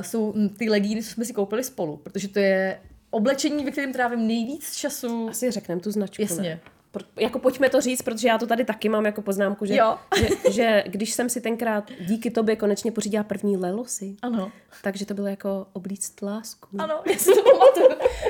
jsou 0.00 0.34
ty 0.58 0.70
legíny, 0.70 1.02
co 1.02 1.10
jsme 1.10 1.24
si 1.24 1.32
koupili 1.32 1.64
spolu, 1.64 1.96
protože 1.96 2.28
to 2.28 2.38
je 2.38 2.80
oblečení, 3.14 3.64
ve 3.64 3.70
kterém 3.70 3.92
trávím 3.92 4.26
nejvíc 4.26 4.76
času. 4.76 5.28
Asi 5.30 5.50
řekneme 5.50 5.80
tu 5.80 5.90
značku. 5.90 6.22
Jasně. 6.22 6.42
Ne? 6.42 6.73
Jako 7.16 7.38
pojďme 7.38 7.68
to 7.68 7.80
říct, 7.80 8.02
protože 8.02 8.28
já 8.28 8.38
to 8.38 8.46
tady 8.46 8.64
taky 8.64 8.88
mám 8.88 9.06
jako 9.06 9.22
poznámku, 9.22 9.64
že, 9.66 9.74
že, 10.20 10.28
že 10.52 10.84
když 10.86 11.12
jsem 11.12 11.28
si 11.28 11.40
tenkrát 11.40 11.90
díky 12.00 12.30
tobě 12.30 12.56
konečně 12.56 12.92
pořídila 12.92 13.24
první 13.24 13.56
lelosy, 13.56 14.16
Ano. 14.22 14.52
takže 14.82 15.06
to 15.06 15.14
bylo 15.14 15.26
jako 15.26 15.66
oblíct 15.72 16.22
lásku. 16.22 16.68
Ano, 16.78 16.94
já 17.12 17.18
si 17.18 17.30
to 17.34 17.42
pamatuju. 17.42 17.88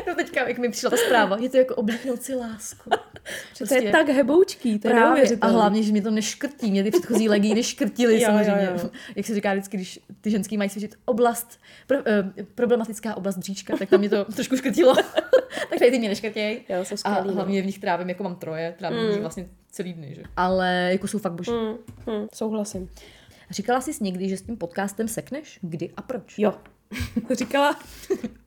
No 0.08 0.14
teďka, 0.14 0.48
jak 0.48 0.58
mi 0.58 0.68
přišla 0.68 0.90
ta 0.90 0.96
zpráva, 0.96 1.36
je 1.40 1.48
to 1.48 1.56
jako 1.56 1.74
oblíknout 1.74 2.22
si 2.22 2.34
lásku. 2.34 2.90
Že 3.56 3.66
to 3.66 3.74
je 3.74 3.92
tak 3.92 4.08
heboučký, 4.08 4.78
to 4.78 4.88
je. 4.88 4.94
A 5.40 5.46
hlavně, 5.46 5.82
že 5.82 5.92
mě 5.92 6.02
to 6.02 6.10
neškrtí. 6.10 6.70
Mě 6.70 6.82
ty 6.84 6.90
předchozí 6.90 7.28
legíny 7.28 7.62
škrtily 7.62 8.14
Jo, 8.20 8.26
samozřejmě. 8.26 8.68
jo, 8.74 8.78
jo. 8.82 8.90
Jak 9.16 9.26
se 9.26 9.34
říká 9.34 9.52
vždycky, 9.52 9.76
když 9.76 10.00
ty 10.20 10.30
ženský 10.30 10.56
mají 10.56 10.70
svěřit 10.70 10.94
oblast, 11.04 11.60
pro, 11.86 11.98
eh, 12.06 12.32
problematická 12.54 13.14
oblast 13.16 13.36
bříčka, 13.38 13.76
tak 13.76 13.88
tam 13.88 14.00
mě 14.00 14.08
to 14.08 14.24
trošku 14.24 14.56
škrtilo. 14.56 14.94
tak 15.70 15.78
tady 15.78 15.90
ty 15.90 15.98
mě 15.98 16.08
neškrtěj. 16.08 16.60
Jo, 16.68 16.84
jsou 16.84 16.94
A 16.94 16.96
skvělý, 16.96 17.28
no. 17.28 17.34
hlavně 17.34 17.62
v 17.62 17.66
nich 17.66 17.78
trávím, 17.78 18.08
jako 18.08 18.22
mám 18.22 18.36
troje, 18.36 18.74
trávím 18.78 18.98
mm. 18.98 19.20
vlastně 19.20 19.48
celý 19.70 19.92
dny, 19.92 20.14
že? 20.14 20.22
Ale 20.36 20.88
jako 20.92 21.08
jsou 21.08 21.18
fakt 21.18 21.32
boží. 21.32 21.50
Mm. 21.50 21.74
Hm, 22.10 22.26
souhlasím. 22.34 22.90
Říkala 23.50 23.80
jsi 23.80 23.90
někdy, 24.00 24.28
že 24.28 24.36
s 24.36 24.42
tím 24.42 24.56
podcastem 24.56 25.08
sekneš? 25.08 25.58
Kdy 25.62 25.90
a 25.96 26.02
proč? 26.02 26.38
Jo. 26.38 26.54
Říkala 27.30 27.78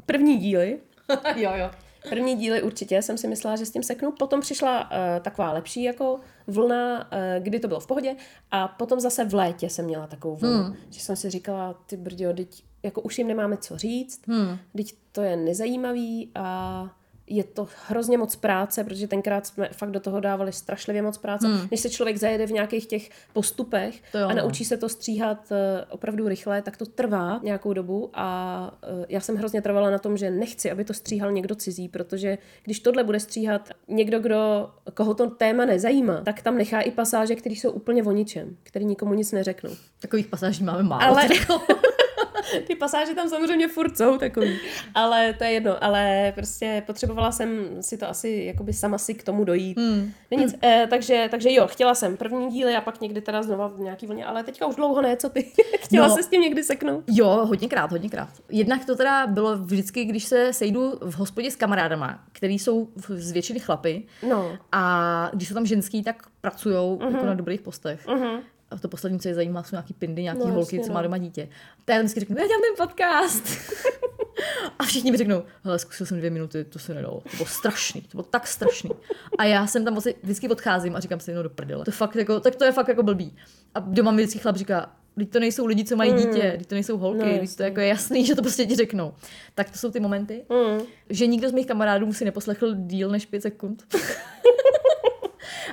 první 0.05 0.37
díly. 0.37 0.79
jo, 1.35 1.51
jo. 1.55 1.71
První 2.09 2.35
díly 2.35 2.61
určitě 2.61 3.01
jsem 3.01 3.17
si 3.17 3.27
myslela, 3.27 3.55
že 3.55 3.65
s 3.65 3.71
tím 3.71 3.83
seknu. 3.83 4.11
Potom 4.11 4.41
přišla 4.41 4.91
uh, 4.91 4.97
taková 5.21 5.51
lepší 5.51 5.83
jako 5.83 6.19
vlna, 6.47 7.11
uh, 7.11 7.43
kdy 7.43 7.59
to 7.59 7.67
bylo 7.67 7.79
v 7.79 7.87
pohodě. 7.87 8.15
A 8.51 8.67
potom 8.67 8.99
zase 8.99 9.25
v 9.25 9.33
létě 9.33 9.69
jsem 9.69 9.85
měla 9.85 10.07
takovou 10.07 10.35
vlnu. 10.35 10.63
Hmm. 10.63 10.75
Že 10.89 10.99
jsem 10.99 11.15
si 11.15 11.29
říkala, 11.29 11.73
ty 11.73 11.97
brďo, 11.97 12.33
teď 12.33 12.63
jako 12.83 13.01
už 13.01 13.17
jim 13.17 13.27
nemáme 13.27 13.57
co 13.57 13.77
říct. 13.77 14.27
Hmm. 14.27 14.57
Teď 14.77 14.93
to 15.11 15.21
je 15.21 15.35
nezajímavý 15.35 16.31
a 16.35 16.89
je 17.29 17.43
to 17.43 17.67
hrozně 17.87 18.17
moc 18.17 18.35
práce, 18.35 18.83
protože 18.83 19.07
tenkrát 19.07 19.47
jsme 19.47 19.69
fakt 19.71 19.91
do 19.91 19.99
toho 19.99 20.19
dávali 20.19 20.53
strašlivě 20.53 21.01
moc 21.01 21.17
práce. 21.17 21.47
Hmm. 21.47 21.67
Než 21.71 21.79
se 21.79 21.89
člověk 21.89 22.17
zajede 22.17 22.47
v 22.47 22.51
nějakých 22.51 22.85
těch 22.85 23.09
postupech 23.33 24.01
a 24.15 24.33
no. 24.33 24.35
naučí 24.35 24.65
se 24.65 24.77
to 24.77 24.89
stříhat 24.89 25.51
eh, 25.51 25.85
opravdu 25.89 26.27
rychle, 26.27 26.61
tak 26.61 26.77
to 26.77 26.85
trvá 26.85 27.39
nějakou 27.43 27.73
dobu 27.73 28.09
a 28.13 28.71
eh, 28.83 29.05
já 29.09 29.19
jsem 29.19 29.35
hrozně 29.35 29.61
trvala 29.61 29.89
na 29.89 29.99
tom, 29.99 30.17
že 30.17 30.31
nechci, 30.31 30.71
aby 30.71 30.83
to 30.83 30.93
stříhal 30.93 31.31
někdo 31.31 31.55
cizí, 31.55 31.89
protože 31.89 32.37
když 32.63 32.79
tohle 32.79 33.03
bude 33.03 33.19
stříhat 33.19 33.69
někdo, 33.87 34.19
kdo, 34.19 34.69
koho 34.93 35.13
to 35.13 35.29
téma 35.29 35.65
nezajímá, 35.65 36.21
tak 36.21 36.41
tam 36.41 36.57
nechá 36.57 36.81
i 36.81 36.91
pasáže, 36.91 37.35
které 37.35 37.55
jsou 37.55 37.71
úplně 37.71 38.03
o 38.03 38.11
ničem, 38.11 38.57
které 38.63 38.85
nikomu 38.85 39.13
nic 39.13 39.31
neřeknou. 39.31 39.71
Takových 39.99 40.27
pasáží 40.27 40.63
máme 40.63 40.83
málo. 40.83 41.03
Ale- 41.03 41.27
ty 42.67 42.75
pasáže 42.75 43.13
tam 43.15 43.29
samozřejmě 43.29 43.67
furt 43.67 43.97
jsou 43.97 44.17
takový. 44.17 44.59
Ale 44.95 45.33
to 45.33 45.43
je 45.43 45.51
jedno. 45.51 45.83
Ale 45.83 46.31
prostě 46.35 46.83
potřebovala 46.85 47.31
jsem 47.31 47.67
si 47.81 47.97
to 47.97 48.09
asi 48.09 48.43
jakoby 48.47 48.73
sama 48.73 48.97
si 48.97 49.13
k 49.13 49.23
tomu 49.23 49.43
dojít. 49.43 49.77
Hmm. 49.77 50.11
Nic, 50.31 50.51
hmm. 50.51 50.59
Eh, 50.63 50.87
takže, 50.89 51.27
takže 51.31 51.51
jo, 51.53 51.67
chtěla 51.67 51.95
jsem 51.95 52.17
první 52.17 52.49
díly 52.49 52.75
a 52.75 52.81
pak 52.81 53.01
někdy 53.01 53.21
teda 53.21 53.43
znova 53.43 53.67
v 53.67 53.79
nějaký 53.79 54.07
vlně, 54.07 54.25
ale 54.25 54.43
teďka 54.43 54.65
už 54.65 54.75
dlouho 54.75 55.01
ne, 55.01 55.17
co 55.17 55.29
ty? 55.29 55.43
chtěla 55.79 56.07
No. 56.07 56.15
se 56.15 56.23
s 56.23 56.27
tím 56.27 56.41
někdy 56.41 56.63
seknout? 56.63 57.03
Jo, 57.07 57.27
hodněkrát, 57.45 57.91
hodněkrát. 57.91 58.29
Jednak 58.49 58.85
to 58.85 58.95
teda 58.95 59.27
bylo 59.27 59.57
vždycky, 59.57 60.05
když 60.05 60.23
se 60.23 60.53
sejdu 60.53 60.93
v 61.01 61.13
hospodě 61.15 61.51
s 61.51 61.55
kamarádama, 61.55 62.19
který 62.31 62.59
jsou 62.59 62.87
z 63.09 63.31
většiny 63.31 63.59
chlapy 63.59 64.03
No. 64.29 64.57
a 64.71 65.29
když 65.33 65.47
jsou 65.47 65.53
tam 65.53 65.65
ženský, 65.65 66.03
tak 66.03 66.23
pracují 66.41 66.75
uh-huh. 66.75 67.11
jako 67.13 67.25
na 67.25 67.33
dobrých 67.33 67.61
postech. 67.61 68.05
Uh-huh. 68.07 68.39
A 68.71 68.77
to 68.77 68.87
poslední, 68.87 69.19
co 69.19 69.27
je 69.27 69.35
zajímá, 69.35 69.63
jsou 69.63 69.75
nějaký 69.75 69.93
pindy, 69.93 70.23
nějaký 70.23 70.39
No, 70.39 70.45
no, 70.45 70.49
jasně, 70.59 70.77
holky, 70.77 70.79
co 70.79 70.87
no. 70.87 70.93
má 70.93 71.01
doma 71.01 71.17
dítě. 71.17 71.49
Tak 71.85 71.95
já 71.95 72.01
vždycky 72.01 72.19
řeknu, 72.19 72.35
já 72.39 72.47
dělám 72.47 72.61
ten 72.61 72.87
podcast. 72.87 73.43
a 74.79 74.83
všichni 74.83 75.11
mi 75.11 75.17
řeknou, 75.17 75.43
hele, 75.63 75.79
zkusil 75.79 76.05
jsem 76.05 76.17
dvě 76.17 76.29
minuty, 76.29 76.63
to 76.63 76.79
se 76.79 76.93
nedalo. 76.93 77.21
To 77.31 77.37
bylo 77.37 77.47
strašný, 77.47 78.01
to 78.01 78.07
bylo 78.17 78.23
tak 78.23 78.47
strašný. 78.47 78.89
A 79.37 79.43
já 79.45 79.67
jsem 79.67 79.85
tam 79.85 79.93
vlastně 79.93 80.13
vždycky 80.23 80.49
odcházím 80.49 80.95
a 80.95 80.99
říkám 80.99 81.19
si, 81.19 81.33
no 81.33 81.43
do 81.43 81.49
prdele. 81.49 81.85
To 81.85 81.91
fakt 81.91 82.15
jako, 82.15 82.39
tak 82.39 82.55
to 82.55 82.63
je 82.65 82.71
fakt 82.71 82.87
jako 82.87 83.03
blbý. 83.03 83.35
A 83.75 83.79
doma 83.79 84.11
mi 84.11 84.21
vždycky 84.23 84.39
chlap 84.39 84.55
říká, 84.55 84.91
Teď 85.17 85.29
to 85.29 85.39
nejsou 85.39 85.65
lidi, 85.65 85.83
co 85.85 85.95
mají 85.95 86.13
dítě, 86.13 86.55
teď 86.57 86.67
to 86.67 86.75
nejsou 86.75 86.97
holky, 86.97 87.19
No, 87.19 87.31
no, 87.31 87.39
teď 87.39 87.55
to 87.55 87.63
jako 87.63 87.79
je 87.79 87.87
jasný, 87.87 88.25
že 88.25 88.35
to 88.35 88.41
prostě 88.41 88.65
ti 88.65 88.75
řeknou. 88.75 89.13
Tak 89.55 89.69
to 89.69 89.77
jsou 89.77 89.91
ty 89.91 89.99
momenty, 89.99 90.45
Mm. 90.49 90.81
že 91.09 91.27
nikdo 91.27 91.49
z 91.49 91.51
mých 91.51 91.65
kamarádů 91.67 92.13
si 92.13 92.25
neposlechl 92.25 92.75
díl 92.75 93.09
než 93.09 93.25
pět 93.25 93.41
sekund. 93.41 93.83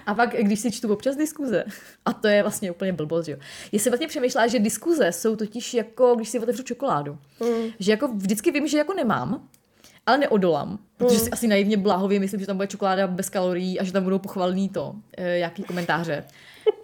A 0.06 0.14
pak, 0.14 0.36
když 0.36 0.60
si 0.60 0.70
čtu 0.70 0.92
občas 0.92 1.16
diskuze, 1.16 1.64
a 2.04 2.12
to 2.12 2.28
je 2.28 2.42
vlastně 2.42 2.70
úplně 2.70 2.92
blbost, 2.92 3.28
jo. 3.28 3.36
Já 3.72 3.78
jsem 3.78 3.90
vlastně 3.90 4.08
přemýšlela, 4.08 4.46
že 4.46 4.58
diskuze 4.58 5.12
jsou 5.12 5.36
totiž 5.36 5.74
jako, 5.74 6.14
když 6.14 6.28
si 6.28 6.38
otevřu 6.38 6.62
čokoládu. 6.62 7.18
Mm. 7.40 7.70
Že 7.78 7.92
jako 7.92 8.08
vždycky 8.08 8.50
vím, 8.50 8.68
že 8.68 8.78
jako 8.78 8.94
nemám, 8.94 9.48
ale 10.06 10.18
neodolám, 10.18 10.78
protože 10.96 11.18
si 11.18 11.30
asi 11.30 11.48
naivně 11.48 11.76
bláhově 11.76 12.20
myslím, 12.20 12.40
že 12.40 12.46
tam 12.46 12.56
bude 12.56 12.68
čokoláda 12.68 13.06
bez 13.06 13.28
kalorií 13.28 13.80
a 13.80 13.84
že 13.84 13.92
tam 13.92 14.04
budou 14.04 14.18
pochvalný 14.18 14.68
to, 14.68 14.94
e, 15.16 15.38
jaký 15.38 15.62
komentáře. 15.62 16.24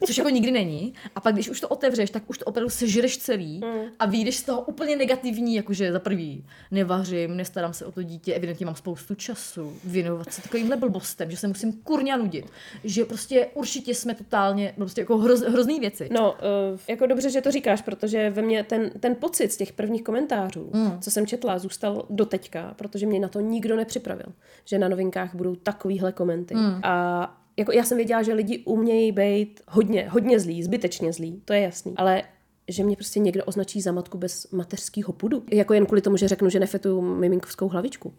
Což 0.07 0.19
jako 0.19 0.31
nikdy 0.31 0.51
není. 0.51 0.95
A 1.15 1.21
pak, 1.21 1.35
když 1.35 1.49
už 1.49 1.61
to 1.61 1.69
otevřeš, 1.69 2.11
tak 2.11 2.23
už 2.27 2.39
to 2.39 2.45
opravdu 2.45 2.71
sežereš 2.71 3.19
celý 3.19 3.61
a 3.99 4.07
vyjdeš 4.07 4.37
z 4.37 4.43
toho 4.43 4.61
úplně 4.61 4.97
negativní, 4.97 5.55
jakože 5.55 5.93
za 5.93 5.99
prvý 5.99 6.45
nevařím, 6.71 7.37
nestarám 7.37 7.73
se 7.73 7.87
o 7.87 7.93
to 7.93 8.03
dítě, 8.03 8.35
evidentně 8.35 8.67
mám 8.67 8.75
spoustu 8.75 9.15
času 9.15 9.77
věnovat 9.85 10.33
se 10.33 10.43
takovýmhle 10.43 10.77
blbostem, 10.77 11.31
že 11.31 11.37
se 11.37 11.49
musím 11.49 11.73
kurňa 11.73 12.17
nudit. 12.17 12.47
Že 12.85 13.05
prostě 13.05 13.47
určitě 13.55 13.95
jsme 13.95 14.15
totálně, 14.15 14.73
prostě 14.77 15.01
jako 15.01 15.19
hroz, 15.19 15.41
hrozný 15.41 15.81
věci. 15.81 16.09
No, 16.13 16.33
uh, 16.33 16.79
jako 16.89 17.07
dobře, 17.07 17.31
že 17.31 17.41
to 17.41 17.51
říkáš, 17.51 17.83
protože 17.83 18.31
ve 18.31 18.43
mně 18.43 18.65
ten, 18.65 18.91
ten 19.01 19.15
pocit 19.15 19.53
z 19.53 19.57
těch 19.57 19.73
prvních 19.73 20.03
komentářů, 20.03 20.71
mm. 20.73 21.01
co 21.01 21.11
jsem 21.11 21.27
četla, 21.27 21.59
zůstal 21.59 22.07
do 22.11 22.27
teďka, 22.27 22.75
protože 22.77 23.07
mě 23.07 23.21
na 23.21 23.29
to 23.29 23.41
nikdo 23.41 23.77
nepřipravil, 23.77 24.27
že 24.65 24.79
na 24.79 24.89
novinkách 24.89 25.35
budou 25.35 25.55
takovýhle 25.55 26.13
komenty. 26.13 26.55
Mm. 26.55 26.81
A 26.83 27.40
jako 27.61 27.73
já 27.73 27.85
jsem 27.85 27.97
věděla, 27.97 28.23
že 28.23 28.35
lidi 28.35 28.63
umějí 28.65 29.13
být 29.13 29.61
hodně, 29.69 30.09
hodně 30.11 30.41
zlí, 30.41 30.63
zbytečně 30.63 31.13
zlí, 31.13 31.43
to 31.45 31.53
je 31.53 31.61
jasný. 31.61 31.95
Ale 31.97 32.23
že 32.69 32.85
mě 32.85 32.97
prostě 32.97 33.21
někdo 33.21 33.45
označí 33.45 33.81
za 33.81 33.93
matku 33.93 34.19
bez 34.19 34.51
mateřského 34.51 35.13
pudu. 35.13 35.43
Jako 35.53 35.75
jen 35.75 35.87
kvůli 35.87 36.01
tomu, 36.01 36.17
že 36.17 36.29
řeknu, 36.29 36.49
že 36.49 36.61
nefetuju 36.61 37.01
miminkovskou 37.01 37.69
hlavičku. 37.69 38.15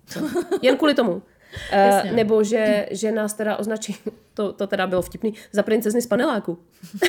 jen 0.61 0.77
kvůli 0.77 0.93
tomu. 0.93 1.21
Uh, 2.05 2.11
nebo 2.11 2.43
že, 2.43 2.87
že 2.91 3.11
nás 3.11 3.33
teda 3.33 3.57
označí, 3.57 3.95
to, 4.33 4.53
to 4.53 4.67
teda 4.67 4.87
bylo 4.87 5.01
vtipný, 5.01 5.33
za 5.51 5.63
princezny 5.63 6.01
z 6.01 6.07
paneláku. 6.07 6.57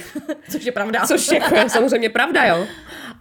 Což 0.50 0.64
je 0.64 0.72
pravda. 0.72 1.06
Což 1.06 1.32
jako 1.32 1.54
je 1.54 1.70
samozřejmě 1.70 2.10
pravda, 2.10 2.44
jo. 2.44 2.66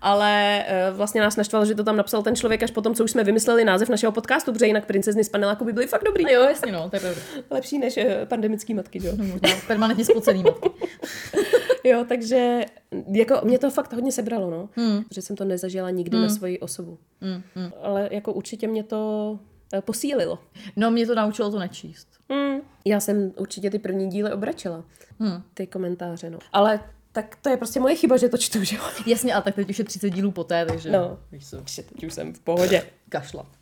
Ale 0.01 0.65
uh, 0.89 0.97
vlastně 0.97 1.21
nás 1.21 1.35
naštvalo, 1.35 1.65
že 1.65 1.75
to 1.75 1.83
tam 1.83 1.97
napsal 1.97 2.23
ten 2.23 2.35
člověk 2.35 2.63
až 2.63 2.71
potom, 2.71 2.95
co 2.95 3.03
už 3.03 3.11
jsme 3.11 3.23
vymysleli 3.23 3.65
název 3.65 3.89
našeho 3.89 4.11
podcastu, 4.11 4.53
protože 4.53 4.67
jinak 4.67 4.85
princezny 4.85 5.23
z 5.23 5.29
paneláku 5.29 5.65
by 5.65 5.73
byly 5.73 5.87
fakt 5.87 6.03
dobrý. 6.03 6.25
A 6.25 6.29
jo, 6.29 6.41
jasně, 6.41 6.71
no, 6.71 6.89
to 6.89 6.95
je 6.95 6.99
pravda. 6.99 7.21
Lepší 7.49 7.77
než 7.77 7.97
uh, 7.97 8.03
pandemický 8.25 8.73
matky, 8.73 8.99
jo. 9.03 9.13
No, 9.17 9.25
možná 9.25 9.49
permanentně 9.67 10.05
spocený 10.05 10.43
matky. 10.43 10.69
jo, 11.83 12.05
takže 12.07 12.61
jako 13.11 13.39
mě 13.43 13.59
to 13.59 13.71
fakt 13.71 13.93
hodně 13.93 14.11
sebralo, 14.11 14.49
no. 14.49 14.69
Hmm. 14.75 15.03
Že 15.11 15.21
jsem 15.21 15.35
to 15.35 15.45
nezažila 15.45 15.89
nikdy 15.89 16.17
hmm. 16.17 16.27
na 16.27 16.33
svoji 16.33 16.59
osobu. 16.59 16.97
Hmm. 17.21 17.41
Hmm. 17.55 17.71
Ale 17.81 18.09
jako 18.11 18.33
určitě 18.33 18.67
mě 18.67 18.83
to 18.83 19.39
eh, 19.43 19.50
posílilo. 19.79 20.39
No, 20.75 20.91
mě 20.91 21.07
to 21.07 21.15
naučilo 21.15 21.51
to 21.51 21.59
nečíst. 21.59 22.07
Hmm. 22.29 22.61
Já 22.85 22.99
jsem 22.99 23.31
určitě 23.37 23.69
ty 23.69 23.79
první 23.79 24.09
díly 24.09 24.33
obračila. 24.33 24.83
Hmm. 25.19 25.43
Ty 25.53 25.67
komentáře, 25.67 26.29
no. 26.29 26.39
Ale 26.53 26.79
tak 27.11 27.35
to 27.41 27.49
je 27.49 27.57
prostě 27.57 27.79
moje 27.79 27.95
chyba, 27.95 28.17
že 28.17 28.29
to 28.29 28.37
čtu, 28.37 28.63
že 28.63 28.75
jo? 28.75 28.83
Jasně, 29.05 29.33
a 29.33 29.41
tak 29.41 29.55
teď 29.55 29.69
už 29.69 29.79
je 29.79 29.85
30 29.85 30.09
dílů 30.09 30.31
poté, 30.31 30.65
takže... 30.65 30.91
No, 30.91 31.19
víš 31.31 31.49
co, 31.49 31.57
teď 31.75 32.03
už 32.03 32.13
jsem 32.13 32.33
v 32.33 32.39
pohodě. 32.39 32.83
Kašla. 33.09 33.45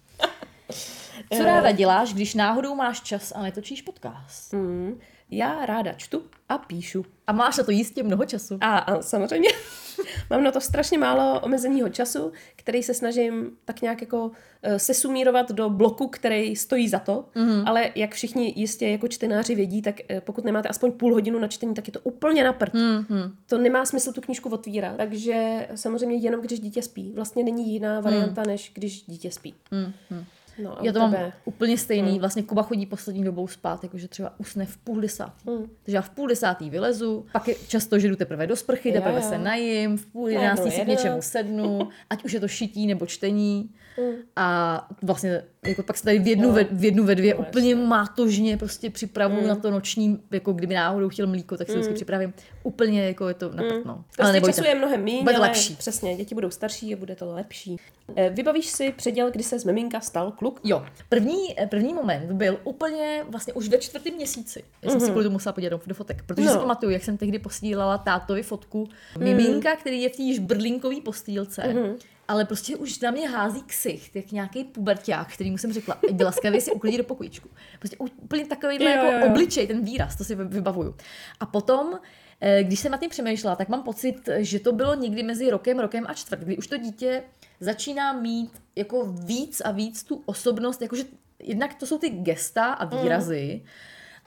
Co 1.38 1.44
ráda 1.44 1.72
děláš, 1.72 2.14
když 2.14 2.36
náhodou 2.36 2.76
máš 2.76 3.02
čas 3.02 3.32
a 3.36 3.42
netočíš 3.42 3.82
podcast? 3.82 4.54
Hmm. 4.54 5.00
Já 5.32 5.66
ráda 5.66 5.94
čtu 5.94 6.24
a 6.50 6.58
píšu. 6.58 7.06
A 7.28 7.32
máš 7.32 7.58
na 7.58 7.64
to 7.64 7.72
jistě 7.72 8.04
mnoho 8.04 8.26
času. 8.26 8.58
A, 8.62 8.78
a 8.78 9.02
samozřejmě. 9.02 9.50
Mám 10.30 10.44
na 10.44 10.52
to 10.52 10.62
strašně 10.62 10.98
málo 10.98 11.40
omezeného 11.40 11.90
času, 11.90 12.32
který 12.56 12.84
se 12.84 12.94
snažím 12.94 13.52
tak 13.66 13.82
nějak 13.82 14.02
jako 14.02 14.26
uh, 14.26 14.32
sesumírovat 14.78 15.52
do 15.52 15.70
bloku, 15.70 16.08
který 16.08 16.56
stojí 16.56 16.90
za 16.90 17.00
to. 17.00 17.26
Mm-hmm. 17.36 17.64
Ale 17.66 17.92
jak 17.96 18.14
všichni 18.14 18.54
jistě 18.56 18.88
jako 18.88 19.08
čtenáři 19.08 19.56
vědí, 19.56 19.82
tak 19.82 19.96
uh, 20.12 20.20
pokud 20.20 20.46
nemáte 20.46 20.70
aspoň 20.70 20.92
půl 20.92 21.14
hodinu 21.14 21.40
na 21.40 21.48
čtení, 21.48 21.74
tak 21.74 21.88
je 21.88 21.94
to 21.94 22.00
úplně 22.00 22.44
na 22.44 22.54
prd. 22.54 22.74
Mm-hmm. 22.74 23.32
To 23.46 23.58
nemá 23.58 23.86
smysl 23.86 24.14
tu 24.14 24.22
knížku 24.22 24.50
otvírat. 24.50 24.98
Takže 24.98 25.68
samozřejmě 25.76 26.16
jenom 26.16 26.42
když 26.42 26.60
dítě 26.60 26.82
spí. 26.82 27.12
Vlastně 27.16 27.44
není 27.44 27.74
jiná 27.74 28.00
varianta, 28.00 28.42
mm. 28.42 28.48
než 28.48 28.72
když 28.74 29.02
dítě 29.02 29.32
spí. 29.32 29.56
Mm-hmm. 29.72 30.24
No, 30.64 30.78
já 30.82 30.94
to 30.94 31.00
tebe? 31.00 31.22
mám 31.22 31.32
úplně 31.46 31.78
stejný. 31.78 32.10
Hmm. 32.10 32.20
Vlastně 32.20 32.44
Kuba 32.44 32.62
chodí 32.62 32.86
poslední 32.86 33.24
dobou 33.24 33.48
spát, 33.48 33.84
jakože 33.84 34.08
třeba 34.08 34.34
usne 34.38 34.66
v 34.66 34.78
půl 34.78 35.02
desátý. 35.02 35.50
Hmm. 35.50 35.70
Takže 35.84 35.96
já 35.96 36.02
v 36.02 36.10
půl 36.10 36.28
desátý 36.28 36.70
vylezu, 36.70 37.26
pak 37.32 37.48
je 37.48 37.56
často, 37.68 38.00
že 38.00 38.08
jdu 38.08 38.16
teprve 38.16 38.48
do 38.48 38.56
sprchy, 38.56 38.92
teprve 38.92 39.22
se 39.22 39.38
najím, 39.38 39.98
v 39.98 40.06
půl 40.06 40.30
jedenáctý 40.30 40.72
si 40.72 40.82
k 40.82 40.88
něčemu 40.88 41.22
sednu, 41.22 41.90
ať 42.10 42.26
už 42.26 42.34
je 42.34 42.40
to 42.40 42.48
šití 42.48 42.88
nebo 42.88 43.06
čtení. 43.06 43.70
Hmm. 44.00 44.16
A 44.36 44.88
vlastně 45.02 45.44
jako 45.68 45.84
pak 45.84 45.98
se 45.98 46.04
tady 46.04 46.20
v 46.20 46.28
jednu, 46.28 46.52
ve, 46.52 46.64
v 46.64 46.84
jednu 46.84 47.04
ve 47.04 47.16
dvě 47.16 47.34
no, 47.34 47.40
úplně 47.40 47.70
jasně. 47.70 47.86
mátožně 47.86 48.58
prostě 48.58 48.90
připravuju 48.90 49.42
mm. 49.42 49.48
na 49.48 49.56
to 49.56 49.72
noční, 49.72 50.20
jako 50.32 50.54
kdyby 50.54 50.76
náhodou 50.76 51.10
chtěl 51.10 51.28
mlíko, 51.28 51.58
tak 51.58 51.68
si 51.68 51.74
mm. 51.74 51.80
vždycky 51.80 51.96
připravím. 51.96 52.34
Úplně 52.64 53.06
jako 53.06 53.28
je 53.28 53.34
to 53.34 53.50
naprt, 53.50 53.86
no. 53.86 54.04
Prostě 54.16 54.40
ale 54.40 54.42
času 54.42 54.64
je 54.64 54.76
mnohem 54.76 55.04
méně, 55.04 55.24
bude 55.24 55.36
ale 55.36 55.48
lepší. 55.48 55.76
přesně, 55.76 56.16
děti 56.16 56.36
budou 56.36 56.50
starší 56.50 56.94
a 56.94 56.98
bude 56.98 57.16
to 57.16 57.34
lepší. 57.34 57.78
Eh, 58.16 58.30
vybavíš 58.30 58.66
si 58.66 58.92
předěl, 58.92 59.32
kdy 59.32 59.44
se 59.44 59.60
z 59.60 59.66
miminka 59.66 60.00
stal 60.00 60.32
kluk? 60.32 60.60
Jo. 60.64 60.86
První, 61.10 61.62
eh, 61.62 61.68
první 61.68 61.94
moment 61.94 62.32
byl 62.32 62.60
úplně 62.64 63.24
vlastně 63.30 63.54
už 63.54 63.70
ve 63.70 63.78
čtvrtém 63.78 64.14
měsíci. 64.14 64.64
Já 64.82 64.90
jsem 64.90 65.00
mm-hmm. 65.00 65.02
si 65.02 65.06
mhm. 65.06 65.12
kvůli 65.12 65.24
tomu 65.24 65.34
musela 65.34 65.54
podívat 65.54 65.82
do, 65.86 65.94
fotek, 65.94 66.24
protože 66.26 66.48
no. 66.48 66.54
si 66.54 66.60
pamatuju, 66.60 66.92
jak 66.92 67.04
jsem 67.04 67.18
tehdy 67.18 67.40
posílala 67.40 67.98
tátovi 67.98 68.44
fotku 68.44 68.88
mm. 69.18 69.24
miminka, 69.24 69.76
který 69.76 70.02
je 70.02 70.10
v 70.10 70.16
té 70.16 70.42
brlinkové 70.42 71.02
postýlce. 71.02 71.62
Mm-hmm 71.62 71.96
ale 72.30 72.46
prostě 72.46 72.76
už 72.76 73.00
na 73.00 73.12
mě 73.12 73.30
hází 73.30 73.64
ksicht, 73.64 74.16
jak 74.16 74.32
nějaký 74.32 74.64
puberták, 74.64 75.34
který 75.34 75.52
mu 75.52 75.58
jsem 75.58 75.74
řekla, 75.74 75.98
ať 76.10 76.22
laskavě 76.22 76.62
si 76.62 76.72
uklidí 76.72 76.98
do 76.98 77.04
pokojíčku. 77.04 77.50
Prostě 77.80 77.98
úplně 77.98 78.46
takový 78.46 78.84
jako 78.84 79.06
jo, 79.06 79.20
jo. 79.20 79.28
obličej, 79.28 79.68
ten 79.68 79.86
výraz, 79.86 80.16
to 80.16 80.24
si 80.24 80.36
vybavuju. 80.36 80.96
A 81.40 81.46
potom 81.46 82.00
eh, 82.42 82.64
když 82.64 82.80
jsem 82.80 82.92
na 82.92 82.98
tím 82.98 83.10
přemýšlela, 83.10 83.56
tak 83.56 83.70
mám 83.70 83.84
pocit, 83.84 84.30
že 84.38 84.60
to 84.60 84.72
bylo 84.72 84.96
někdy 84.96 85.24
mezi 85.24 85.50
rokem, 85.50 85.80
rokem 85.80 86.06
a 86.08 86.14
čtvrt, 86.14 86.40
kdy 86.40 86.58
už 86.58 86.68
to 86.68 86.78
dítě 86.78 87.24
začíná 87.60 88.14
mít 88.14 88.62
jako 88.76 89.06
víc 89.06 89.62
a 89.66 89.72
víc 89.72 90.04
tu 90.04 90.24
osobnost, 90.26 90.82
jakože 90.82 91.04
jednak 91.40 91.76
to 91.76 91.86
jsou 91.86 91.98
ty 91.98 92.10
gesta 92.10 92.74
a 92.74 92.86
výrazy, 92.86 93.62
mm 93.64 93.70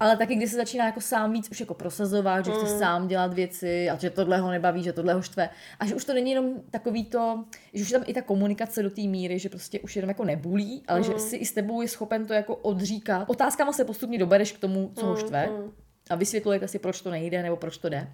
ale 0.03 0.17
taky, 0.17 0.35
když 0.35 0.51
se 0.51 0.57
začíná 0.57 0.87
jako 0.87 1.01
sám 1.01 1.33
víc 1.33 1.51
už 1.51 1.61
jako 1.61 1.75
prosazovat, 1.75 2.45
že 2.45 2.53
chce 2.53 2.73
mm. 2.73 2.79
sám 2.79 3.09
dělat 3.09 3.35
věci 3.35 3.91
a 3.91 3.97
že 3.97 4.11
tohle 4.11 4.39
ho 4.39 4.51
nebaví, 4.51 4.83
že 4.83 4.93
tohle 4.93 5.15
ho 5.15 5.23
štve. 5.23 5.49
A 5.81 5.87
že 5.87 5.95
už 5.95 6.05
to 6.05 6.15
není 6.15 6.31
jenom 6.31 6.55
takový 6.71 7.05
to, 7.05 7.45
že 7.73 7.83
už 7.83 7.91
je 7.91 7.99
tam 7.99 8.09
i 8.09 8.15
ta 8.15 8.23
komunikace 8.23 8.83
do 8.83 8.91
té 8.91 9.01
míry, 9.01 9.39
že 9.39 9.49
prostě 9.49 9.81
už 9.81 9.97
jenom 9.97 10.09
jako 10.09 10.25
nebulí, 10.25 10.83
ale 10.89 10.99
mm. 10.99 11.05
že 11.05 11.19
si 11.19 11.37
i 11.37 11.47
s 11.47 11.53
tebou 11.53 11.83
je 11.83 11.89
schopen 11.89 12.27
to 12.27 12.33
jako 12.33 12.57
odříkat. 12.57 13.31
Otázkama 13.31 13.73
se 13.73 13.85
postupně 13.85 14.19
dobereš 14.19 14.53
k 14.53 14.59
tomu, 14.59 14.93
co 14.95 15.07
ho 15.07 15.13
mm, 15.13 15.19
štve 15.19 15.47
mm. 15.47 15.73
a 16.11 16.15
vysvětlujete 16.15 16.69
si, 16.69 16.79
proč 16.79 17.01
to 17.01 17.11
nejde 17.11 17.43
nebo 17.43 17.57
proč 17.57 17.79
to 17.79 17.89
jde. 17.89 18.09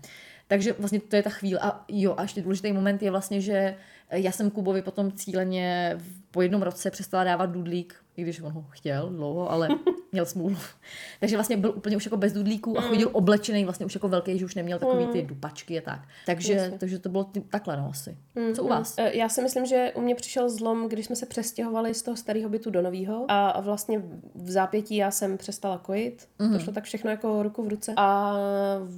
Takže 0.49 0.72
vlastně 0.72 1.01
to 1.01 1.16
je 1.16 1.22
ta 1.22 1.30
chvíle. 1.30 1.61
A 1.62 1.84
jo, 1.89 2.14
a 2.16 2.22
ještě 2.22 2.43
důležitý 2.43 2.72
moment 2.72 3.03
je 3.03 3.11
vlastně, 3.11 3.41
že 3.41 3.76
já 4.11 4.32
jsem 4.32 4.51
Kubovi 4.51 4.82
potom 4.82 5.12
cíleně 5.12 5.97
po 6.30 6.43
jednom 6.43 6.62
roce 6.62 6.91
přestala 6.91 7.24
dávat 7.24 7.47
dudlík, 7.47 7.95
i 8.16 8.22
když 8.22 8.41
on 8.41 8.53
ho 8.53 8.66
chtěl 8.70 9.11
dlouho, 9.11 9.51
ale 9.51 9.68
měl 10.12 10.26
smůlu. 10.26 10.56
Takže 11.20 11.36
vlastně 11.36 11.56
byl 11.56 11.72
úplně 11.76 11.96
už 11.96 12.04
jako 12.04 12.16
bez 12.16 12.32
dudlíků 12.32 12.78
a 12.78 12.80
mm. 12.80 12.88
chodil 12.88 13.11
oblečený 13.12 13.64
vlastně 13.64 13.86
už 13.86 13.94
jako 13.94 14.09
velký, 14.09 14.38
že 14.38 14.44
už 14.44 14.54
neměl 14.54 14.78
takový 14.78 15.06
ty 15.06 15.20
mm. 15.20 15.26
dupačky 15.26 15.78
a 15.78 15.82
tak. 15.82 16.00
Takže, 16.26 16.72
takže 16.78 16.98
to 16.98 17.09
bylo 17.09 17.24
ty, 17.24 17.40
takhle 17.40 17.76
no 17.76 17.88
asi. 17.90 18.16
Mm, 18.34 18.54
Co 18.54 18.64
u 18.64 18.68
vás? 18.68 18.94
E, 18.98 19.16
já 19.16 19.28
si 19.28 19.42
myslím, 19.42 19.66
že 19.66 19.92
u 19.94 20.00
mě 20.00 20.14
přišel 20.14 20.50
zlom, 20.50 20.88
když 20.88 21.06
jsme 21.06 21.16
se 21.16 21.26
přestěhovali 21.26 21.94
z 21.94 22.02
toho 22.02 22.16
starého 22.16 22.48
bytu 22.48 22.70
do 22.70 22.82
nového 22.82 23.24
a 23.28 23.61
vlastně 23.61 24.02
v 24.34 24.50
zápětí 24.50 24.96
já 24.96 25.11
jsem 25.11 25.38
přestala 25.38 25.78
kojit. 25.78 26.28
Mm. 26.38 26.52
To 26.52 26.59
šlo 26.59 26.72
tak 26.72 26.84
všechno 26.84 27.11
jako 27.11 27.42
ruku 27.42 27.62
v 27.62 27.68
ruce. 27.68 27.92
A 27.96 28.36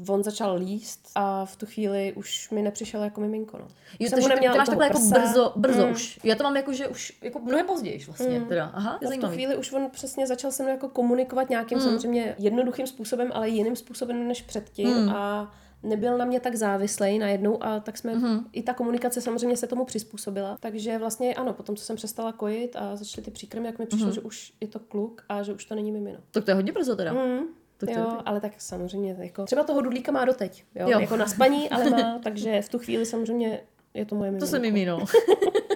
on 0.08 0.24
začal 0.24 0.56
líst 0.56 1.08
a 1.14 1.44
v 1.44 1.56
tu 1.56 1.66
chvíli 1.66 2.12
už 2.12 2.50
mi 2.50 2.62
nepřišel 2.62 3.02
jako 3.02 3.20
miminko. 3.20 3.58
No. 3.58 3.68
Jo, 3.98 4.10
takže 4.10 4.28
ty 4.28 4.48
máš 4.48 4.68
takhle 4.68 4.86
jako 4.86 4.98
brzo, 4.98 5.52
brzo 5.56 5.86
mm. 5.86 5.92
už. 5.92 6.20
Já 6.24 6.34
to 6.34 6.44
mám 6.44 6.56
jako, 6.56 6.72
že 6.72 6.88
už 6.88 7.18
jako 7.22 7.38
mnohem 7.38 7.66
později 7.66 8.04
vlastně. 8.06 8.38
Mm. 8.38 8.46
Teda. 8.46 8.70
Aha, 8.74 8.98
v 9.02 9.20
tu 9.20 9.28
chvíli 9.28 9.56
už 9.56 9.72
on 9.72 9.90
přesně 9.90 10.26
začal 10.26 10.52
se 10.52 10.62
mnou 10.62 10.72
jako 10.72 10.88
komunikovat 11.00 11.50
nějakým 11.50 11.78
mm. 11.78 11.84
samozřejmě 11.84 12.34
jednoduchým 12.38 12.86
způsobem, 12.86 13.30
ale 13.34 13.48
jiným 13.48 13.76
způsobem 13.76 14.28
než 14.28 14.42
předtím 14.42 14.88
mm. 14.88 15.08
a 15.08 15.52
nebyl 15.82 16.18
na 16.18 16.24
mě 16.24 16.40
tak 16.40 16.56
závislej 16.56 17.18
najednou 17.18 17.62
a 17.62 17.80
tak 17.80 17.98
jsme, 17.98 18.14
mm-hmm. 18.14 18.44
i 18.52 18.62
ta 18.62 18.74
komunikace 18.74 19.20
samozřejmě 19.20 19.56
se 19.56 19.66
tomu 19.66 19.84
přizpůsobila. 19.84 20.56
Takže 20.60 20.98
vlastně 20.98 21.34
ano, 21.34 21.52
potom 21.52 21.76
co 21.76 21.84
jsem 21.84 21.96
přestala 21.96 22.32
kojit 22.32 22.76
a 22.76 22.96
začaly 22.96 23.24
ty 23.24 23.30
příkrmy, 23.30 23.66
jak 23.66 23.78
mi 23.78 23.86
přišlo, 23.86 24.08
mm-hmm. 24.08 24.14
že 24.14 24.20
už 24.20 24.52
je 24.60 24.68
to 24.68 24.78
kluk 24.78 25.24
a 25.28 25.42
že 25.42 25.52
už 25.52 25.64
to 25.64 25.74
není 25.74 25.92
mimino. 25.92 26.18
Tak 26.30 26.44
to 26.44 26.50
je 26.50 26.54
hodně 26.54 26.72
brzo 26.72 26.96
teda. 26.96 27.12
Mm. 27.12 27.40
To 27.76 27.90
jo, 27.90 28.18
ale 28.24 28.40
tak 28.40 28.52
samozřejmě 28.58 29.16
jako, 29.18 29.44
třeba 29.44 29.64
toho 29.64 29.80
dudlíka 29.80 30.12
má 30.12 30.24
doteď, 30.24 30.64
jo? 30.74 30.90
jo. 30.90 31.00
jako 31.00 31.16
na 31.16 31.26
spaní, 31.26 31.70
ale 31.70 31.90
má, 31.90 32.18
takže 32.24 32.62
v 32.62 32.68
tu 32.68 32.78
chvíli 32.78 33.06
samozřejmě 33.06 33.60
je 33.94 34.04
to 34.04 34.14
moje 34.14 34.30
mimino. 34.30 34.46
To 34.46 34.50
se 34.50 34.58
mimino. 34.58 34.98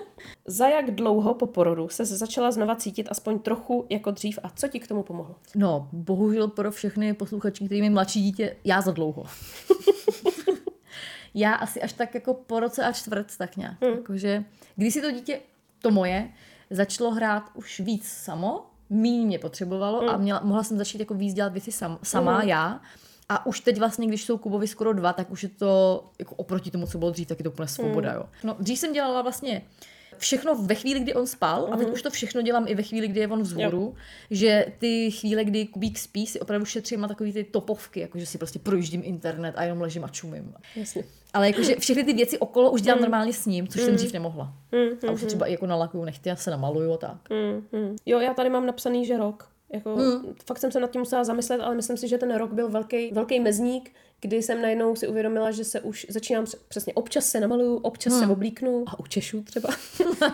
Za 0.47 0.68
jak 0.68 0.90
dlouho 0.90 1.34
po 1.34 1.47
porodu 1.47 1.88
se 1.88 2.05
začala 2.05 2.51
znova 2.51 2.76
cítit 2.76 3.09
aspoň 3.11 3.38
trochu 3.38 3.86
jako 3.90 4.11
dřív 4.11 4.38
a 4.42 4.51
co 4.51 4.68
ti 4.68 4.80
k 4.80 4.88
tomu 4.88 5.03
pomohlo? 5.03 5.34
No, 5.55 5.88
bohužel 5.92 6.49
pro 6.49 6.70
všechny 6.70 7.14
posluchači, 7.14 7.66
kteří 7.66 7.80
mi 7.80 7.90
mladší 7.90 8.22
dítě, 8.22 8.57
já 8.64 8.80
za 8.80 8.92
dlouho. 8.92 9.24
já 11.34 11.55
asi 11.55 11.82
až 11.82 11.92
tak 11.92 12.14
jako 12.14 12.34
po 12.34 12.61
roce 12.61 12.84
a 12.84 12.92
čtvrt, 12.92 13.36
tak 13.38 13.57
nějak. 13.57 13.82
Hmm. 13.82 13.95
Jakože, 13.95 14.45
když 14.76 14.95
si 14.95 15.01
to 15.01 15.11
dítě, 15.11 15.40
to 15.78 15.90
moje, 15.90 16.32
začalo 16.70 17.11
hrát 17.11 17.51
už 17.55 17.80
víc 17.80 18.09
samo, 18.09 18.66
méně 18.90 19.26
mě 19.26 19.38
potřebovalo 19.38 20.01
hmm. 20.01 20.09
a 20.09 20.16
měla, 20.16 20.40
mohla 20.45 20.62
jsem 20.62 20.78
začít 20.78 21.01
jako 21.01 21.14
víc 21.14 21.34
dělat 21.34 21.53
věci 21.53 21.72
sam, 21.72 21.99
sama 22.03 22.38
hmm. 22.38 22.49
já. 22.49 22.80
A 23.28 23.47
už 23.47 23.61
teď 23.61 23.78
vlastně, 23.78 24.07
když 24.07 24.24
jsou 24.24 24.38
Kubovi 24.38 24.68
skoro 24.68 24.92
dva, 24.92 25.12
tak 25.12 25.30
už 25.30 25.42
je 25.42 25.49
to 25.49 26.05
jako 26.18 26.34
oproti 26.34 26.70
tomu, 26.70 26.86
co 26.86 26.99
bylo 26.99 27.11
dřív, 27.11 27.28
tak 27.28 27.38
je 27.38 27.42
to 27.42 27.51
úplně 27.51 27.68
svoboda. 27.68 28.11
Hmm. 28.11 28.20
Jo. 28.20 28.28
No, 28.45 28.57
dřív 28.59 28.78
jsem 28.78 28.92
dělala 28.92 29.22
vlastně 29.22 29.62
všechno 30.19 30.55
ve 30.55 30.75
chvíli, 30.75 31.01
kdy 31.01 31.15
on 31.15 31.27
spal, 31.27 31.62
mm-hmm. 31.62 31.75
a 31.75 31.77
teď 31.77 31.87
mhm. 31.87 31.95
už 31.95 32.03
to 32.03 32.11
všechno 32.11 32.43
dělám 32.43 32.65
i 32.69 32.75
ve 32.75 32.83
chvíli, 32.83 33.09
kdy 33.09 33.21
je 33.21 33.29
on 33.29 33.43
vzhůru, 33.43 33.83
jo. 33.83 33.95
že 34.31 34.67
ty 34.79 35.11
chvíle, 35.11 35.45
kdy 35.45 35.67
Kubík 35.67 35.99
spí, 35.99 36.27
si 36.27 36.41
opravdu 36.41 36.67
šetřím 36.67 37.01
na 37.01 37.09
takový 37.09 37.33
ty 37.33 37.45
topovky, 37.45 38.01
jakože 38.01 38.27
si 38.27 38.39
prostě 38.39 38.59
projíždím 38.59 39.03
internet 39.05 39.55
a 39.57 39.62
jenom 39.62 39.81
ležím 39.81 40.05
a 40.05 40.09
čumím. 40.09 40.55
Jasně. 40.77 41.05
Ale 41.35 41.47
jakože 41.47 41.77
všechny 41.77 42.05
ty 42.05 42.12
věci 42.12 42.39
okolo 42.39 42.71
už 42.71 42.83
dělám 42.83 42.99
mm. 42.99 43.03
normálně 43.03 43.33
s 43.33 43.47
ním, 43.47 43.69
což 43.69 43.81
mm. 43.81 43.87
jsem 43.87 43.97
dřív 43.97 44.12
nemohla. 44.12 44.53
Mm, 44.73 45.09
a 45.09 45.12
už 45.12 45.25
třeba 45.25 45.47
jako 45.47 45.67
nalakuju 45.67 46.05
nechty 46.05 46.31
a 46.31 46.37
se 46.37 46.51
namaluju 46.51 46.93
a 46.93 46.97
tak. 46.97 47.31
Mm, 47.31 47.97
Jo, 48.07 48.21
já 48.21 48.35
tady 48.35 48.51
mám 48.51 48.67
napsaný, 48.67 49.07
že 49.07 49.17
rok. 49.17 49.49
Jako, 49.73 49.97
mm. 49.97 50.35
Fakt 50.47 50.59
jsem 50.59 50.73
se 50.73 50.81
nad 50.81 50.91
tím 50.91 51.01
musela 51.01 51.25
zamyslet, 51.25 51.61
ale 51.61 51.75
myslím 51.75 51.97
si, 51.97 52.09
že 52.09 52.19
ten 52.19 52.37
rok 52.37 52.53
byl 52.53 52.69
velký, 52.69 53.12
velký 53.12 53.41
mezník, 53.41 53.93
kdy 54.25 54.43
jsem 54.43 54.62
najednou 54.62 54.97
si 54.97 55.09
uvědomila, 55.09 55.51
že 55.51 55.64
se 55.64 55.81
už 55.81 56.07
začínám 56.09 56.47
přesně 56.68 56.95
občas 56.95 57.27
se 57.27 57.41
namaluju, 57.41 57.77
občas 57.77 58.12
hmm. 58.12 58.22
se 58.22 58.33
oblíknu 58.33 58.85
a 58.87 59.01
učešu 59.01 59.43
třeba. 59.43 59.68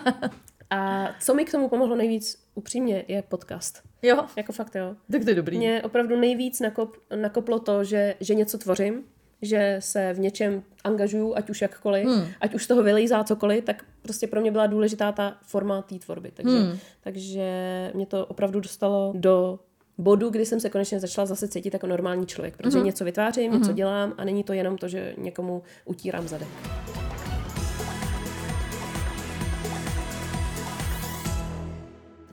a 0.69 1.09
co 1.19 1.33
mi 1.33 1.45
k 1.45 1.51
tomu 1.51 1.69
pomohlo 1.69 1.95
nejvíc 1.95 2.43
upřímně 2.55 3.05
je 3.07 3.21
podcast. 3.21 3.81
Jo. 4.01 4.25
Jako 4.35 4.53
fakt 4.53 4.75
jo. 4.75 4.95
Tak 5.11 5.23
to 5.23 5.29
je 5.29 5.35
dobrý. 5.35 5.57
Mě 5.57 5.81
opravdu 5.83 6.19
nejvíc 6.19 6.59
nakop, 6.59 6.97
nakoplo 7.15 7.59
to, 7.59 7.83
že, 7.83 8.15
že 8.19 8.35
něco 8.35 8.57
tvořím, 8.57 9.03
že 9.41 9.77
se 9.79 10.13
v 10.13 10.19
něčem 10.19 10.63
angažuju, 10.83 11.35
ať 11.35 11.49
už 11.49 11.61
jakkoliv, 11.61 12.07
hmm. 12.07 12.27
ať 12.41 12.55
už 12.55 12.63
z 12.63 12.67
toho 12.67 12.83
vylejzá 12.83 13.23
cokoliv, 13.23 13.63
tak 13.63 13.85
prostě 14.01 14.27
pro 14.27 14.41
mě 14.41 14.51
byla 14.51 14.67
důležitá 14.67 15.11
ta 15.11 15.37
forma 15.41 15.81
té 15.81 15.99
tvorby. 15.99 16.31
Takže, 16.33 16.59
hmm. 16.59 16.77
takže 17.01 17.45
mě 17.93 18.05
to 18.05 18.25
opravdu 18.25 18.59
dostalo 18.59 19.13
do 19.15 19.59
bodu, 19.97 20.29
kdy 20.29 20.45
jsem 20.45 20.59
se 20.59 20.69
konečně 20.69 20.99
začala 20.99 21.25
zase 21.25 21.47
cítit 21.47 21.73
jako 21.73 21.87
normální 21.87 22.25
člověk, 22.25 22.57
protože 22.57 22.77
mm-hmm. 22.77 22.85
něco 22.85 23.05
vytvářím, 23.05 23.51
mm-hmm. 23.51 23.59
něco 23.59 23.73
dělám 23.73 24.13
a 24.17 24.23
není 24.23 24.43
to 24.43 24.53
jenom 24.53 24.77
to, 24.77 24.87
že 24.87 25.13
někomu 25.17 25.63
utírám 25.85 26.27
zadek. 26.27 26.47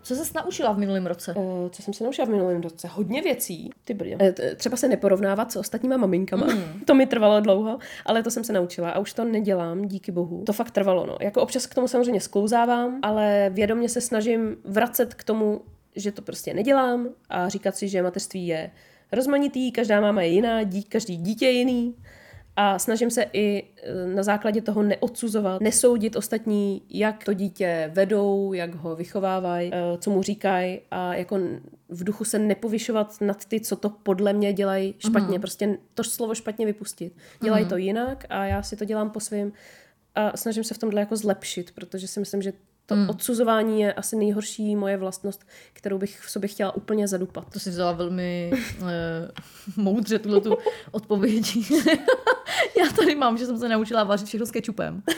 Co 0.09 0.15
jsi 0.15 0.33
naučila 0.35 0.73
v 0.73 0.79
minulém 0.79 1.07
roce? 1.07 1.35
Uh, 1.35 1.69
co 1.71 1.83
jsem 1.83 1.95
se 1.95 2.05
naučila 2.05 2.27
v 2.27 2.31
minulém 2.31 2.61
roce? 2.61 2.89
Hodně 2.89 3.23
věcí. 3.23 3.71
Ty 3.85 3.95
brdě. 3.95 4.17
Uh, 4.17 4.55
třeba 4.57 4.77
se 4.77 4.89
neporovnávat 4.89 5.53
s 5.53 5.57
ostatníma 5.57 5.97
maminkama. 5.97 6.47
Mm. 6.47 6.81
to 6.87 6.95
mi 6.95 7.07
trvalo 7.07 7.41
dlouho, 7.41 7.79
ale 8.07 8.23
to 8.23 8.31
jsem 8.31 8.45
se 8.45 8.53
naučila 8.53 8.91
a 8.91 8.99
už 8.99 9.13
to 9.13 9.25
nedělám, 9.25 9.83
díky 9.83 10.13
bohu. 10.13 10.43
To 10.47 10.53
fakt 10.53 10.71
trvalo, 10.71 11.07
no. 11.07 11.17
Jako 11.21 11.43
občas 11.43 11.67
k 11.67 11.75
tomu 11.75 11.89
samozřejmě 11.89 12.21
sklouzávám, 12.21 12.99
ale 13.03 13.51
vědomě 13.55 13.89
se 13.89 14.01
snažím 14.01 14.57
vracet 14.65 15.15
k 15.15 15.25
tomu, 15.25 15.61
že 15.99 16.13
to 16.13 16.23
prostě 16.23 16.55
nedělám 16.55 17.09
a 17.29 17.49
říkat 17.49 17.77
si, 17.77 17.89
že 17.89 18.03
mateřství 18.03 18.47
je 18.47 18.71
rozmanitý, 19.13 19.73
každá 19.73 20.01
máma 20.01 20.23
je 20.23 20.29
jiná, 20.29 20.63
dí, 20.63 20.83
každý 20.83 21.17
dítě 21.17 21.47
je 21.47 21.53
jiný 21.53 21.95
a 22.57 22.79
snažím 22.79 23.11
se 23.11 23.27
i 23.33 23.63
e, 23.83 24.07
na 24.07 24.23
základě 24.23 24.63
toho 24.63 24.83
neodsuzovat, 24.83 25.61
nesoudit 25.61 26.17
ostatní, 26.17 26.83
jak 26.91 27.25
to 27.25 27.33
dítě 27.33 27.91
vedou, 27.95 28.53
jak 28.53 28.75
ho 28.75 28.97
vychovávají, 28.97 29.71
e, 29.75 29.99
co 29.99 30.11
mu 30.11 30.23
říkají 30.23 30.81
a 30.91 31.15
jako 31.15 31.39
v 31.89 32.05
duchu 32.05 32.25
se 32.25 32.39
nepovyšovat 32.39 33.21
nad 33.21 33.45
ty, 33.45 33.61
co 33.61 33.77
to 33.77 33.91
podle 33.91 34.33
mě 34.33 34.53
dělají 34.53 34.95
špatně. 34.99 35.39
Mm. 35.39 35.41
Prostě 35.41 35.79
to 35.95 36.05
slovo 36.05 36.35
špatně 36.35 36.67
vypustit. 36.67 37.17
Dělají 37.43 37.65
mm. 37.65 37.71
to 37.71 37.77
jinak 37.77 38.25
a 38.29 38.45
já 38.45 38.63
si 38.63 38.77
to 38.77 38.85
dělám 38.85 39.11
po 39.11 39.21
svém 39.21 39.53
a 40.15 40.37
snažím 40.37 40.65
se 40.65 40.75
v 40.75 40.79
tomhle 40.79 41.01
jako 41.01 41.17
zlepšit, 41.17 41.71
protože 41.75 42.09
si 42.09 42.21
myslím, 42.21 42.43
že 42.43 42.53
to 42.89 42.97
mm. 42.97 43.11
odsuzování 43.11 43.81
je 43.81 43.93
asi 43.93 44.17
nejhorší 44.17 44.77
moje 44.77 44.97
vlastnost, 44.97 45.47
kterou 45.73 45.99
bych 45.99 46.21
v 46.21 46.31
sobě 46.31 46.49
chtěla 46.49 46.77
úplně 46.77 47.09
zadupat. 47.09 47.53
To 47.53 47.61
si 47.61 47.71
vzala 47.71 47.93
velmi 47.93 48.53
uh, 48.81 48.89
moudře, 49.77 50.19
tuhle 50.19 50.41
tu 50.41 50.57
odpověď. 50.91 51.57
Já 52.79 52.93
tady 52.97 53.15
mám, 53.15 53.39
že 53.39 53.47
jsem 53.47 53.59
se 53.59 53.69
naučila 53.69 54.05
vařit 54.05 54.27
všechno 54.27 54.47
s 54.47 54.51
kečupem. 54.51 55.03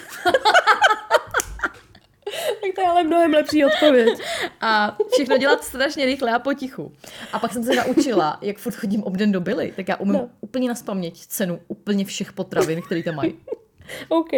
tak 2.61 2.75
to 2.75 2.81
je 2.81 2.87
ale 2.87 3.05
mnohem 3.05 3.33
lepší 3.33 3.65
odpověď. 3.65 4.19
A 4.61 4.99
všechno 5.13 5.39
dělat 5.39 5.65
strašně 5.65 6.07
rychle 6.07 6.33
a 6.33 6.39
potichu. 6.39 6.93
A 7.33 7.39
pak 7.39 7.53
jsem 7.53 7.65
se 7.65 7.75
naučila, 7.75 8.39
jak 8.43 8.59
furt 8.59 8.75
chodím 8.75 9.03
obden 9.03 9.33
do 9.33 9.41
Billy, 9.41 9.73
tak 9.77 9.89
já 9.89 9.97
umím 9.97 10.13
no. 10.13 10.31
úplně 10.41 10.69
na 10.69 10.75
spaměť 10.75 11.27
cenu 11.27 11.61
úplně 11.69 12.05
všech 12.05 12.33
potravin, 12.33 12.83
které 12.83 13.03
tam 13.03 13.15
mají. 13.15 13.39
OK. 14.09 14.31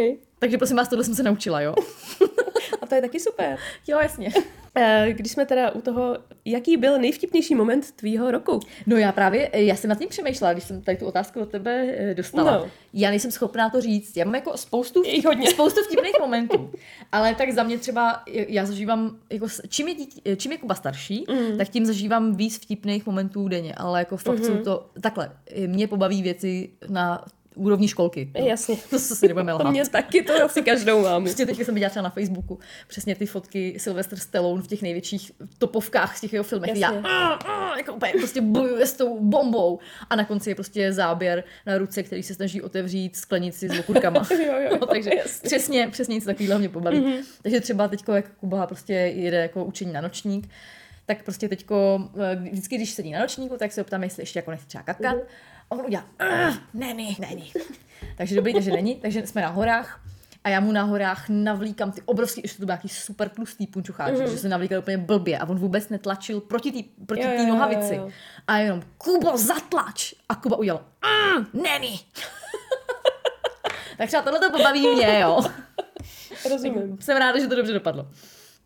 Takže 0.43 0.59
prosím 0.59 0.77
vás, 0.77 0.89
tohle 0.89 1.05
jsem 1.05 1.15
se 1.15 1.23
naučila, 1.23 1.61
jo? 1.61 1.75
A 2.83 2.87
to 2.87 2.95
je 2.95 3.01
taky 3.01 3.21
super. 3.21 3.59
Jo, 3.87 3.99
jasně. 4.03 4.33
Eh, 4.75 5.13
když 5.13 5.33
jsme 5.33 5.47
teda 5.47 5.71
u 5.71 5.81
toho, 5.81 6.19
jaký 6.45 6.77
byl 6.77 6.99
nejvtipnější 6.99 7.55
moment 7.55 7.91
tvýho 7.91 8.31
roku? 8.31 8.61
No 8.87 8.97
já 8.97 9.13
právě, 9.13 9.51
eh, 9.53 9.63
já 9.63 9.77
jsem 9.77 9.89
nad 9.89 9.99
tím 9.99 10.09
přemýšlela, 10.09 10.53
když 10.53 10.65
jsem 10.65 10.83
tady 10.83 10.97
tu 10.99 11.07
otázku 11.07 11.41
od 11.41 11.49
tebe 11.51 11.95
eh, 11.97 12.15
dostala. 12.15 12.59
No. 12.59 12.71
Já 12.93 13.11
nejsem 13.11 13.31
schopná 13.31 13.71
to 13.71 13.81
říct. 13.81 14.17
Já 14.17 14.25
mám 14.25 14.35
jako 14.35 14.57
spoustu, 14.57 15.03
vtip, 15.03 15.25
hodně. 15.25 15.51
spoustu 15.51 15.81
vtipných 15.85 16.15
momentů. 16.21 16.71
Ale 17.13 17.35
tak 17.35 17.51
za 17.51 17.63
mě 17.63 17.79
třeba, 17.79 18.23
já 18.27 18.67
zažívám, 18.67 19.19
jako, 19.31 19.47
čím, 19.69 19.89
je 19.89 19.95
dítě, 19.95 20.37
čím 20.37 20.53
je 20.53 20.59
Kuba 20.59 20.75
starší, 20.75 21.25
mm. 21.31 21.59
tak 21.59 21.69
tím 21.69 21.87
zažívám 21.87 22.37
víc 22.37 22.59
vtipných 22.59 23.07
momentů 23.07 23.49
denně. 23.49 23.75
Ale 23.77 23.99
jako 23.99 24.17
fakt 24.17 24.39
mm-hmm. 24.39 24.47
jsou 24.47 24.65
to, 24.65 24.91
takhle, 25.01 25.33
mě 25.67 25.89
pobaví 25.89 26.23
věci 26.23 26.71
na 26.89 27.25
úrovní 27.55 27.89
školky. 27.89 28.33
No. 28.39 28.47
Jasně. 28.47 28.77
To 28.91 28.99
se 28.99 29.17
si 29.17 29.29
nebudeme 29.29 29.53
lhát. 29.53 29.71
Mě 29.71 29.89
taky, 29.89 30.23
to 30.23 30.45
asi 30.45 30.63
každou 30.63 31.03
mám. 31.03 31.25
Prostě 31.25 31.47
teď 31.47 31.65
jsem 31.65 31.75
viděla 31.75 31.91
třeba 31.91 32.03
na 32.03 32.11
Facebooku 32.11 32.59
přesně 32.89 33.15
ty 33.15 33.27
fotky 33.27 33.75
Sylvester 33.79 34.19
Stallone 34.19 34.63
v 34.63 34.67
těch 34.67 34.83
největších 34.83 35.33
topovkách 35.59 36.17
z 36.17 36.21
těch 36.21 36.33
jeho 36.33 36.45
filmech. 36.45 36.71
Jasně. 36.71 36.85
Já 36.85 36.91
a, 36.91 37.35
a, 37.35 37.79
jako 37.79 37.93
úplně 37.93 38.13
prostě 38.19 38.41
bojuje 38.41 38.87
s 38.87 38.93
tou 38.93 39.21
bombou. 39.21 39.79
A 40.11 40.17
na 40.17 40.25
konci 40.25 40.51
je 40.51 40.55
prostě 40.55 40.93
záběr 40.93 41.45
na 41.67 41.79
ruce, 41.79 42.03
který 42.03 42.23
se 42.23 42.35
snaží 42.35 42.63
otevřít 42.63 43.17
sklenici 43.17 43.69
s 43.69 43.79
okurkama. 43.79 44.27
jo, 44.47 44.55
jo, 44.61 44.71
no, 44.81 44.87
takže 44.87 45.11
jasně. 45.17 45.47
přesně, 45.49 45.89
přesně 45.89 46.15
něco 46.15 46.27
takového 46.27 46.59
mě 46.59 46.69
pobaví. 46.69 47.01
Mm-hmm. 47.01 47.23
Takže 47.43 47.61
třeba 47.61 47.89
teď, 47.89 48.03
jak 48.15 48.33
Kuba 48.35 48.67
prostě 48.67 48.93
jede 48.93 49.37
jako 49.37 49.65
učení 49.65 49.93
na 49.93 50.01
nočník, 50.01 50.49
tak 51.07 51.23
prostě 51.23 51.49
teďko, 51.49 52.09
eh, 52.33 52.37
vždycky, 52.37 52.77
když 52.77 52.91
sedí 52.91 53.13
na 53.13 53.21
nočníku, 53.21 53.57
tak 53.57 53.73
se 53.73 53.81
optám, 53.81 54.03
jestli 54.03 54.23
ještě 54.23 54.39
jako 54.39 54.51
nechce 54.51 54.67
třeba 54.67 54.83
kakat. 54.83 55.17
Mm-hmm 55.17 55.52
on 55.73 55.87
udělá, 55.87 56.05
není, 56.75 57.17
není. 57.21 57.53
takže 58.17 58.37
dobrý, 58.37 58.55
takže 58.55 58.71
není, 58.71 58.95
takže 58.95 59.27
jsme 59.27 59.43
na 59.43 59.49
horách 59.49 60.01
a 60.45 60.49
já 60.49 60.61
mu 60.61 60.73
na 60.73 60.83
horách 60.83 61.25
navlíkám 61.29 61.93
ty 61.93 62.03
obrovský, 62.05 62.41
ještě 62.45 62.59
to 62.59 62.67
byl 62.67 62.73
nějaký 62.73 62.89
super 62.89 63.29
tlustý 63.29 63.67
punčucháč, 63.67 64.13
mm. 64.13 64.27
že 64.27 64.39
se 64.39 64.49
navlíkal 64.49 64.79
úplně 64.79 64.99
blbě 64.99 65.39
a 65.39 65.49
on 65.49 65.59
vůbec 65.59 65.89
netlačil 65.89 66.41
proti 66.41 66.73
té 66.73 67.05
proti 67.07 67.23
tý 67.37 67.47
nohavici. 67.47 67.95
Jo, 67.95 68.03
jo. 68.03 68.11
A 68.47 68.59
jenom, 68.59 68.83
Kubo, 68.99 69.37
zatlač! 69.37 70.15
A 70.29 70.35
Kuba 70.35 70.57
udělal, 70.57 70.85
mm, 71.37 71.63
není. 71.63 72.01
tak 73.99 74.09
třeba 74.09 74.23
tohle 74.23 74.41
to 74.41 74.51
pobaví 74.51 74.89
mě, 74.89 75.21
jo. 75.21 75.41
Rozumím. 76.51 76.99
Jsem 77.01 77.17
ráda, 77.17 77.39
že 77.41 77.47
to 77.47 77.57
dobře 77.57 77.73
dopadlo. 77.73 78.09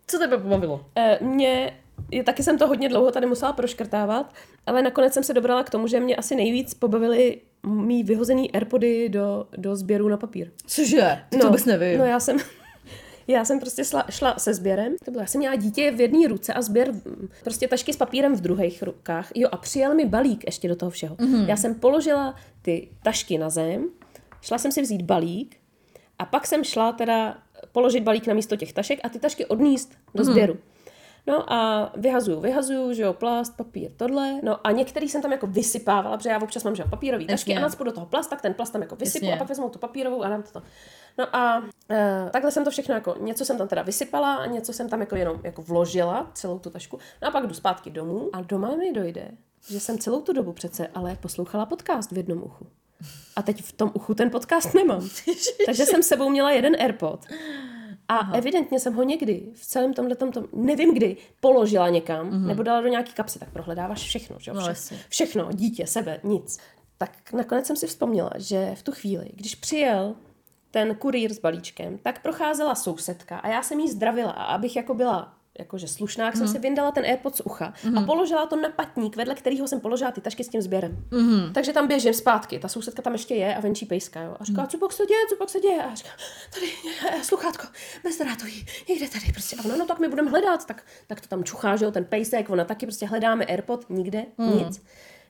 Co 0.06 0.18
tebe 0.18 0.38
pobavilo? 0.38 0.86
Uh, 1.20 1.28
mě 1.28 1.80
je, 2.10 2.24
taky 2.24 2.42
jsem 2.42 2.58
to 2.58 2.66
hodně 2.66 2.88
dlouho 2.88 3.10
tady 3.10 3.26
musela 3.26 3.52
proškrtávat, 3.52 4.34
ale 4.66 4.82
nakonec 4.82 5.12
jsem 5.12 5.22
se 5.22 5.34
dobrala 5.34 5.62
k 5.62 5.70
tomu, 5.70 5.86
že 5.86 6.00
mě 6.00 6.16
asi 6.16 6.36
nejvíc 6.36 6.74
pobavily 6.74 7.40
mý 7.66 8.02
vyhozený 8.02 8.52
Airpody 8.52 9.08
do, 9.08 9.46
do 9.56 9.76
sběru 9.76 10.08
na 10.08 10.16
papír. 10.16 10.50
Cože? 10.66 11.18
Ty 11.28 11.36
no, 11.36 11.40
to 11.40 11.46
vůbec 11.46 11.64
nevím. 11.64 11.98
No 11.98 12.04
já 12.04 12.20
jsem, 12.20 12.36
já 13.28 13.44
jsem 13.44 13.60
prostě 13.60 13.84
šla, 13.84 14.04
šla 14.10 14.38
se 14.38 14.54
sběrem. 14.54 14.94
To 15.04 15.10
bylo, 15.10 15.20
já 15.20 15.26
jsem 15.26 15.38
měla 15.38 15.56
dítě 15.56 15.90
v 15.90 16.00
jedné 16.00 16.28
ruce 16.28 16.52
a 16.52 16.62
sběr 16.62 16.92
prostě 17.44 17.68
tašky 17.68 17.92
s 17.92 17.96
papírem 17.96 18.36
v 18.36 18.40
druhých 18.40 18.82
rukách. 18.82 19.30
Jo 19.34 19.48
a 19.52 19.56
přijel 19.56 19.94
mi 19.94 20.04
balík 20.04 20.44
ještě 20.46 20.68
do 20.68 20.76
toho 20.76 20.90
všeho. 20.90 21.16
Mm-hmm. 21.16 21.48
Já 21.48 21.56
jsem 21.56 21.74
položila 21.74 22.34
ty 22.62 22.88
tašky 23.02 23.38
na 23.38 23.50
zem, 23.50 23.88
šla 24.40 24.58
jsem 24.58 24.72
si 24.72 24.82
vzít 24.82 25.02
balík 25.02 25.56
a 26.18 26.24
pak 26.24 26.46
jsem 26.46 26.64
šla 26.64 26.92
teda 26.92 27.38
položit 27.72 28.00
balík 28.00 28.26
na 28.26 28.34
místo 28.34 28.56
těch 28.56 28.72
tašek 28.72 29.00
a 29.02 29.08
ty 29.08 29.18
tašky 29.18 29.46
odníst 29.46 29.94
do 30.14 30.22
mm-hmm. 30.22 30.56
No 31.26 31.52
a 31.52 31.92
vyhazuju, 31.96 32.40
vyhazuju, 32.40 32.92
že 32.92 33.02
jo, 33.02 33.12
plast, 33.12 33.56
papír, 33.56 33.90
tohle. 33.96 34.40
No 34.42 34.66
a 34.66 34.70
některý 34.70 35.08
jsem 35.08 35.22
tam 35.22 35.32
jako 35.32 35.46
vysypávala, 35.46 36.16
protože 36.16 36.30
já 36.30 36.42
občas 36.42 36.64
mám, 36.64 36.76
že 36.76 36.82
jo, 36.82 36.88
papírový 36.90 37.26
tašky 37.26 37.56
a 37.56 37.60
nadspu 37.60 37.84
do 37.84 37.92
toho 37.92 38.06
plast, 38.06 38.30
tak 38.30 38.42
ten 38.42 38.54
plast 38.54 38.72
tam 38.72 38.82
jako 38.82 38.96
vysypu 38.96 39.24
Jasně. 39.24 39.34
a 39.34 39.38
pak 39.38 39.48
vezmu 39.48 39.68
tu 39.68 39.78
papírovou 39.78 40.22
a 40.22 40.28
dám 40.28 40.42
to. 40.52 40.62
No 41.18 41.36
a 41.36 41.62
e, 41.90 42.28
takhle 42.32 42.50
jsem 42.50 42.64
to 42.64 42.70
všechno 42.70 42.94
jako, 42.94 43.16
něco 43.20 43.44
jsem 43.44 43.58
tam 43.58 43.68
teda 43.68 43.82
vysypala 43.82 44.34
a 44.34 44.46
něco 44.46 44.72
jsem 44.72 44.88
tam 44.88 45.00
jako 45.00 45.16
jenom 45.16 45.40
jako 45.44 45.62
vložila, 45.62 46.30
celou 46.34 46.58
tu 46.58 46.70
tašku. 46.70 46.98
No 47.22 47.28
a 47.28 47.30
pak 47.30 47.46
jdu 47.46 47.54
zpátky 47.54 47.90
domů 47.90 48.30
a 48.32 48.40
doma 48.40 48.76
mi 48.76 48.92
dojde, 48.92 49.30
že 49.70 49.80
jsem 49.80 49.98
celou 49.98 50.20
tu 50.20 50.32
dobu 50.32 50.52
přece 50.52 50.86
ale 50.94 51.16
poslouchala 51.20 51.66
podcast 51.66 52.12
v 52.12 52.16
jednom 52.16 52.42
uchu. 52.42 52.66
A 53.36 53.42
teď 53.42 53.62
v 53.62 53.72
tom 53.72 53.90
uchu 53.94 54.14
ten 54.14 54.30
podcast 54.30 54.74
nemám. 54.74 55.08
Takže 55.66 55.86
jsem 55.86 56.02
sebou 56.02 56.30
měla 56.30 56.50
jeden 56.50 56.76
AirPod. 56.80 57.26
A 58.08 58.16
Aha. 58.16 58.36
evidentně 58.36 58.80
jsem 58.80 58.94
ho 58.94 59.02
někdy 59.02 59.42
v 59.54 59.66
celém 59.66 59.94
tomhle 59.94 60.16
tom, 60.16 60.32
nevím 60.52 60.94
kdy, 60.94 61.16
položila 61.40 61.88
někam, 61.88 62.30
mm-hmm. 62.30 62.46
nebo 62.46 62.62
dala 62.62 62.80
do 62.80 62.88
nějaký 62.88 63.12
kapsy, 63.12 63.38
tak 63.38 63.50
prohledáváš 63.50 64.02
všechno, 64.02 64.36
že? 64.40 64.52
No, 64.52 64.74
Vše, 64.74 64.96
všechno, 65.08 65.48
dítě, 65.52 65.86
sebe, 65.86 66.20
nic. 66.24 66.58
Tak 66.98 67.32
nakonec 67.32 67.66
jsem 67.66 67.76
si 67.76 67.86
vzpomněla, 67.86 68.30
že 68.36 68.74
v 68.74 68.82
tu 68.82 68.92
chvíli, 68.92 69.30
když 69.34 69.54
přijel 69.54 70.14
ten 70.70 70.94
kurýr 70.94 71.34
s 71.34 71.38
balíčkem, 71.38 71.98
tak 71.98 72.22
procházela 72.22 72.74
sousedka 72.74 73.38
a 73.38 73.48
já 73.48 73.62
jsem 73.62 73.80
jí 73.80 73.90
zdravila 73.90 74.30
a 74.30 74.44
abych 74.44 74.76
jako 74.76 74.94
byla 74.94 75.35
jakože 75.58 75.88
slušná, 75.88 76.26
mm. 76.26 76.32
jsem 76.32 76.48
si 76.48 76.58
vyndala 76.58 76.90
ten 76.90 77.04
AirPod 77.04 77.36
z 77.36 77.40
ucha 77.40 77.74
mm. 77.84 77.98
a 77.98 78.02
položila 78.02 78.46
to 78.46 78.56
na 78.56 78.68
patník, 78.68 79.16
vedle 79.16 79.34
kterého 79.34 79.68
jsem 79.68 79.80
položila 79.80 80.10
ty 80.10 80.20
tašky 80.20 80.44
s 80.44 80.48
tím 80.48 80.62
sběrem. 80.62 81.04
Mm. 81.10 81.52
Takže 81.52 81.72
tam 81.72 81.88
běžím 81.88 82.14
zpátky, 82.14 82.58
ta 82.58 82.68
sousedka 82.68 83.02
tam 83.02 83.12
ještě 83.12 83.34
je 83.34 83.56
a 83.56 83.60
venčí 83.60 83.86
pejska, 83.86 84.20
jo. 84.20 84.36
A 84.40 84.44
říká, 84.44 84.62
mm. 84.62 84.68
co 84.68 84.78
pak 84.78 84.92
se 84.92 85.06
děje, 85.06 85.20
co 85.28 85.36
pak 85.36 85.50
se 85.50 85.60
děje? 85.60 85.82
A 85.82 85.94
říká, 85.94 86.10
tady 86.54 86.66
je 87.16 87.24
sluchátko, 87.24 87.66
bezdrátový, 88.04 88.66
někde 88.88 89.08
tady 89.08 89.32
prostě. 89.32 89.56
A 89.56 89.64
ona, 89.64 89.76
no 89.76 89.86
tak 89.86 89.98
my 89.98 90.08
budeme 90.08 90.30
hledat, 90.30 90.66
tak, 90.66 90.84
tak 91.06 91.20
to 91.20 91.28
tam 91.28 91.44
čuchá, 91.44 91.76
že 91.76 91.84
jo, 91.84 91.90
ten 91.90 92.04
pejsek, 92.04 92.50
ona 92.50 92.64
taky 92.64 92.86
prostě 92.86 93.06
hledáme 93.06 93.44
AirPod, 93.44 93.90
nikde, 93.90 94.24
mm. 94.38 94.58
nic. 94.58 94.82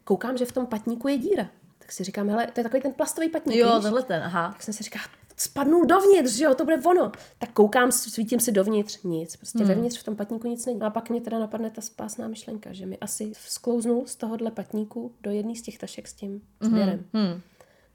Koukám, 0.04 0.36
že 0.36 0.44
v 0.44 0.52
tom 0.52 0.66
patníku 0.66 1.08
je 1.08 1.18
díra. 1.18 1.48
Tak 1.78 1.92
si 1.92 2.04
říkám, 2.04 2.28
hele, 2.28 2.46
to 2.46 2.60
je 2.60 2.64
takový 2.64 2.82
ten 2.82 2.92
plastový 2.92 3.28
patník. 3.28 3.56
Jo, 3.56 3.80
tenhle 3.82 4.02
ten, 4.02 4.22
aha. 4.22 4.48
Tak 4.52 4.62
jsem 4.62 4.74
si 4.74 4.82
říká, 4.82 4.98
spadnul 5.36 5.84
dovnitř, 5.84 6.32
že 6.32 6.44
jo, 6.44 6.54
to 6.54 6.64
bude 6.64 6.76
ono. 6.76 7.12
Tak 7.38 7.52
koukám, 7.52 7.92
svítím 7.92 8.40
si 8.40 8.52
dovnitř, 8.52 9.02
nic. 9.02 9.36
Prostě 9.36 9.58
hmm. 9.58 9.68
vevnitř 9.68 9.98
v 9.98 10.04
tom 10.04 10.16
patníku 10.16 10.48
nic 10.48 10.66
není. 10.66 10.80
A 10.80 10.90
pak 10.90 11.10
mě 11.10 11.20
teda 11.20 11.38
napadne 11.38 11.70
ta 11.70 11.80
spásná 11.80 12.28
myšlenka, 12.28 12.72
že 12.72 12.86
mi 12.86 12.98
asi 12.98 13.32
sklouznul 13.34 14.06
z 14.06 14.16
tohohle 14.16 14.50
patníku 14.50 15.12
do 15.20 15.30
jedné 15.30 15.54
z 15.54 15.62
těch 15.62 15.78
tašek 15.78 16.08
s 16.08 16.12
tím 16.12 16.40
sběrem. 16.60 17.04
Hmm. 17.12 17.26
Hmm. 17.26 17.40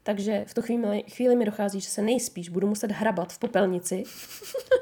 Takže 0.02 0.44
v 0.46 0.54
tu 0.54 0.62
chvíli, 0.62 1.02
chvíli 1.02 1.36
mi 1.36 1.44
dochází, 1.44 1.80
že 1.80 1.88
se 1.88 2.02
nejspíš 2.02 2.48
budu 2.48 2.66
muset 2.66 2.90
hrabat 2.90 3.32
v 3.32 3.38
popelnici 3.38 4.04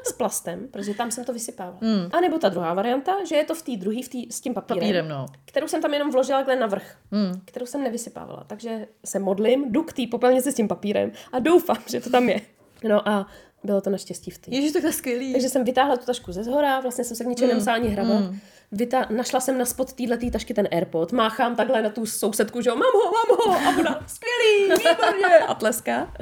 s 0.04 0.12
plastem, 0.12 0.68
protože 0.70 0.94
tam 0.94 1.10
jsem 1.10 1.24
to 1.24 1.32
vysypávala. 1.32 1.78
Mm. 1.80 2.08
A 2.12 2.20
nebo 2.20 2.38
ta 2.38 2.48
druhá 2.48 2.74
varianta, 2.74 3.24
že 3.24 3.36
je 3.36 3.44
to 3.44 3.54
v 3.54 3.62
té 3.62 3.76
druhé, 3.76 4.02
v 4.02 4.08
tý, 4.08 4.26
s 4.30 4.40
tím 4.40 4.54
papírem, 4.54 4.80
Papírem, 4.80 5.08
no. 5.08 5.26
kterou 5.44 5.68
jsem 5.68 5.82
tam 5.82 5.92
jenom 5.92 6.10
vložila 6.10 6.38
takhle 6.38 6.56
navrch, 6.56 6.96
mm. 7.10 7.40
kterou 7.44 7.66
jsem 7.66 7.82
nevysypávala. 7.82 8.44
Takže 8.46 8.86
se 9.04 9.18
modlím, 9.18 9.72
jdu 9.72 9.82
k 9.82 9.92
té 9.92 10.02
popelnici 10.10 10.52
s 10.52 10.54
tím 10.54 10.68
papírem 10.68 11.12
a 11.32 11.38
doufám, 11.38 11.78
že 11.90 12.00
to 12.00 12.10
tam 12.10 12.28
je. 12.28 12.40
No 12.84 13.08
a 13.08 13.26
bylo 13.64 13.80
to 13.80 13.90
naštěstí 13.90 14.30
v 14.30 14.38
té. 14.38 14.54
Ježiš, 14.54 14.72
to 14.72 14.86
je 14.86 14.92
skvělý. 14.92 15.32
Takže 15.32 15.48
jsem 15.48 15.64
vytáhla 15.64 15.96
tu 15.96 16.06
tašku 16.06 16.32
ze 16.32 16.44
zhora, 16.44 16.80
vlastně 16.80 17.04
jsem 17.04 17.16
se 17.16 17.24
v 17.24 17.26
ničem 17.26 17.46
mm. 17.46 17.48
nemusela 17.48 17.76
ani 17.76 17.88
hrabat. 17.88 18.20
Mm. 18.20 18.38
Vyta- 18.72 19.06
našla 19.10 19.40
jsem 19.40 19.58
na 19.58 19.64
spod 19.64 19.92
této 19.92 20.30
tašky 20.32 20.54
ten 20.54 20.68
AirPod, 20.72 21.12
máchám 21.12 21.56
takhle 21.56 21.82
na 21.82 21.90
tu 21.90 22.06
sousedku, 22.06 22.60
že 22.62 22.70
jo, 22.70 22.76
mám 22.76 22.92
ho, 22.94 23.12
mám 23.12 23.38
ho, 23.38 23.68
a 23.68 23.78
ona, 23.80 24.04
skvělý, 24.06 24.68
výborně, 24.90 25.38
a 25.38 25.54
tleská. 25.54 26.14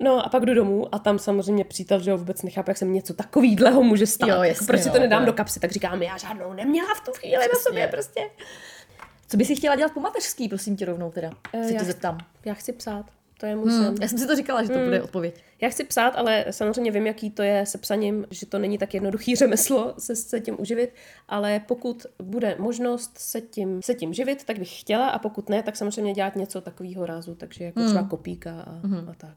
No 0.00 0.26
a 0.26 0.28
pak 0.28 0.44
jdu 0.46 0.54
domů 0.54 0.94
a 0.94 0.98
tam 0.98 1.18
samozřejmě 1.18 1.64
přítel, 1.64 2.00
že 2.00 2.10
jo, 2.10 2.18
vůbec 2.18 2.42
nechápe, 2.42 2.70
jak 2.70 2.76
se 2.78 2.84
mi 2.84 2.92
něco 2.92 3.14
takovýhleho 3.14 3.82
může 3.82 4.06
stát. 4.06 4.26
Jo, 4.28 4.32
Jako 4.34 4.44
jasně, 4.44 4.66
proč 4.66 4.82
si 4.82 4.90
to 4.90 4.98
nedám 4.98 5.22
je- 5.22 5.26
do 5.26 5.32
kapsy, 5.32 5.60
tak 5.60 5.72
říkám, 5.72 6.02
já 6.02 6.16
žádnou 6.16 6.52
neměla 6.52 6.94
v 6.94 7.00
tu 7.00 7.12
chvíli 7.12 7.36
na 7.54 7.60
sobě 7.60 7.88
prostě. 7.88 8.30
Co 9.28 9.36
bys 9.36 9.46
si 9.46 9.56
chtěla 9.56 9.76
dělat 9.76 9.92
po 9.92 10.00
mateřský, 10.00 10.48
prosím 10.48 10.76
tě 10.76 10.84
rovnou 10.84 11.10
teda? 11.10 11.30
Eh, 11.52 11.64
Se 11.64 11.72
já 11.72 11.78
tě 11.78 11.84
zeptám. 11.84 12.18
Já 12.44 12.54
chci 12.54 12.72
psát, 12.72 13.04
to 13.40 13.46
je 13.46 13.56
můj 13.56 13.70
sen. 13.70 13.94
Já 14.00 14.08
jsem 14.08 14.18
si 14.18 14.26
to 14.26 14.36
říkala, 14.36 14.62
že 14.62 14.68
to 14.68 14.78
bude 14.78 15.02
odpověď. 15.02 15.44
Já 15.60 15.68
chci 15.68 15.84
psát, 15.84 16.08
ale 16.08 16.44
samozřejmě 16.50 16.90
vím, 16.90 17.06
jaký 17.06 17.30
to 17.30 17.42
je 17.42 17.66
se 17.66 17.78
psaním, 17.78 18.26
že 18.30 18.46
to 18.46 18.58
není 18.58 18.78
tak 18.78 18.94
jednoduchý 18.94 19.36
řemeslo 19.42 19.94
se, 19.98 20.16
se 20.16 20.40
tím 20.40 20.60
uživit, 20.60 20.90
ale 21.28 21.60
pokud 21.60 22.06
bude 22.22 22.56
možnost 22.58 23.18
se 23.18 23.40
tím, 23.40 23.82
se 23.82 23.94
tím 23.94 24.14
živit, 24.14 24.44
tak 24.44 24.58
bych 24.58 24.80
chtěla 24.80 25.08
a 25.08 25.18
pokud 25.18 25.48
ne, 25.48 25.62
tak 25.62 25.76
samozřejmě 25.76 26.12
dělat 26.12 26.36
něco 26.36 26.60
takového 26.60 27.06
rázu, 27.06 27.34
takže 27.34 27.64
jako 27.64 27.80
třeba 27.86 28.08
kopíka 28.08 28.60
a, 28.60 28.80
a 29.10 29.14
tak. 29.16 29.36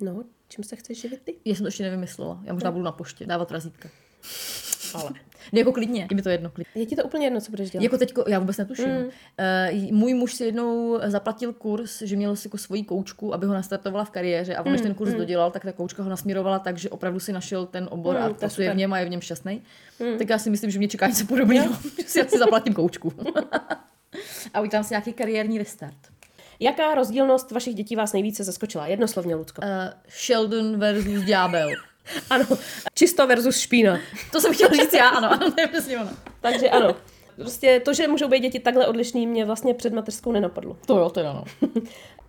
No, 0.00 0.24
čím 0.48 0.64
se 0.64 0.76
chceš 0.76 1.00
živit 1.00 1.20
ty? 1.24 1.34
Já 1.44 1.54
jsem 1.54 1.64
to 1.64 1.68
ještě 1.68 1.82
nevymyslela. 1.82 2.40
Já 2.44 2.52
možná 2.52 2.70
budu 2.70 2.84
na 2.84 2.92
poště 2.92 3.26
dávat 3.26 3.50
razítka. 3.50 3.88
Ale. 4.94 5.10
Ne, 5.52 5.58
jako 5.58 5.72
klidně, 5.72 6.06
je 6.10 6.16
mi 6.16 6.22
to 6.22 6.28
jedno, 6.28 6.50
klidně. 6.50 6.70
Je 6.74 6.86
ti 6.86 6.96
to 6.96 7.04
úplně 7.04 7.26
jedno, 7.26 7.40
co 7.40 7.50
budeš 7.50 7.70
dělat? 7.70 7.82
Jako 7.82 7.98
teďko, 7.98 8.24
já 8.28 8.38
vůbec 8.38 8.56
netuším. 8.56 8.88
Mm. 8.88 9.04
Uh, 9.04 9.92
můj 9.92 10.14
muž 10.14 10.34
si 10.34 10.44
jednou 10.44 10.98
zaplatil 11.06 11.52
kurz, 11.52 12.02
že 12.02 12.16
měl 12.16 12.36
si 12.36 12.48
jako 12.48 12.58
svoji 12.58 12.84
koučku, 12.84 13.34
aby 13.34 13.46
ho 13.46 13.54
nastartovala 13.54 14.04
v 14.04 14.10
kariéře 14.10 14.56
a 14.56 14.62
on, 14.62 14.72
než 14.72 14.80
ten 14.80 14.94
kurz 14.94 15.12
dodělal, 15.12 15.50
tak 15.50 15.64
ta 15.64 15.72
koučka 15.72 16.02
ho 16.02 16.10
nasměrovala 16.10 16.58
tak, 16.58 16.78
že 16.78 16.90
opravdu 16.90 17.20
si 17.20 17.32
našel 17.32 17.66
ten 17.66 17.88
obor 17.90 18.16
Mm, 18.16 18.22
a 18.22 18.24
to 18.24 18.34
je 18.34 18.38
pracuje 18.38 18.72
v 18.72 18.76
něm 18.76 18.92
a 18.92 18.98
je 18.98 19.06
v 19.06 19.08
něm 19.08 19.20
šťastný. 19.20 19.62
Tak 20.18 20.28
já 20.28 20.38
si 20.38 20.50
myslím, 20.50 20.70
že 20.70 20.78
mě 20.78 20.88
čeká 20.88 21.06
něco 21.06 21.26
podobného, 21.26 21.74
že 21.98 22.08
si 22.08 22.22
asi 22.22 22.38
zaplatím 22.38 22.74
koučku. 22.74 23.12
a 24.54 24.60
udělám 24.60 24.84
si 24.84 24.92
nějaký 24.92 25.12
kariérní 25.12 25.58
restart. 25.58 25.96
Jaká 26.60 26.94
rozdílnost 26.94 27.50
vašich 27.50 27.74
dětí 27.74 27.96
vás 27.96 28.12
nejvíce 28.12 28.44
zaskočila? 28.44 28.86
Jednoslovně, 28.86 29.34
Lucko. 29.34 29.62
Uh, 29.62 29.68
Sheldon 30.08 30.78
versus 30.78 31.24
ďábel. 31.24 31.68
Ano, 32.30 32.44
čisto 32.94 33.26
versus 33.26 33.58
špína. 33.58 33.98
To 34.32 34.40
jsem 34.40 34.54
chtěla 34.54 34.70
říct 34.70 34.94
já, 34.94 35.08
ano, 35.08 35.32
ano, 35.32 35.50
to 35.50 35.60
je 35.60 35.66
přesně 35.66 35.98
ono. 35.98 36.10
Takže 36.40 36.70
ano. 36.70 36.96
Prostě 37.36 37.80
to, 37.84 37.94
že 37.94 38.08
můžou 38.08 38.28
být 38.28 38.40
děti 38.40 38.60
takhle 38.60 38.86
odlišný, 38.86 39.26
mě 39.26 39.44
vlastně 39.44 39.74
před 39.74 39.92
mateřskou 39.92 40.32
nenapadlo. 40.32 40.76
To 40.86 40.98
jo, 40.98 41.10
teda 41.10 41.32
no. 41.32 41.44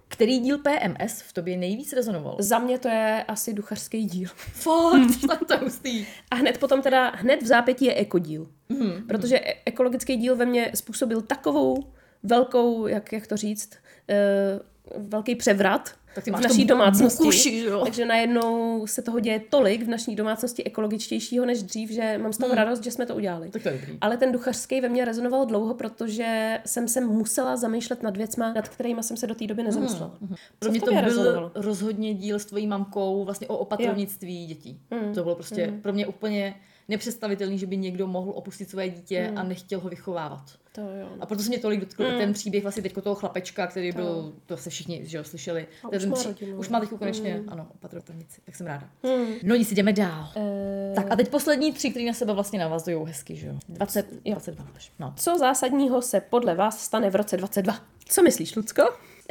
Který 0.07 0.39
díl 0.39 0.57
PMS 0.57 1.21
v 1.21 1.33
tobě 1.33 1.57
nejvíc 1.57 1.93
rezonoval? 1.93 2.35
Za 2.39 2.59
mě 2.59 2.79
to 2.79 2.87
je 2.87 3.25
asi 3.27 3.53
duchařský 3.53 4.05
díl. 4.05 4.29
Fakt, 4.35 5.27
tak 5.27 5.39
to 5.47 5.53
je 5.53 5.59
hustý. 5.59 6.05
A 6.31 6.35
hned 6.35 6.57
potom 6.57 6.81
teda, 6.81 7.11
hned 7.15 7.43
v 7.43 7.45
zápětí 7.45 7.85
je 7.85 7.95
ekodíl. 7.95 8.47
Mm, 8.69 9.07
protože 9.07 9.39
e- 9.39 9.55
ekologický 9.65 10.15
díl 10.15 10.35
ve 10.35 10.45
mně 10.45 10.71
způsobil 10.75 11.21
takovou 11.21 11.83
velkou, 12.23 12.87
jak, 12.87 13.13
jak 13.13 13.27
to 13.27 13.37
říct, 13.37 13.73
uh, 14.09 15.07
velký 15.09 15.35
převrat 15.35 15.89
Tak 16.15 16.23
ty 16.23 16.31
v 16.31 16.33
máš 16.33 16.43
naší 16.43 16.65
to 16.65 16.73
domácnosti. 16.73 17.17
bukuši, 17.17 17.61
že 17.61 17.67
jo? 17.67 17.81
Takže 17.83 18.05
najednou 18.05 18.87
se 18.87 19.01
toho 19.01 19.19
děje 19.19 19.41
tolik 19.49 19.83
v 19.83 19.89
naší 19.89 20.15
domácnosti 20.15 20.63
ekologičtějšího 20.63 21.45
než 21.45 21.63
dřív, 21.63 21.89
že 21.91 22.17
mám 22.17 22.33
z 22.33 22.37
toho 22.37 22.55
radost, 22.55 22.83
že 22.83 22.91
jsme 22.91 23.05
to 23.05 23.15
udělali. 23.15 23.49
Tak 23.49 23.63
to 23.63 23.69
je 23.69 23.77
dobrý. 23.77 23.97
Ale 24.01 24.17
ten 24.17 24.31
duchařský 24.31 24.81
ve 24.81 24.89
mně 24.89 25.05
rezonoval 25.05 25.45
dlouho, 25.45 25.73
protože 25.73 26.59
jsem 26.65 26.87
se 26.87 27.01
musela 27.01 27.57
zamýšlet 27.57 28.03
nad 28.03 28.17
věcma, 28.17 28.53
nad 28.53 28.69
kterými 28.69 29.03
jsem 29.03 29.17
se 29.17 29.27
do 29.27 29.35
té 29.35 29.47
doby 29.47 29.63
nezamyslela. 29.63 30.17
Pro 30.59 30.67
Co 30.67 30.71
mě 30.71 30.79
v 30.79 30.83
to 30.83 30.91
byl 30.91 31.01
rezonovalo? 31.01 31.51
rozhodně 31.55 32.13
díl 32.13 32.39
s 32.39 32.45
tvojí 32.45 32.67
mamkou 32.67 33.25
vlastně 33.25 33.47
o 33.47 33.57
opatrovnictví 33.57 34.45
dětí. 34.45 34.79
To 35.13 35.23
bylo 35.23 35.35
prostě 35.35 35.73
pro 35.81 35.93
mě 35.93 36.07
úplně 36.07 36.55
nepředstavitelný, 36.87 37.57
že 37.57 37.67
by 37.67 37.77
někdo 37.77 38.07
mohl 38.07 38.31
opustit 38.35 38.69
své 38.69 38.89
dítě 38.89 39.33
a 39.35 39.43
nechtěl 39.43 39.79
ho 39.79 39.89
vychovávat. 39.89 40.43
To 40.71 40.81
jo. 40.81 41.09
A 41.19 41.25
proto 41.25 41.43
se 41.43 41.49
mě 41.49 41.59
tolik 41.59 41.79
dotkl 41.79 42.11
mm. 42.11 42.17
ten 42.17 42.33
příběh 42.33 42.63
vlastně 42.63 42.83
teďko 42.83 43.01
toho 43.01 43.15
chlapečka, 43.15 43.67
který 43.67 43.91
byl, 43.91 44.33
to 44.45 44.57
se 44.57 44.69
všichni 44.69 45.01
že 45.05 45.17
jo, 45.17 45.23
slyšeli. 45.23 45.67
A 45.83 45.87
To 45.89 45.95
je 45.95 45.97
už 45.97 46.03
ten 46.03 46.09
má 46.11 46.23
rodinu. 46.23 46.57
už 46.57 46.69
má 46.69 46.79
teď 46.79 46.89
konečně, 46.89 47.35
mm. 47.35 47.49
ano, 47.49 47.67
opatrovnici, 47.75 48.41
tak 48.45 48.55
jsem 48.55 48.67
ráda. 48.67 48.89
Mm. 49.03 49.33
No 49.43 49.55
nic, 49.55 49.73
jdeme 49.73 49.93
dál. 49.93 50.27
Eh, 50.35 50.93
Tak 50.95 51.11
a 51.11 51.15
teď 51.15 51.29
poslední 51.29 51.73
tři, 51.73 51.89
které 51.89 52.05
na 52.05 52.13
sebe 52.13 52.33
vlastně 52.33 52.59
navazují 52.59 53.05
hezky, 53.05 53.35
že 53.35 53.47
jo? 53.47 53.53
20, 53.69 54.05
22. 54.25 54.65
No. 54.99 55.13
Co 55.17 55.37
zásadního 55.37 56.01
se 56.01 56.21
podle 56.21 56.55
vás 56.55 56.83
stane 56.83 57.09
v 57.09 57.15
roce 57.15 57.37
22? 57.37 57.79
Co 58.05 58.23
myslíš, 58.23 58.55
Lucko? 58.55 58.83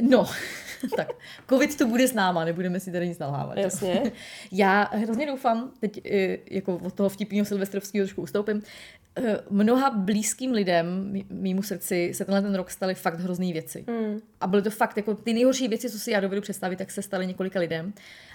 No, 0.02 0.26
tak, 0.96 1.08
covid 1.48 1.78
tu 1.78 1.86
bude 1.86 2.08
s 2.08 2.12
náma, 2.12 2.44
nebudeme 2.44 2.80
si 2.80 2.92
tady 2.92 3.08
nic 3.08 3.18
nalhávat. 3.18 3.56
Jasně. 3.56 4.12
Já 4.52 4.90
hrozně 4.92 5.26
doufám, 5.26 5.72
teď 5.80 6.00
eh, 6.06 6.38
jako 6.50 6.76
od 6.76 6.94
toho 6.94 7.08
vtipného 7.08 7.44
silvestrovského 7.44 8.04
trošku 8.04 8.22
ustoupím, 8.22 8.62
mnoha 9.50 9.90
blízkým 9.90 10.52
lidem, 10.52 11.12
mý- 11.12 11.26
mýmu 11.30 11.62
srdci, 11.62 12.10
se 12.14 12.24
tenhle 12.24 12.42
ten 12.42 12.54
rok 12.54 12.70
staly 12.70 12.94
fakt 12.94 13.20
hrozný 13.20 13.52
věci. 13.52 13.84
Mm. 13.88 14.20
A 14.40 14.46
byly 14.46 14.62
to 14.62 14.70
fakt 14.70 14.96
jako 14.96 15.14
ty 15.14 15.32
nejhorší 15.32 15.68
věci, 15.68 15.90
co 15.90 15.98
si 15.98 16.10
já 16.10 16.20
dovedu 16.20 16.42
představit, 16.42 16.76
tak 16.76 16.90
se 16.90 17.02
staly 17.02 17.26
několika 17.26 17.60
lidem. 17.60 17.92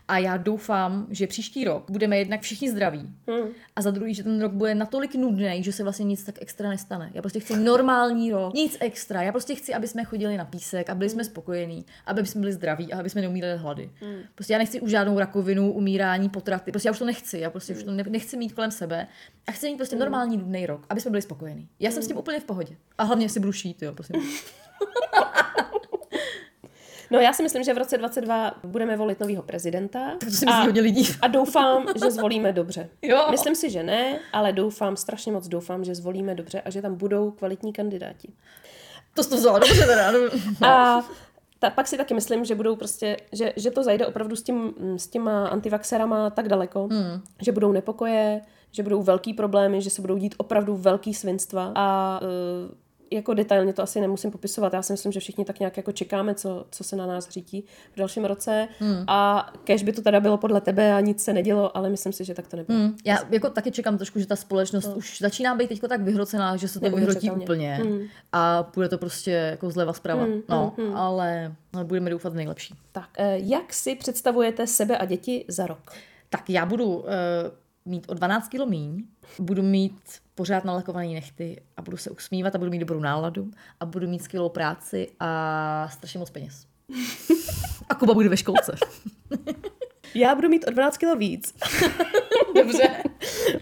A 0.08 0.18
já 0.18 0.38
doufám, 0.38 1.08
že 1.10 1.28
příští 1.28 1.66
rok 1.66 1.92
budeme 1.92 2.18
jednak 2.18 2.42
všichni 2.42 2.72
zdraví. 2.72 3.10
Mm. 3.28 3.50
A 3.76 3.82
za 3.82 3.92
druhý, 3.92 4.14
že 4.14 4.24
ten 4.24 4.42
rok 4.42 4.52
bude 4.52 4.76
natolik 4.76 5.16
nudný, 5.16 5.64
že 5.64 5.72
se 5.72 5.84
vlastně 5.84 6.06
nic 6.06 6.24
tak 6.24 6.36
extra 6.42 6.70
nestane. 6.70 7.12
Já 7.14 7.22
prostě 7.22 7.40
chci 7.40 7.58
normální 7.58 8.32
rok, 8.32 8.54
nic 8.54 8.78
extra. 8.80 9.22
Já 9.22 9.32
prostě 9.32 9.56
chci, 9.56 9.74
aby 9.74 9.88
jsme 9.88 10.04
chodili 10.04 10.38
na 10.38 10.46
písek, 10.46 10.90
aby 10.90 11.10
jsme 11.10 11.24
spokojení, 11.24 11.86
aby 12.06 12.26
jsme 12.26 12.42
byli 12.42 12.54
zdraví 12.54 12.94
a 12.94 13.00
aby 13.00 13.10
jsme 13.10 13.22
neumírali 13.22 13.58
hlady. 13.58 13.90
Mm. 14.02 14.18
Prostě 14.36 14.54
já 14.54 14.60
nechci 14.60 14.82
už 14.82 14.92
žádnou 14.92 15.20
rakovinu, 15.20 15.72
umírání, 15.72 16.30
potraty. 16.30 16.72
Prostě 16.72 16.88
já 16.88 16.92
už 16.92 17.00
to 17.00 17.06
nechci. 17.06 17.40
Já 17.40 17.50
prostě 17.50 17.74
už 17.74 17.84
to 17.84 17.92
ne- 17.92 18.04
nechci 18.10 18.38
mít 18.38 18.54
kolem 18.54 18.72
sebe. 18.72 19.08
A 19.48 19.52
chci 19.52 19.70
mít 19.70 19.78
prostě 19.78 19.96
normální 19.96 20.38
nudný 20.38 20.66
rok, 20.66 20.74
aby 20.89 21.01
jsme 21.01 21.11
byli 21.11 21.21
spokojení. 21.21 21.69
Já 21.80 21.91
jsem 21.91 22.03
s 22.03 22.07
tím 22.07 22.17
úplně 22.17 22.39
v 22.39 22.43
pohodě. 22.43 22.78
A 22.97 23.03
hlavně 23.03 23.30
si 23.30 23.39
budu 23.39 23.51
šít, 23.51 23.82
jo, 23.82 23.93
prosím. 23.93 24.15
No 27.11 27.19
já 27.19 27.34
si 27.34 27.43
myslím, 27.43 27.63
že 27.63 27.73
v 27.73 27.78
roce 27.78 27.97
22 27.97 28.55
budeme 28.63 28.97
volit 28.97 29.19
nového 29.19 29.43
prezidenta. 29.43 30.11
To 30.19 30.26
si 30.26 30.45
myslí 30.45 30.65
hodně 30.65 30.82
lidí. 30.82 31.09
a 31.21 31.28
doufám, 31.28 31.86
že 32.03 32.11
zvolíme 32.11 32.53
dobře. 32.53 32.89
Jo. 33.01 33.28
Myslím 33.32 33.55
si, 33.55 33.69
že 33.69 33.84
ne, 33.84 34.19
ale 34.34 34.53
doufám, 34.53 34.97
strašně 34.97 35.32
moc 35.32 35.47
doufám, 35.47 35.84
že 35.84 35.95
zvolíme 35.95 36.36
dobře 36.36 36.61
a 36.61 36.69
že 36.69 36.82
tam 36.82 36.95
budou 36.95 37.32
kvalitní 37.32 37.73
kandidáti. 37.73 38.34
To 39.13 39.23
jsi 39.23 39.30
to 39.30 39.36
vzala 39.36 39.59
dobře 39.59 39.86
teda. 39.86 40.11
no. 40.11 40.67
A 40.67 41.05
ta, 41.59 41.69
pak 41.69 41.88
si 41.88 41.97
taky 41.97 42.13
myslím, 42.13 42.45
že 42.45 42.55
budou 42.55 42.76
prostě, 42.76 43.17
že, 43.32 43.53
že 43.55 43.71
to 43.71 43.84
zajde 43.84 44.07
opravdu 44.07 44.36
s, 44.36 44.43
tím, 44.43 44.73
s 44.97 45.07
těma 45.07 45.47
antivaxerama 45.47 46.30
tak 46.30 46.47
daleko, 46.49 46.88
hmm. 46.91 47.21
že 47.41 47.51
budou 47.51 47.71
nepokoje, 47.71 48.41
že 48.76 48.84
budou 48.84 49.03
velký 49.03 49.34
problémy, 49.34 49.82
že 49.82 49.89
se 49.89 50.01
budou 50.01 50.17
dít 50.17 50.36
opravdu 50.38 50.78
velký 50.78 51.13
svinstva 51.13 51.71
a 51.76 52.19
uh, 52.21 52.76
jako 53.11 53.34
detailně 53.34 53.73
to 53.73 53.82
asi 53.82 54.01
nemusím 54.01 54.32
popisovat. 54.32 54.73
Já 54.73 54.82
si 54.82 54.93
myslím, 54.93 55.11
že 55.11 55.19
všichni 55.19 55.45
tak 55.45 55.59
nějak 55.59 55.78
jako 55.78 55.91
čekáme, 55.91 56.36
co, 56.36 56.65
co 56.71 56.84
se 56.84 56.95
na 56.95 57.05
nás 57.05 57.30
řítí 57.30 57.63
v 57.93 57.97
dalším 57.97 58.26
roce. 58.26 58.67
Hmm. 58.80 59.03
A 59.07 59.51
kež 59.63 59.84
by 59.84 59.93
to 59.93 60.01
teda 60.01 60.19
bylo 60.19 60.38
podle 60.38 60.61
tebe 60.61 60.93
a 60.93 60.99
nic 60.99 61.23
se 61.23 61.34
nedělo, 61.34 61.78
ale 61.78 61.89
myslím 61.89 62.13
si, 62.13 62.26
že 62.26 62.34
tak 62.34 62.47
to 62.47 62.57
nebude. 62.57 62.78
Hmm. 62.78 62.97
Já 63.05 63.17
jako 63.32 63.49
taky 63.49 63.71
čekám 63.71 63.97
trošku, 63.97 64.19
že 64.19 64.28
ta 64.28 64.36
společnost 64.36 64.88
no. 64.88 64.95
už 64.95 65.19
začíná 65.21 65.55
být 65.55 65.67
teďko 65.67 65.88
tak 65.88 66.01
vyhrocená, 66.01 66.55
že 66.55 66.67
se 66.67 66.80
to 66.80 66.89
vyhrotí 66.89 67.32
úplně. 67.32 67.80
Mm. 67.84 67.99
A 68.32 68.71
bude 68.76 68.89
to 68.89 68.97
prostě 68.97 69.32
jako 69.32 69.71
zleva 69.71 69.93
zprava. 69.93 70.26
Mm, 70.26 70.41
no, 70.49 70.73
mm, 70.78 70.95
ale, 70.95 71.55
ale 71.73 71.84
budeme 71.84 72.09
doufat 72.09 72.34
v 72.34 72.36
nejlepší. 72.36 72.76
Tak, 72.91 73.09
eh, 73.17 73.38
jak 73.38 73.73
si 73.73 73.95
představujete 73.95 74.67
sebe 74.67 74.97
a 74.97 75.05
děti 75.05 75.45
za 75.47 75.67
rok? 75.67 75.91
Tak 76.30 76.49
já 76.49 76.65
budu 76.65 76.86
uh, 76.86 77.03
mít 77.86 78.06
o 78.08 78.14
12 78.14 78.50
kg 78.50 78.66
míň, 78.66 79.04
budu 79.40 79.64
mít 79.64 80.02
pořád 80.36 80.66
nalakovaný 80.66 81.14
nechty 81.14 81.62
a 81.78 81.82
budu 81.82 81.98
se 81.98 82.10
usmívat 82.10 82.56
a 82.56 82.58
budu 82.58 82.72
mít 82.72 82.80
dobrou 82.80 83.00
náladu 83.00 83.52
a 83.80 83.86
budu 83.86 84.08
mít 84.08 84.24
skvělou 84.24 84.50
práci 84.50 85.12
a 85.20 85.90
strašně 85.92 86.20
moc 86.20 86.30
peněz. 86.30 86.68
A 87.90 87.96
Kuba 87.96 88.14
bude 88.14 88.30
ve 88.30 88.38
školce. 88.38 88.76
Já 90.16 90.36
budu 90.36 90.50
mít 90.50 90.68
o 90.68 90.72
12 90.72 90.98
kg 90.98 91.18
víc. 91.18 91.56
Dobře. 92.56 93.04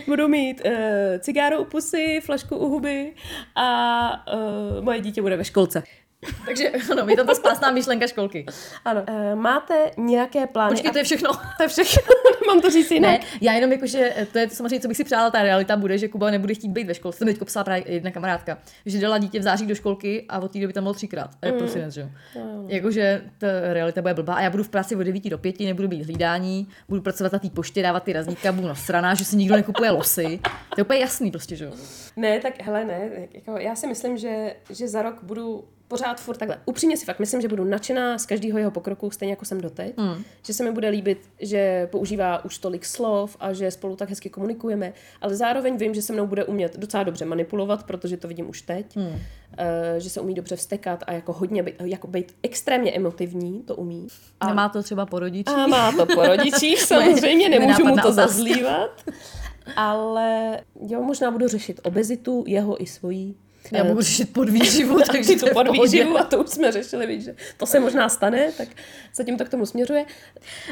Budu 0.07 0.27
mít 0.27 0.61
uh, 0.65 0.71
cigáro 1.19 1.61
u 1.61 1.65
pusy, 1.65 2.21
flašku 2.25 2.57
u 2.57 2.69
huby 2.69 3.13
a 3.55 4.27
uh, 4.33 4.83
moje 4.83 5.01
dítě 5.01 5.21
bude 5.21 5.37
ve 5.37 5.45
školce. 5.45 5.83
Takže 6.45 6.71
ano, 6.91 7.05
je 7.09 7.15
tam 7.15 7.27
ta 7.27 7.35
spásná 7.35 7.71
myšlenka 7.71 8.07
školky. 8.07 8.45
Ano. 8.85 9.05
Uh, 9.09 9.39
máte 9.39 9.91
nějaké 9.97 10.47
plány? 10.47 10.71
Počkej, 10.71 10.91
to 10.91 10.97
je 10.97 11.03
všechno. 11.03 11.29
to 11.57 11.63
je 11.63 11.69
všechno. 11.69 12.13
Mám 12.53 12.61
to 12.61 12.69
říct 12.69 12.91
jinak. 12.91 13.11
Ne, 13.11 13.27
já 13.41 13.53
jenom 13.53 13.71
jako, 13.71 13.87
že 13.87 14.27
to 14.31 14.39
je 14.39 14.47
to 14.47 14.55
samozřejmě, 14.55 14.79
co 14.79 14.87
bych 14.87 14.97
si 14.97 15.03
přála, 15.03 15.31
ta 15.31 15.43
realita 15.43 15.77
bude, 15.77 15.97
že 15.97 16.07
Kuba 16.07 16.31
nebude 16.31 16.53
chtít 16.53 16.71
být 16.71 16.87
ve 16.87 16.93
škole. 16.93 17.13
Jsem 17.13 17.27
teď 17.27 17.43
psala 17.43 17.63
právě 17.63 17.83
jedna 17.87 18.11
kamarádka, 18.11 18.57
že 18.85 18.99
dala 18.99 19.17
dítě 19.17 19.39
v 19.39 19.43
září 19.43 19.65
do 19.65 19.75
školky 19.75 20.25
a 20.29 20.39
od 20.39 20.51
té 20.51 20.59
doby 20.59 20.73
tam 20.73 20.83
bylo 20.83 20.93
třikrát. 20.93 21.29
A 21.41 21.45
je 21.45 21.51
prosinec, 21.51 21.93
že 21.93 22.01
jo. 22.01 22.09
Jakože 22.67 23.21
ta 23.37 23.47
realita 23.73 24.01
bude 24.01 24.13
blbá. 24.13 24.33
A 24.33 24.41
já 24.41 24.49
budu 24.49 24.63
v 24.63 24.69
práci 24.69 24.95
od 24.95 25.03
9 25.03 25.29
do 25.29 25.37
5, 25.37 25.59
nebudu 25.59 25.87
být 25.87 26.03
hlídání, 26.03 26.67
budu 26.89 27.01
pracovat 27.01 27.33
na 27.33 27.39
té 27.39 27.49
poště, 27.49 27.81
dávat 27.81 28.03
ty 28.03 28.13
razítka, 28.13 28.51
budu 28.51 28.67
nasraná, 28.67 29.13
že 29.13 29.25
si 29.25 29.35
nikdo 29.35 29.55
nekupuje 29.55 29.91
losy. 29.91 30.39
To 30.75 30.79
je 30.81 30.83
úplně 30.83 30.99
jasný 30.99 31.31
prostě, 31.31 31.55
že 31.55 31.65
jo. 31.65 31.71
Ne, 32.15 32.39
tak 32.39 32.61
hele, 32.61 32.85
ne, 32.85 33.09
jako 33.33 33.57
já 33.57 33.75
si 33.75 33.87
myslím, 33.87 34.17
že, 34.17 34.55
že 34.69 34.87
za 34.87 35.01
rok 35.01 35.23
budu 35.23 35.63
pořád 35.87 36.21
furt 36.21 36.37
takhle. 36.37 36.57
Upřímně 36.65 36.97
si 36.97 37.05
fakt 37.05 37.19
myslím, 37.19 37.41
že 37.41 37.47
budu 37.47 37.63
nadšená 37.63 38.17
z 38.17 38.25
každého 38.25 38.57
jeho 38.57 38.71
pokroku, 38.71 39.11
stejně 39.11 39.31
jako 39.31 39.45
jsem 39.45 39.61
doteď. 39.61 39.97
Mm. 39.97 40.23
Že 40.45 40.53
se 40.53 40.63
mi 40.63 40.71
bude 40.71 40.89
líbit, 40.89 41.29
že 41.39 41.87
používá 41.91 42.42
už 42.45 42.57
tolik 42.57 42.85
slov 42.85 43.37
a 43.39 43.53
že 43.53 43.71
spolu 43.71 43.95
tak 43.95 44.09
hezky 44.09 44.29
komunikujeme, 44.29 44.93
ale 45.21 45.35
zároveň 45.35 45.77
vím, 45.77 45.93
že 45.93 46.01
se 46.01 46.13
mnou 46.13 46.27
bude 46.27 46.43
umět 46.43 46.77
docela 46.77 47.03
dobře 47.03 47.25
manipulovat, 47.25 47.83
protože 47.83 48.17
to 48.17 48.27
vidím 48.27 48.49
už 48.49 48.61
teď. 48.61 48.95
Mm. 48.95 49.05
Uh, 49.05 49.15
že 49.97 50.09
se 50.09 50.21
umí 50.21 50.33
dobře 50.33 50.55
vstekat 50.55 51.03
a 51.07 51.13
jako 51.13 51.33
hodně 51.33 51.63
být, 51.63 51.75
jako 51.83 52.07
být 52.07 52.35
extrémně 52.43 52.91
emotivní, 52.91 53.61
to 53.61 53.75
umí. 53.75 54.07
A 54.39 54.47
Nemá 54.47 54.69
to 54.69 54.83
třeba 54.83 55.05
po 55.05 55.19
rodičích. 55.19 55.57
A 55.57 55.67
má 55.67 55.91
to 55.91 56.05
po 56.05 56.25
rodičích, 56.25 56.81
samozřejmě, 56.81 57.49
nemůžu 57.49 57.85
mu 57.85 57.97
to 57.97 58.11
zazlívat. 58.11 59.03
Ale 59.75 60.59
jo, 60.87 61.01
možná 61.01 61.31
budu 61.31 61.47
řešit 61.47 61.79
obezitu, 61.83 62.43
jeho 62.47 62.83
i 62.83 62.85
svojí. 62.85 63.35
Já 63.71 63.83
budu 63.83 64.01
řešit 64.01 64.33
podvýživu, 64.33 64.99
takže 65.11 65.35
tu 65.35 65.45
podvýživu 65.53 66.17
a 66.17 66.23
to 66.23 66.43
už 66.43 66.49
jsme 66.49 66.71
řešili, 66.71 67.07
víš, 67.07 67.23
že 67.23 67.35
to 67.57 67.65
se 67.65 67.79
možná 67.79 68.09
stane, 68.09 68.51
tak 68.57 68.67
zatím 69.15 69.37
to 69.37 69.45
k 69.45 69.49
tomu 69.49 69.65
směřuje. 69.65 70.05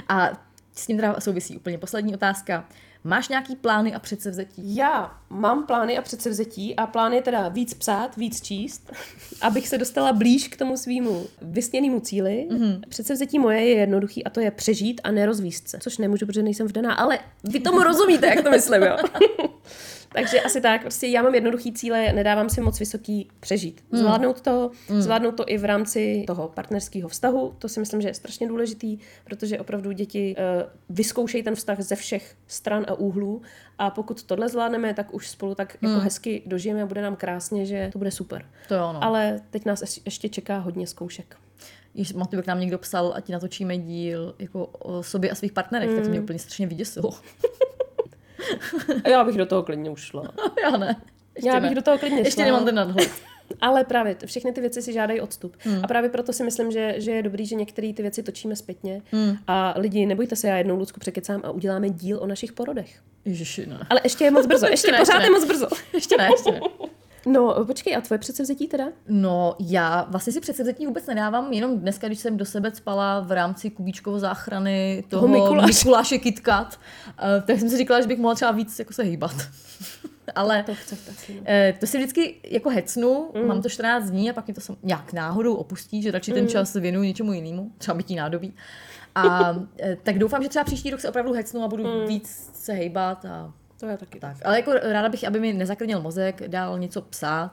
A 0.10 0.32
s 0.74 0.86
tím 0.86 0.98
teda 0.98 1.20
souvisí 1.20 1.58
úplně 1.58 1.78
poslední 1.78 2.14
otázka. 2.14 2.66
Máš 3.04 3.30
nějaký 3.30 3.56
plány 3.56 3.94
a 3.94 4.00
předsevzetí? 4.00 4.76
Já 4.76 5.18
mám 5.30 5.66
plány 5.66 5.98
a 5.98 6.02
předsevzetí 6.02 6.76
a 6.76 6.88
plán 6.88 7.14
je 7.14 7.22
teda 7.22 7.48
víc 7.48 7.74
psát, 7.74 8.18
víc 8.18 8.42
číst, 8.42 8.92
abych 9.42 9.68
se 9.68 9.78
dostala 9.78 10.14
blíž 10.14 10.48
k 10.48 10.58
tomu 10.58 10.78
svýmu 10.78 11.28
vysněnému 11.42 12.00
cíli. 12.00 12.48
Mm-hmm. 12.52 12.82
Předsevzetí 12.90 13.40
moje 13.40 13.62
je 13.62 13.76
jednoduchý 13.76 14.24
a 14.24 14.30
to 14.30 14.40
je 14.40 14.52
přežít 14.52 15.02
a 15.04 15.12
nerozvíst 15.12 15.68
se, 15.68 15.80
což 15.80 15.98
nemůžu, 15.98 16.26
protože 16.26 16.44
nejsem 16.44 16.68
vdaná, 16.68 16.94
ale 16.94 17.20
vy 17.44 17.60
tomu 17.60 17.84
rozumíte, 17.84 18.28
jak 18.28 18.44
to 18.44 18.52
myslím, 18.52 18.82
jo. 18.82 18.98
Takže 20.14 20.42
asi 20.42 20.62
tak, 20.62 20.82
prostě 20.82 21.08
já 21.08 21.22
mám 21.22 21.36
jednoduchý 21.36 21.74
cíle, 21.74 22.14
nedávám 22.14 22.50
si 22.50 22.62
moc 22.62 22.80
vysoký 22.80 23.30
přežít. 23.40 23.84
Hmm. 23.92 24.02
Zvládnout 24.02 24.42
to, 24.42 24.72
mm. 24.90 25.02
zvládnout 25.02 25.32
to 25.32 25.44
i 25.48 25.58
v 25.58 25.66
rámci 25.66 26.24
toho 26.28 26.48
partnerského 26.48 27.10
vztahu, 27.10 27.56
to 27.60 27.70
si 27.70 27.80
myslím, 27.80 28.02
že 28.02 28.08
je 28.08 28.14
strašně 28.14 28.48
důležitý, 28.48 28.98
protože 29.24 29.60
opravdu 29.60 29.92
děti 29.92 30.36
uh, 30.38 30.70
vyzkoušejí 30.90 31.44
ten 31.44 31.56
vztah 31.56 31.80
ze 31.80 31.96
všech 31.96 32.36
stran 32.48 32.86
a 32.88 32.94
úhlů 32.94 33.42
a 33.78 33.90
pokud 33.90 34.24
tohle 34.24 34.50
zvládneme, 34.50 34.94
tak 34.94 35.14
už 35.14 35.30
spolu 35.30 35.56
tak 35.56 35.78
mm. 35.82 35.88
jako 35.88 35.96
hmm. 35.98 36.04
hezky 36.04 36.42
dožijeme 36.46 36.84
a 36.84 36.86
bude 36.86 37.02
nám 37.02 37.16
krásně, 37.16 37.66
že 37.66 37.90
to 37.94 37.98
bude 37.98 38.12
super. 38.12 38.46
To 38.68 38.76
jo, 38.76 38.94
no. 38.94 39.04
Ale 39.04 39.42
teď 39.50 39.66
nás 39.66 40.00
ještě 40.06 40.30
čeká 40.30 40.58
hodně 40.58 40.88
zkoušek. 40.88 41.38
Když 41.94 42.14
k 42.42 42.48
nám 42.48 42.60
někdo 42.60 42.78
psal, 42.78 43.14
ať 43.16 43.30
natočíme 43.30 43.78
díl 43.78 44.36
jako 44.40 44.66
o 44.66 45.04
sobě 45.04 45.30
a 45.30 45.36
svých 45.36 45.52
partnerech, 45.52 45.90
mm. 45.90 45.96
tak 45.96 46.04
to 46.04 46.10
mě 46.10 46.20
hmm. 46.20 46.24
úplně 46.24 46.40
strašně 46.40 46.68
vyděsilo. 46.68 47.12
Já 49.08 49.24
bych 49.24 49.38
do 49.38 49.46
toho 49.46 49.64
klidně 49.64 49.90
ušla. 49.90 50.24
Já 50.64 50.78
ne. 50.78 50.96
Ještě 51.36 51.50
Já 51.50 51.60
bych 51.60 51.70
ne. 51.70 51.76
do 51.76 51.82
toho 51.82 51.98
klidně 51.98 52.20
Ještě 52.20 52.32
šla. 52.32 52.46
nemám 52.46 52.66
ten 52.66 52.76
nadhled. 52.76 53.12
Ale 53.62 53.84
právě 53.84 54.16
všechny 54.26 54.52
ty 54.52 54.62
věci 54.62 54.82
si 54.82 54.94
žádají 54.94 55.22
odstup. 55.22 55.56
Hmm. 55.60 55.80
A 55.84 55.88
právě 55.88 56.10
proto 56.10 56.34
si 56.34 56.44
myslím, 56.44 56.72
že, 56.72 56.94
že 56.98 57.12
je 57.12 57.24
dobrý, 57.24 57.46
že 57.46 57.56
některé 57.56 57.94
ty 57.94 58.02
věci 58.02 58.24
točíme 58.24 58.56
zpětně. 58.56 59.02
Hmm. 59.12 59.38
A 59.48 59.74
lidi, 59.78 60.06
nebojte 60.06 60.36
se, 60.36 60.48
já 60.48 60.58
jednou 60.58 60.76
Lucku 60.76 61.00
překecám 61.00 61.42
a 61.44 61.52
uděláme 61.52 61.90
díl 61.90 62.20
o 62.22 62.28
našich 62.28 62.54
porodech. 62.54 63.02
Ježiši, 63.26 63.66
ne. 63.66 63.88
Ale 63.90 64.00
ještě 64.04 64.24
je 64.24 64.32
moc 64.32 64.46
brzo, 64.46 64.66
ještě, 64.70 64.74
ještě 64.74 64.92
ne, 64.92 64.98
pořád 64.98 65.14
ještě 65.14 65.28
je 65.28 65.32
moc 65.32 65.46
brzo. 65.46 65.68
Ještě 65.94 66.18
ne, 66.18 66.28
ještě 66.32 66.52
ne. 66.52 66.60
No, 67.26 67.66
počkej, 67.66 67.96
a 67.96 68.02
tvoje 68.02 68.20
předsevzetí 68.20 68.68
teda? 68.68 68.86
No, 69.08 69.56
já 69.60 70.08
vlastně 70.10 70.34
si 70.34 70.40
předsevzetí 70.40 70.88
vůbec 70.88 71.06
nedávám, 71.06 71.54
jenom 71.54 71.80
dneska, 71.80 72.08
když 72.08 72.20
jsem 72.20 72.38
do 72.38 72.46
sebe 72.46 72.72
spala 72.76 73.20
v 73.20 73.32
rámci 73.32 73.70
Kubíčkovo 73.70 74.20
záchrany 74.20 75.04
toho, 75.10 75.28
toho 75.28 75.34
Mikuláš. 75.34 75.68
Mikuláše 75.68 76.18
KitKat, 76.18 76.80
uh, 77.08 77.46
tak 77.46 77.60
jsem 77.60 77.70
si 77.70 77.78
říkala, 77.78 78.02
že 78.02 78.08
bych 78.08 78.18
mohla 78.18 78.36
třeba 78.36 78.52
víc 78.52 78.80
jako 78.80 78.94
se 78.94 79.04
hýbat. 79.04 79.36
Ale 80.36 80.64
to, 80.64 80.76
chce 80.76 80.98
no. 81.10 81.42
Eh, 81.46 81.74
to 81.80 81.88
si 81.88 81.98
vždycky 81.98 82.36
jako 82.44 82.70
hecnu, 82.70 83.32
mm. 83.36 83.48
mám 83.48 83.62
to 83.62 83.70
14 83.70 84.10
dní 84.10 84.30
a 84.30 84.34
pak 84.34 84.48
mi 84.48 84.54
to 84.54 84.62
sam, 84.62 84.76
nějak 84.84 85.14
náhodou 85.14 85.54
opustí, 85.54 86.02
že 86.02 86.12
radši 86.12 86.32
mm. 86.32 86.36
ten 86.36 86.48
čas 86.48 86.74
věnuju 86.74 87.04
něčemu 87.04 87.34
jinému, 87.34 87.72
třeba 87.78 87.98
bytí 87.98 88.16
nádobí. 88.16 88.54
A 89.16 89.56
eh, 89.82 89.98
tak 90.04 90.20
doufám, 90.20 90.44
že 90.44 90.50
třeba 90.50 90.66
příští 90.66 90.90
rok 90.90 91.00
se 91.00 91.10
opravdu 91.10 91.34
hecnu 91.34 91.64
a 91.64 91.68
budu 91.68 91.84
mm. 91.84 92.08
víc 92.08 92.50
se 92.54 92.74
hejbat 92.74 93.26
a 93.26 93.54
to 93.82 93.88
je 93.88 93.98
taky 93.98 94.20
tak. 94.20 94.38
Ale 94.46 94.56
jako 94.56 94.74
ráda 94.74 95.10
bych, 95.10 95.28
aby 95.28 95.40
mi 95.40 95.54
nezakrnil 95.54 96.02
mozek, 96.02 96.48
dál 96.48 96.80
něco 96.80 97.02
psát, 97.02 97.52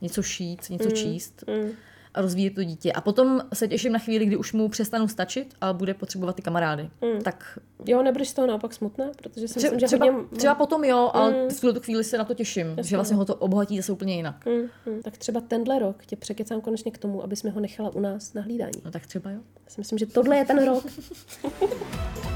něco 0.00 0.22
šít, 0.22 0.70
něco 0.70 0.88
mm, 0.88 0.94
číst. 0.94 1.44
Mm. 1.46 1.70
A 2.14 2.20
rozvíjet 2.20 2.54
to 2.54 2.64
dítě. 2.64 2.92
A 2.92 3.00
potom 3.00 3.40
se 3.54 3.68
těším 3.68 3.92
na 3.92 3.98
chvíli, 3.98 4.26
kdy 4.26 4.36
už 4.36 4.52
mu 4.52 4.68
přestanu 4.68 5.08
stačit 5.08 5.54
a 5.60 5.72
bude 5.72 5.94
potřebovat 5.94 6.36
ty 6.36 6.42
kamarády. 6.42 6.90
Mm. 7.00 7.22
Tak... 7.22 7.58
Jo, 7.86 8.02
nebudeš 8.02 8.28
z 8.28 8.34
toho 8.34 8.46
naopak 8.46 8.74
smutná, 8.74 9.04
protože 9.16 9.48
si 9.48 9.58
myslím, 9.58 9.80
že 9.80 9.86
třeba, 9.86 10.06
hodně... 10.06 10.38
třeba 10.38 10.54
potom 10.54 10.84
jo, 10.84 11.10
ale 11.14 11.32
mm. 11.32 11.48
v 11.48 11.60
tuto 11.60 11.80
chvíli 11.80 12.04
se 12.04 12.18
na 12.18 12.24
to 12.24 12.34
těším, 12.34 12.66
Jasně. 12.66 12.84
že 12.84 12.96
vlastně 12.96 13.16
ho 13.16 13.24
to 13.24 13.34
obohatí 13.34 13.76
zase 13.76 13.92
úplně 13.92 14.14
jinak. 14.14 14.46
Mm. 14.46 14.92
Mm. 14.92 15.02
Tak 15.02 15.18
třeba 15.18 15.40
tenhle 15.40 15.78
rok 15.78 16.06
tě 16.06 16.16
překecám 16.16 16.60
konečně 16.60 16.90
k 16.90 16.98
tomu, 16.98 17.24
aby 17.24 17.36
jsme 17.36 17.50
ho 17.50 17.60
nechala 17.60 17.94
u 17.94 18.00
nás 18.00 18.34
na 18.34 18.42
hlídání. 18.42 18.82
No 18.84 18.90
tak 18.90 19.06
třeba 19.06 19.30
jo. 19.30 19.40
Já 19.64 19.70
si 19.70 19.80
myslím, 19.80 19.98
že 19.98 20.06
tohle 20.06 20.36
je 20.36 20.44
ten 20.44 20.66
rok. 20.66 20.84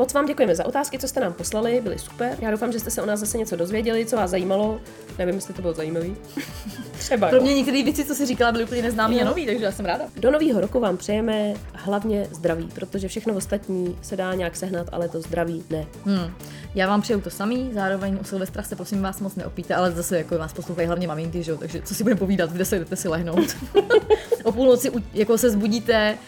Moc 0.00 0.14
vám 0.14 0.26
děkujeme 0.26 0.54
za 0.54 0.66
otázky, 0.66 0.98
co 0.98 1.08
jste 1.08 1.20
nám 1.20 1.32
poslali, 1.32 1.80
byly 1.80 1.98
super. 1.98 2.36
Já 2.40 2.50
doufám, 2.50 2.72
že 2.72 2.80
jste 2.80 2.90
se 2.90 3.02
o 3.02 3.06
nás 3.06 3.20
zase 3.20 3.38
něco 3.38 3.56
dozvěděli, 3.56 4.06
co 4.06 4.16
vás 4.16 4.30
zajímalo. 4.30 4.80
Nevím, 5.18 5.34
jestli 5.34 5.54
to 5.54 5.62
bylo 5.62 5.74
zajímavý. 5.74 6.16
Třeba. 6.98 7.28
Pro 7.28 7.40
mě 7.40 7.54
některé 7.54 7.82
věci, 7.82 8.04
co 8.04 8.14
si 8.14 8.26
říkala, 8.26 8.52
byly 8.52 8.64
úplně 8.64 8.82
neznámé 8.82 9.20
a 9.20 9.24
nový, 9.24 9.46
takže 9.46 9.64
já 9.64 9.72
jsem 9.72 9.84
ráda. 9.84 10.04
Do 10.16 10.30
nového 10.30 10.60
roku 10.60 10.80
vám 10.80 10.96
přejeme 10.96 11.54
hlavně 11.72 12.28
zdraví, 12.30 12.68
protože 12.74 13.08
všechno 13.08 13.34
ostatní 13.34 13.98
se 14.02 14.16
dá 14.16 14.34
nějak 14.34 14.56
sehnat, 14.56 14.88
ale 14.92 15.08
to 15.08 15.20
zdraví 15.20 15.64
ne. 15.70 15.86
Hmm. 16.04 16.34
Já 16.74 16.88
vám 16.88 17.02
přeju 17.02 17.20
to 17.20 17.30
samý, 17.30 17.70
zároveň 17.74 18.18
o 18.20 18.24
Silvestra 18.24 18.62
se 18.62 18.76
prosím 18.76 19.02
vás 19.02 19.20
moc 19.20 19.36
neopíte, 19.36 19.74
ale 19.74 19.92
zase 19.92 20.18
jako 20.18 20.38
vás 20.38 20.52
poslouchají 20.52 20.86
hlavně 20.86 21.08
maminky, 21.08 21.42
že 21.42 21.50
jo? 21.50 21.56
takže 21.56 21.82
co 21.82 21.94
si 21.94 22.02
budeme 22.02 22.18
povídat, 22.18 22.52
kde 22.52 22.64
se 22.64 22.78
jdete 22.78 22.96
si 22.96 23.08
lehnout. 23.08 23.56
o 24.44 24.52
půlnoci 24.52 24.90
jako 25.14 25.38
se 25.38 25.50
zbudíte, 25.50 26.18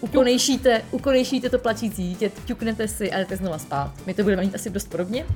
ukonejšíte, 0.00 0.82
ukonejšíte 0.90 1.50
to 1.50 1.58
plačící 1.58 2.08
dítě, 2.08 2.30
ťuknete 2.44 2.88
si 2.88 3.12
a 3.12 3.18
jdete 3.18 3.36
znova 3.36 3.58
spát. 3.58 3.92
My 4.06 4.14
to 4.14 4.22
budeme 4.22 4.42
mít 4.42 4.54
asi 4.54 4.70
dost 4.70 4.90
podobně. 4.90 5.26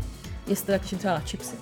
Jestli 0.46 0.78
těším 0.78 0.98
třeba 0.98 1.14
na 1.14 1.20
chipsy. 1.20 1.56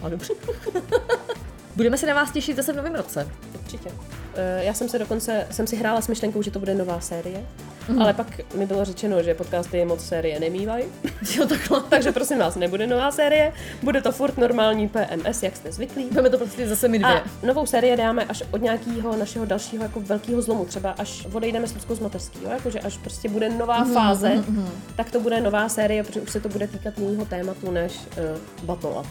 Ale 0.00 0.10
dobře. 0.10 0.34
Budeme 1.76 1.96
se 1.96 2.06
na 2.06 2.14
vás 2.14 2.30
těšit 2.30 2.56
zase 2.56 2.72
v 2.72 2.76
novém 2.76 2.94
roce. 2.94 3.28
Určitě. 3.62 3.90
Eh, 4.34 4.64
já 4.64 4.74
jsem 4.74 4.88
se 4.88 4.98
dokonce, 4.98 5.46
jsem 5.50 5.66
si 5.66 5.76
hrála 5.76 6.00
s 6.00 6.08
myšlenkou, 6.08 6.42
že 6.42 6.50
to 6.50 6.58
bude 6.58 6.74
nová 6.74 7.00
série, 7.00 7.46
mm. 7.88 8.02
ale 8.02 8.14
pak 8.14 8.54
mi 8.54 8.66
bylo 8.66 8.84
řečeno, 8.84 9.22
že 9.22 9.34
podcasty 9.34 9.84
moc 9.84 10.04
série 10.04 10.40
nemývají. 10.40 10.84
Jo, 11.36 11.46
takhle. 11.46 11.80
Takže 11.88 12.12
prosím 12.12 12.38
vás, 12.38 12.56
nebude 12.56 12.86
nová 12.86 13.10
série, 13.10 13.52
bude 13.82 14.02
to 14.02 14.12
furt 14.12 14.38
normální 14.38 14.88
PMS, 14.88 15.42
jak 15.42 15.56
jste 15.56 15.72
zvyklí. 15.72 16.04
Budeme 16.04 16.30
to 16.30 16.38
prostě 16.38 16.68
zase 16.68 16.88
my 16.88 16.98
dvě. 16.98 17.20
A 17.20 17.24
novou 17.42 17.66
série 17.66 17.96
dáme 17.96 18.24
až 18.24 18.42
od 18.50 18.62
nějakého 18.62 19.16
našeho 19.16 19.44
dalšího 19.44 19.82
jako 19.82 20.00
velkého 20.00 20.42
zlomu, 20.42 20.64
třeba 20.64 20.90
až 20.90 21.26
odejdeme 21.32 21.66
s 21.66 21.74
Luckou 21.74 21.94
z 21.94 22.00
mateřského, 22.00 22.52
jakože 22.52 22.80
až 22.80 22.98
prostě 22.98 23.28
bude 23.28 23.48
nová 23.48 23.84
mm, 23.84 23.94
fáze, 23.94 24.28
mm, 24.28 24.44
mm. 24.48 24.70
tak 24.96 25.10
to 25.10 25.20
bude 25.20 25.40
nová 25.40 25.68
série, 25.68 26.04
protože 26.04 26.20
už 26.20 26.30
se 26.30 26.40
to 26.40 26.48
bude 26.48 26.66
týkat 26.66 26.98
jiného 26.98 27.24
tématu 27.24 27.70
než 27.70 27.92
uh, 27.96 28.66
batolat. 28.66 29.06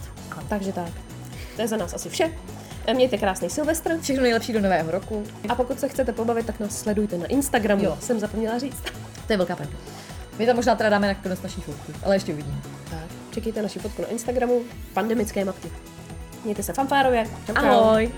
Takže 0.48 0.72
tak. 0.72 0.90
To 1.60 1.64
je 1.64 1.68
za 1.68 1.76
nás 1.76 1.94
asi 1.94 2.08
vše. 2.08 2.32
Mějte 2.94 3.18
krásný 3.18 3.50
Silvestr. 3.50 3.98
Všechno 4.00 4.22
nejlepší 4.22 4.52
do 4.52 4.60
nového 4.60 4.90
roku. 4.90 5.24
A 5.48 5.54
pokud 5.54 5.80
se 5.80 5.88
chcete 5.88 6.12
pobavit, 6.12 6.46
tak 6.46 6.60
nás 6.60 6.80
sledujte 6.80 7.18
na 7.18 7.26
Instagramu. 7.26 7.84
Jo. 7.84 7.98
Jsem 8.00 8.20
zapomněla 8.20 8.58
říct. 8.58 8.82
To 9.26 9.32
je 9.32 9.36
velká 9.36 9.56
pravda. 9.56 9.76
My 10.38 10.46
tam 10.46 10.56
možná 10.56 10.74
teda 10.74 10.90
dáme 10.90 11.06
na 11.06 11.14
konec 11.14 11.42
naší 11.42 11.60
fotku, 11.60 11.92
ale 12.02 12.16
ještě 12.16 12.32
uvidíme. 12.32 12.56
Tak, 12.90 13.04
čekejte 13.30 13.62
naši 13.62 13.78
fotku 13.78 14.02
na 14.02 14.08
Instagramu 14.08 14.60
Pandemické 14.94 15.44
matky. 15.44 15.70
Mějte 16.44 16.62
se 16.62 16.72
fanfárově. 16.72 17.26
Ahoj. 17.54 17.70
Ahoj. 17.70 18.12